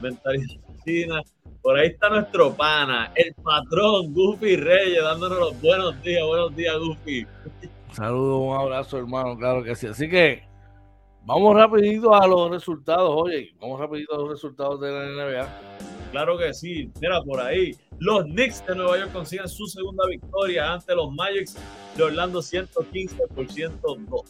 mentalidad 0.00 0.60
china. 0.84 1.22
Por 1.62 1.78
ahí 1.78 1.88
está 1.88 2.08
nuestro 2.08 2.54
pana, 2.54 3.10
el 3.14 3.34
patrón 3.34 4.14
Goofy 4.14 4.56
Reyes, 4.56 5.02
dándonos 5.02 5.38
los 5.38 5.60
buenos 5.60 6.00
días. 6.02 6.24
Buenos 6.24 6.54
días, 6.54 6.76
Goofy. 6.78 7.26
Saludos, 7.92 8.40
un 8.42 8.56
abrazo, 8.56 8.98
hermano, 8.98 9.36
claro 9.36 9.64
que 9.64 9.74
sí. 9.74 9.86
Así 9.88 10.08
que 10.08 10.44
vamos 11.26 11.56
rapidito 11.56 12.14
a 12.14 12.26
los 12.26 12.50
resultados, 12.50 13.10
oye, 13.12 13.52
vamos 13.60 13.80
rapidito 13.80 14.14
a 14.14 14.18
los 14.18 14.30
resultados 14.30 14.80
de 14.80 14.90
la 14.90 15.04
NBA. 15.06 15.48
Claro 16.12 16.38
que 16.38 16.54
sí. 16.54 16.90
Mira, 17.00 17.20
por 17.22 17.40
ahí, 17.40 17.76
los 17.98 18.24
Knicks 18.24 18.64
de 18.66 18.76
Nueva 18.76 18.98
York 18.98 19.12
consiguen 19.12 19.48
su 19.48 19.66
segunda 19.66 20.06
victoria 20.06 20.72
ante 20.72 20.94
los 20.94 21.12
Magics 21.12 21.56
de 21.96 22.02
Orlando 22.04 22.40
115 22.40 23.16
por 23.34 23.50
102. 23.50 24.22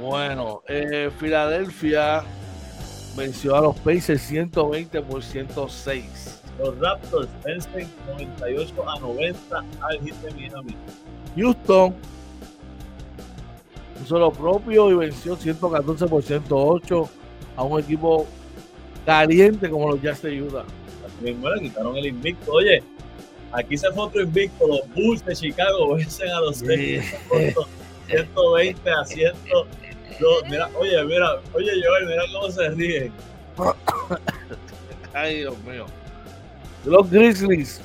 Bueno, 0.00 0.62
eh, 0.68 1.10
Filadelfia 1.18 2.24
venció 3.16 3.54
a 3.54 3.60
los 3.60 3.76
Pacers 3.78 4.22
120 4.22 5.00
por 5.02 5.22
106. 5.22 6.42
Los 6.58 6.78
Raptors 6.78 7.28
vencen 7.44 7.88
98 8.08 8.88
a 8.88 8.98
90 8.98 9.64
al 9.80 10.00
hit 10.00 10.14
de 10.16 10.30
Miami. 10.34 10.76
Houston 11.36 11.94
hizo 14.04 14.18
lo 14.18 14.30
propio 14.30 14.90
y 14.90 14.94
venció 14.94 15.34
114 15.34 16.06
por 16.06 16.22
108 16.22 17.08
a 17.56 17.62
un 17.62 17.80
equipo 17.80 18.26
caliente 19.06 19.70
como 19.70 19.90
los 19.90 20.02
Jazz 20.02 20.20
de 20.22 20.42
Utah. 20.42 20.64
Bueno, 21.20 21.60
quitaron 21.60 21.96
el 21.96 22.06
invicto. 22.06 22.52
Oye, 22.52 22.82
aquí 23.52 23.78
se 23.78 23.90
fue 23.92 24.04
otro 24.04 24.22
invicto. 24.22 24.66
Los 24.66 24.80
Bulls 24.94 25.24
de 25.24 25.34
Chicago 25.34 25.94
vencen 25.96 26.28
a 26.28 26.40
los 26.40 26.58
120 26.58 28.90
a 28.90 29.04
100. 29.04 29.32
mira, 30.50 30.68
oye, 30.78 31.04
mira, 31.04 31.40
oye, 31.54 31.70
Joel, 31.82 32.06
mira 32.06 32.24
cómo 32.32 32.50
se 32.50 32.68
ríe. 32.70 33.12
Ay, 35.14 35.38
Dios 35.38 35.56
mío. 35.64 35.86
Los 36.84 37.10
Grizzlies 37.10 37.80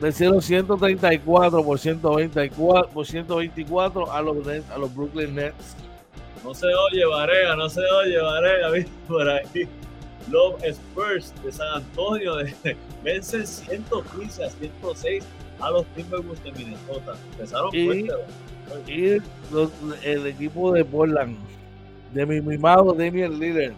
vencieron 0.00 0.40
134 0.40 1.64
por 1.64 1.78
124, 1.78 2.90
por 2.90 3.06
124 3.06 4.12
a 4.12 4.22
los, 4.22 4.46
a 4.70 4.78
los 4.78 4.94
Brooklyn 4.94 5.34
Nets. 5.34 5.76
No 6.44 6.54
se 6.54 6.66
oye, 6.66 7.04
Varega, 7.04 7.56
no 7.56 7.68
se 7.68 7.80
oye, 7.80 8.18
Varega, 8.18 8.70
¿viste? 8.72 8.90
por 9.06 9.28
ahí. 9.28 9.68
Los 10.30 10.62
Spurs 10.62 11.32
de 11.42 11.52
San 11.52 11.68
Antonio 11.74 12.36
vencen 13.02 13.46
115 13.46 14.44
a 14.44 14.50
106 14.50 15.24
a 15.60 15.70
los 15.70 15.86
Timberwolves 15.94 16.42
de 16.44 16.52
Minnesota. 16.52 17.16
Empezaron 17.32 17.74
y, 17.74 17.86
fuerte. 17.86 18.12
Y 18.86 19.22
el 20.04 20.26
equipo 20.26 20.72
de 20.72 20.84
Portland, 20.84 21.38
de 22.12 22.26
mi 22.26 22.40
mimado 22.42 22.92
Damian 22.92 23.38
Lillard, 23.38 23.72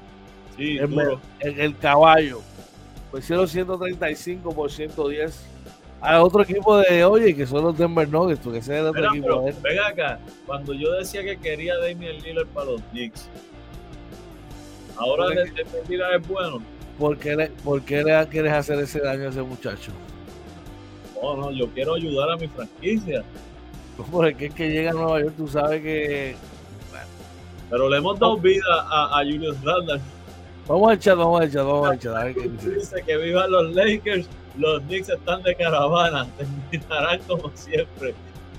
sí, 0.56 0.78
el, 0.78 1.18
el, 1.38 1.60
el 1.60 1.78
caballo, 1.78 2.40
hicieron 3.16 3.46
135 3.46 4.52
por 4.52 4.70
110 4.70 5.40
a 6.00 6.22
otro 6.22 6.42
equipo 6.42 6.78
de 6.78 7.04
oye 7.04 7.34
que 7.34 7.46
son 7.46 7.64
los 7.64 7.76
Denver 7.76 8.08
Nuggets 8.08 8.40
porque 8.40 8.58
ese 8.58 8.74
es 8.74 8.80
el 8.80 8.86
otro 8.86 9.06
equipo 9.06 9.44
venga 9.62 9.88
acá 9.88 10.18
cuando 10.46 10.72
yo 10.72 10.92
decía 10.92 11.22
que 11.22 11.36
quería 11.36 11.76
Damian 11.78 12.16
Lillard 12.18 12.46
para 12.48 12.70
los 12.70 12.82
Knicks 12.90 13.28
ahora 14.96 15.26
Damian 15.28 15.66
Lillard 15.88 16.20
es 16.20 16.28
bueno 16.28 16.62
¿por 16.98 17.18
qué, 17.18 17.36
le, 17.36 17.48
¿por 17.48 17.82
qué 17.82 18.02
le 18.02 18.26
quieres 18.28 18.52
hacer 18.52 18.78
ese 18.78 19.00
daño 19.00 19.24
a 19.24 19.28
ese 19.28 19.42
muchacho? 19.42 19.92
no, 21.22 21.36
no, 21.36 21.50
yo 21.50 21.68
quiero 21.68 21.94
ayudar 21.94 22.30
a 22.30 22.36
mi 22.36 22.48
franquicia. 22.48 23.22
Porque 24.10 24.46
es 24.46 24.54
que 24.54 24.70
llega 24.70 24.92
a 24.92 24.94
Nueva 24.94 25.20
York 25.20 25.34
tú 25.36 25.46
sabes 25.46 25.82
que 25.82 26.34
pero 27.70 27.88
le 27.88 27.98
hemos 27.98 28.18
dado 28.18 28.36
vida 28.36 28.64
a, 28.68 29.20
a 29.20 29.24
Julius 29.24 29.62
Randle. 29.62 30.00
Vamos 30.66 30.90
a 30.90 30.94
echar, 30.94 31.16
vamos 31.16 31.40
a 31.40 31.44
echar, 31.44 31.64
vamos 31.64 31.88
a 31.88 32.24
ver 32.24 32.34
qué 32.34 32.48
dice. 32.48 32.70
dice 32.70 33.02
que 33.06 33.16
vivan 33.16 33.50
los 33.50 33.72
Lakers, 33.74 34.28
los 34.56 34.82
Knicks 34.82 35.08
están 35.08 35.42
de 35.42 35.54
caravana, 35.54 36.26
terminarán 36.70 37.20
como 37.26 37.50
siempre. 37.54 38.14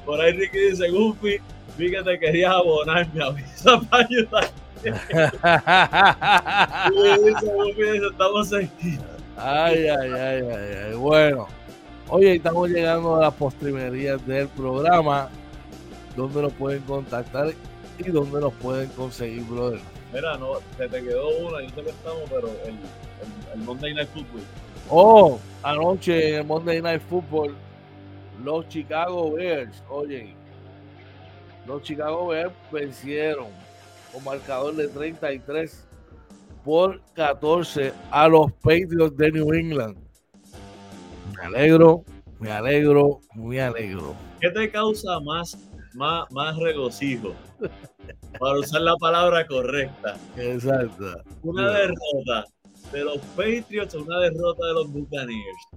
Por 0.05 0.19
ahí 0.19 0.33
Ricky 0.33 0.57
dice, 0.57 0.89
Goofy, 0.89 1.37
vi 1.77 1.91
que 1.91 2.03
te 2.03 2.19
querías 2.19 2.51
abonar, 2.53 3.07
me 3.13 3.23
avisa 3.23 3.79
para 3.89 4.05
ayudar. 4.05 4.49
y 4.83 4.89
dice, 7.25 7.53
Goofy, 7.53 7.83
dice, 7.83 8.07
estamos. 8.11 8.51
Ay, 8.53 9.87
ay, 9.87 9.87
ay, 9.87 10.43
ay, 10.43 10.75
ay. 10.87 10.95
Bueno, 10.95 11.47
hoy 12.09 12.27
estamos 12.27 12.69
llegando 12.69 13.15
a 13.15 13.21
las 13.21 13.33
postrimerías 13.33 14.25
del 14.27 14.47
programa, 14.49 15.29
donde 16.15 16.41
nos 16.41 16.53
pueden 16.53 16.81
contactar 16.83 17.53
y 17.97 18.03
donde 18.09 18.39
nos 18.39 18.53
pueden 18.53 18.89
conseguir, 18.89 19.43
brother. 19.43 19.79
Mira, 20.13 20.37
no, 20.37 20.55
se 20.77 20.89
te 20.89 21.01
quedó 21.01 21.29
una, 21.39 21.61
yo 21.61 21.69
sé 21.69 21.83
que 21.83 21.89
estamos, 21.89 22.23
pero 22.29 22.49
el, 22.65 22.75
el, 23.53 23.59
Monday 23.61 23.93
Night 23.93 24.09
Football. 24.09 24.41
Oh, 24.93 25.39
anoche 25.63 26.33
en 26.33 26.35
el 26.35 26.45
Monday 26.45 26.81
Night 26.81 27.01
Football, 27.09 27.55
los 28.43 28.67
Chicago 28.67 29.31
Bears, 29.31 29.81
oye, 29.89 30.35
los 31.65 31.81
Chicago 31.81 32.27
Bears 32.27 32.51
vencieron 32.71 33.47
con 34.11 34.23
marcador 34.23 34.75
de 34.75 34.89
33 34.89 35.87
por 36.65 37.01
14 37.13 37.93
a 38.11 38.27
los 38.27 38.51
Patriots 38.51 39.15
de 39.15 39.31
New 39.31 39.53
England. 39.53 39.97
Me 41.37 41.45
alegro, 41.45 42.03
me 42.39 42.51
alegro, 42.51 43.21
me 43.33 43.61
alegro. 43.61 44.13
¿Qué 44.41 44.49
te 44.49 44.69
causa 44.69 45.19
más 45.21 45.57
más, 45.93 46.31
más 46.31 46.57
regocijo. 46.57 47.33
Para 48.39 48.59
usar 48.59 48.81
la 48.81 48.95
palabra 48.97 49.45
correcta. 49.45 50.15
Exacto. 50.37 51.21
Una 51.43 51.69
derrota 51.71 52.45
de 52.91 53.03
los 53.03 53.17
Patriots 53.35 53.95
o 53.95 54.03
una 54.03 54.19
derrota 54.19 54.67
de 54.67 54.73
los 54.73 54.91
Buccaneers. 54.91 55.67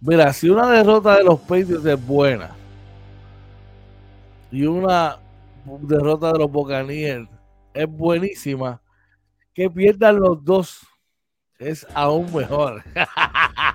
Mira, 0.00 0.32
si 0.32 0.48
una 0.48 0.70
derrota 0.70 1.16
de 1.16 1.24
los 1.24 1.40
Patriots 1.40 1.84
es 1.84 2.06
buena 2.06 2.56
y 4.50 4.64
una 4.64 5.18
derrota 5.64 6.32
de 6.32 6.38
los 6.38 6.50
Buccaneers 6.50 7.28
es 7.74 7.86
buenísima, 7.86 8.80
que 9.54 9.70
pierdan 9.70 10.20
los 10.20 10.42
dos 10.44 10.80
es 11.58 11.86
aún 11.94 12.32
mejor. 12.34 12.82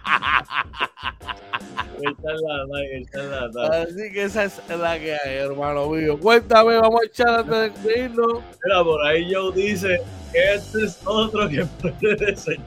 Así 3.72 4.12
que 4.12 4.24
esa 4.24 4.46
es 4.46 4.62
la 4.70 5.00
que 5.00 5.16
hay, 5.16 5.36
hermano 5.38 5.90
mío. 5.90 6.20
Cuéntame, 6.20 6.78
vamos 6.78 7.02
a 7.02 7.06
echar 7.06 7.40
antes 7.40 7.84
de 7.84 8.00
irnos. 8.00 8.44
Mira, 8.64 8.84
por 8.84 9.06
ahí 9.06 9.34
Joe 9.34 9.54
dice 9.54 10.02
que 10.32 10.54
este 10.54 10.84
es 10.86 11.00
otro 11.06 11.50
que 11.50 11.66
puede 11.82 12.36
ser 12.36 12.60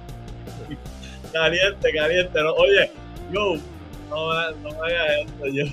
caliente, 1.32 1.92
caliente. 1.92 2.42
¿no? 2.42 2.52
Oye, 2.54 2.90
Joe, 3.32 3.60
no, 4.10 4.50
no 4.52 4.70
me 4.70 4.94
hagas 4.94 5.26
esto, 5.26 5.46
yo. 5.46 5.64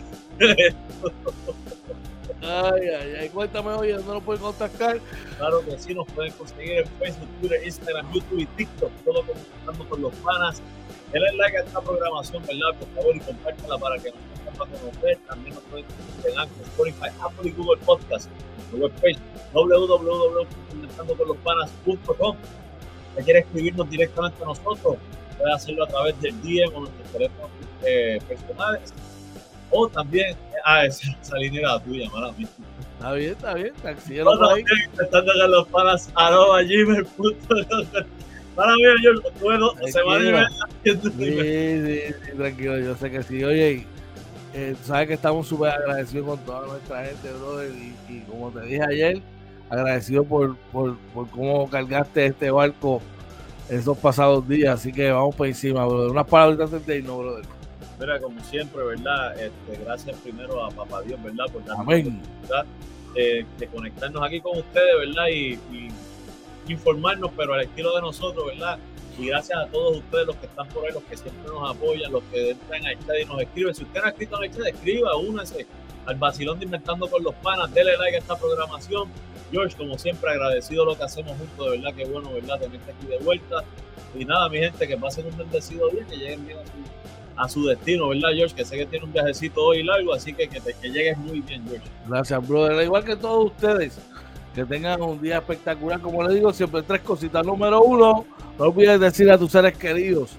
Ay, 2.42 2.90
ay, 2.90 3.16
ay, 3.22 3.30
cuéntame, 3.30 3.70
oye, 3.72 3.94
¿dónde 3.94 4.14
nos 4.14 4.24
pueden 4.24 4.42
contactar? 4.44 5.00
Claro 5.38 5.66
que 5.66 5.80
sí, 5.80 5.96
nos 5.96 6.06
pueden 6.12 6.32
conseguir 6.34 6.80
en 6.80 6.88
Facebook, 7.00 7.28
Twitter, 7.40 7.62
Instagram, 7.66 8.14
YouTube 8.14 8.40
y 8.40 8.46
TikTok, 8.46 8.92
todo 9.04 9.26
comunicando 9.26 9.90
con 9.90 10.02
los 10.02 10.14
panas. 10.16 10.62
Denle 11.12 11.32
like 11.38 11.58
a 11.58 11.62
esta 11.62 11.82
programación, 11.82 12.44
¿verdad? 12.46 12.76
Por 12.80 12.88
favor, 12.90 13.16
y 13.16 13.20
compártela 13.20 13.78
para 13.78 13.98
que 14.00 14.12
nos 14.12 14.20
puedan 14.58 14.74
conocer. 14.80 15.18
También 15.28 15.56
nos 15.56 15.64
pueden 15.64 15.86
conseguir 15.86 16.40
en 16.40 16.50
Spotify, 16.66 17.10
Apple 17.22 17.50
y 17.50 17.52
Google 17.52 17.82
Podcast. 17.86 18.30
En 18.74 18.82
webpage 18.82 19.18
www.comentandocolopanas.com 19.54 22.36
Si 23.18 23.24
quiere 23.24 23.40
escribirnos 23.40 23.90
directamente 23.90 24.44
a 24.44 24.48
nosotros, 24.48 24.98
puede 25.38 25.54
hacerlo 25.54 25.86
a 25.86 25.88
través 25.88 26.20
del 26.22 26.34
DM 26.42 26.76
o 26.76 26.82
nuestros 26.82 27.08
teléfonos 27.12 27.50
eh, 27.84 28.20
personales 28.28 28.94
o 29.72 29.90
también, 29.90 30.36
ah, 30.64 30.86
esa, 30.86 31.12
esa 31.22 31.38
línea 31.38 31.62
era 31.62 31.80
tuya, 31.80 32.10
mala 32.10 32.32
mía. 32.34 32.48
Está 32.94 33.14
bien, 33.14 33.32
está 33.32 33.54
bien. 33.54 33.74
Intentando 34.92 35.34
que 35.34 35.48
los 35.48 35.68
panas 35.68 36.12
arroba 36.16 36.62
gmail.com. 36.64 37.36
Para 38.56 38.74
mí, 38.74 38.82
yo 39.04 39.12
puedo 39.40 39.76
semana 39.88 40.24
y 40.24 40.32
media. 40.32 40.50
Sí, 40.84 40.92
sí, 41.04 42.14
sí, 42.22 42.38
tranquilo, 42.38 42.80
yo 42.80 42.96
sé 42.96 43.12
que 43.12 43.24
sí. 43.24 43.44
Oye, 43.44 43.86
eh, 44.54 44.76
sabes 44.84 45.08
que 45.10 45.14
estamos 45.16 45.48
súper 45.48 45.72
agradecidos 45.72 46.28
con 46.28 46.40
toda 46.46 46.68
nuestra 46.68 47.06
gente, 47.06 47.32
brother. 47.34 47.72
Y, 47.72 48.14
y, 48.14 48.22
como 48.22 48.52
te 48.52 48.62
dije 48.62 48.84
ayer, 48.84 49.22
agradecido 49.70 50.24
por, 50.24 50.56
por, 50.72 50.98
por 51.14 51.30
cómo 51.30 51.70
cargaste 51.70 52.28
este 52.28 52.50
barco 52.52 53.02
esos 53.70 53.98
pasados 53.98 54.48
días. 54.48 54.80
Así 54.80 54.94
que 54.94 55.12
vamos 55.12 55.36
por 55.36 55.48
encima, 55.48 55.86
brother. 55.86 56.12
Unas 56.12 56.28
palabras 56.28 56.72
antes 56.72 56.88
de 56.88 56.98
irnos, 57.00 57.18
brother. 57.18 57.46
Mira, 58.00 58.20
como 58.20 58.40
siempre, 58.44 58.84
¿verdad? 58.84 59.34
Este, 59.40 59.84
gracias 59.84 60.18
primero 60.18 60.64
a 60.64 60.70
Papá 60.70 61.02
Dios, 61.02 61.22
¿verdad? 61.24 61.46
Por 61.52 61.62
Amén. 61.72 62.22
la 62.48 62.58
oportunidad 62.58 62.66
de, 63.14 63.46
de, 63.58 63.68
conectarnos 63.68 64.24
aquí 64.24 64.42
con 64.42 64.58
ustedes, 64.58 64.98
¿verdad? 65.00 65.28
Y, 65.30 65.54
y, 65.72 65.92
informarnos, 66.68 67.32
pero 67.36 67.54
al 67.54 67.62
estilo 67.62 67.96
de 67.96 68.02
nosotros, 68.02 68.46
¿verdad? 68.48 68.80
Y 69.18 69.28
gracias 69.28 69.58
a 69.58 69.68
todos 69.68 69.98
ustedes, 69.98 70.28
los 70.28 70.36
que 70.36 70.46
están 70.46 70.68
por 70.70 70.86
ahí, 70.86 70.92
los 70.94 71.04
que 71.04 71.16
siempre 71.16 71.50
nos 71.50 71.70
apoyan, 71.70 72.12
los 72.12 72.24
que 72.26 72.52
entran 72.52 72.86
al 72.86 73.00
chat 73.00 73.16
y 73.22 73.26
nos 73.26 73.42
escriben. 73.42 73.76
Si 73.76 73.84
usted 73.84 74.00
no 74.02 74.06
ha 74.06 74.10
escrito 74.10 74.38
en 74.38 74.44
el 74.44 74.58
chat, 74.58 74.68
escriba, 74.68 75.16
únase 75.16 75.66
al 76.06 76.16
vacilón 76.16 76.60
de 76.60 76.66
Inventando 76.66 77.08
con 77.08 77.24
los 77.24 77.34
Panas, 77.36 77.74
dele 77.74 77.98
like 77.98 78.18
a 78.18 78.20
esta 78.20 78.36
programación. 78.36 79.10
George, 79.52 79.76
como 79.78 79.98
siempre, 79.98 80.32
agradecido 80.32 80.86
lo 80.86 80.98
que 80.98 81.04
hacemos 81.04 81.38
juntos, 81.38 81.66
de 81.66 81.78
verdad, 81.78 81.96
que 81.96 82.06
bueno, 82.06 82.34
¿verdad? 82.34 82.60
Tenerte 82.60 82.92
aquí 82.92 83.08
de 83.08 83.18
vuelta. 83.20 83.64
Y 84.18 84.26
nada, 84.26 84.50
mi 84.50 84.58
gente, 84.60 84.88
que 84.88 84.98
pasen 84.98 85.28
un 85.28 85.38
bendecido 85.38 85.90
día, 85.90 86.06
que 86.10 86.18
lleguen 86.18 86.46
bien 86.46 86.58
a 87.38 87.50
su 87.50 87.66
destino, 87.66 88.10
¿verdad, 88.10 88.30
George? 88.34 88.56
Que 88.56 88.66
sé 88.66 88.78
que 88.78 88.86
tiene 88.86 89.06
un 89.06 89.14
viajecito 89.14 89.64
hoy 89.64 89.84
largo, 89.84 90.14
así 90.14 90.34
que 90.34 90.48
que 90.48 90.90
llegues 90.90 91.18
muy 91.18 91.42
bien, 91.42 91.66
George. 91.68 91.86
Gracias, 92.08 92.48
brother. 92.48 92.84
Igual 92.84 93.04
que 93.04 93.16
todos 93.16 93.46
ustedes, 93.46 94.00
que 94.56 94.66
tengan 94.66 95.02
un 95.02 95.22
día 95.22 95.38
espectacular. 95.38 96.00
Como 96.00 96.24
les 96.24 96.36
digo, 96.36 96.52
siempre 96.54 96.82
tres 96.82 97.02
cositas. 97.02 97.46
Número 97.46 97.82
uno, 97.84 98.26
no 98.58 98.66
olvides 98.66 99.00
decir 99.00 99.30
a 99.30 99.38
tus 99.38 99.52
seres 99.52 99.78
queridos, 99.78 100.38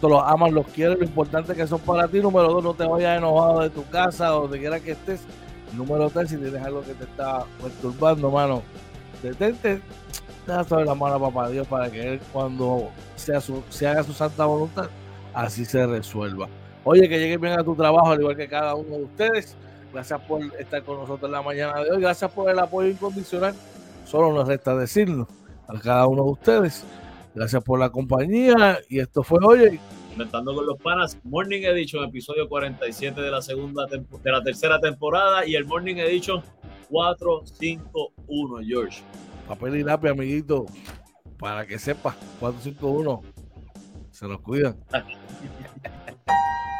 te 0.00 0.08
los 0.08 0.22
amas, 0.22 0.52
los 0.52 0.66
quieres, 0.66 0.98
lo 0.98 1.04
importante 1.04 1.54
que 1.54 1.66
son 1.66 1.80
para 1.80 2.06
ti. 2.06 2.20
Número 2.20 2.48
dos, 2.48 2.62
no 2.62 2.74
te 2.74 2.84
vayas 2.84 3.18
enojado 3.18 3.62
de 3.62 3.70
tu 3.70 3.84
casa 3.88 4.28
donde 4.28 4.58
quiera 4.58 4.78
que 4.78 4.92
estés. 4.92 5.22
Número 5.74 6.08
tres, 6.10 6.30
si 6.30 6.36
tienes 6.36 6.62
algo 6.62 6.82
que 6.82 6.94
te 6.94 7.04
está 7.04 7.44
perturbando, 7.60 8.30
mano, 8.30 8.62
detente, 9.22 9.80
deja 10.46 10.64
saber 10.64 10.86
la 10.86 10.94
mano 10.94 11.16
a 11.16 11.20
papá 11.20 11.48
Dios 11.48 11.66
para 11.66 11.90
que 11.90 12.14
él 12.14 12.20
cuando 12.32 12.90
sea 13.16 13.40
su, 13.40 13.62
se 13.68 13.88
haga 13.88 14.04
su 14.04 14.12
santa 14.12 14.44
voluntad 14.44 14.88
así 15.36 15.64
se 15.64 15.86
resuelva. 15.86 16.48
Oye, 16.82 17.08
que 17.08 17.18
llegues 17.18 17.40
bien 17.40 17.58
a 17.58 17.62
tu 17.62 17.74
trabajo, 17.74 18.10
al 18.10 18.20
igual 18.20 18.36
que 18.36 18.48
cada 18.48 18.74
uno 18.74 18.96
de 18.96 19.04
ustedes. 19.04 19.54
Gracias 19.96 20.20
por 20.20 20.42
estar 20.60 20.82
con 20.82 20.98
nosotros 20.98 21.26
en 21.26 21.32
la 21.32 21.40
mañana 21.40 21.82
de 21.82 21.90
hoy. 21.90 22.02
Gracias 22.02 22.30
por 22.30 22.50
el 22.50 22.58
apoyo 22.58 22.90
incondicional. 22.90 23.54
Solo 24.04 24.30
nos 24.30 24.46
resta 24.46 24.76
decirlo 24.76 25.26
a 25.66 25.80
cada 25.80 26.06
uno 26.06 26.22
de 26.22 26.30
ustedes. 26.32 26.84
Gracias 27.34 27.64
por 27.64 27.78
la 27.78 27.88
compañía. 27.88 28.78
Y 28.90 28.98
esto 28.98 29.22
fue 29.22 29.38
Oye. 29.42 29.80
Comentando 30.12 30.54
con 30.54 30.66
los 30.66 30.76
panas, 30.82 31.16
Morning 31.24 31.62
Edition, 31.62 32.04
episodio 32.04 32.46
47 32.46 33.18
de 33.22 33.30
la 33.30 33.40
segunda 33.40 33.86
de 33.86 34.30
la 34.30 34.42
tercera 34.42 34.78
temporada 34.78 35.46
y 35.46 35.54
el 35.54 35.64
Morning 35.64 35.96
Edition 35.96 36.42
451, 36.90 38.58
George. 38.66 39.02
Papel 39.48 39.76
y 39.76 39.82
lápiz, 39.82 40.10
amiguito, 40.10 40.66
para 41.38 41.66
que 41.66 41.78
sepa, 41.78 42.14
451. 42.38 43.22
Se 44.10 44.28
los 44.28 44.42
cuidan. 44.42 44.76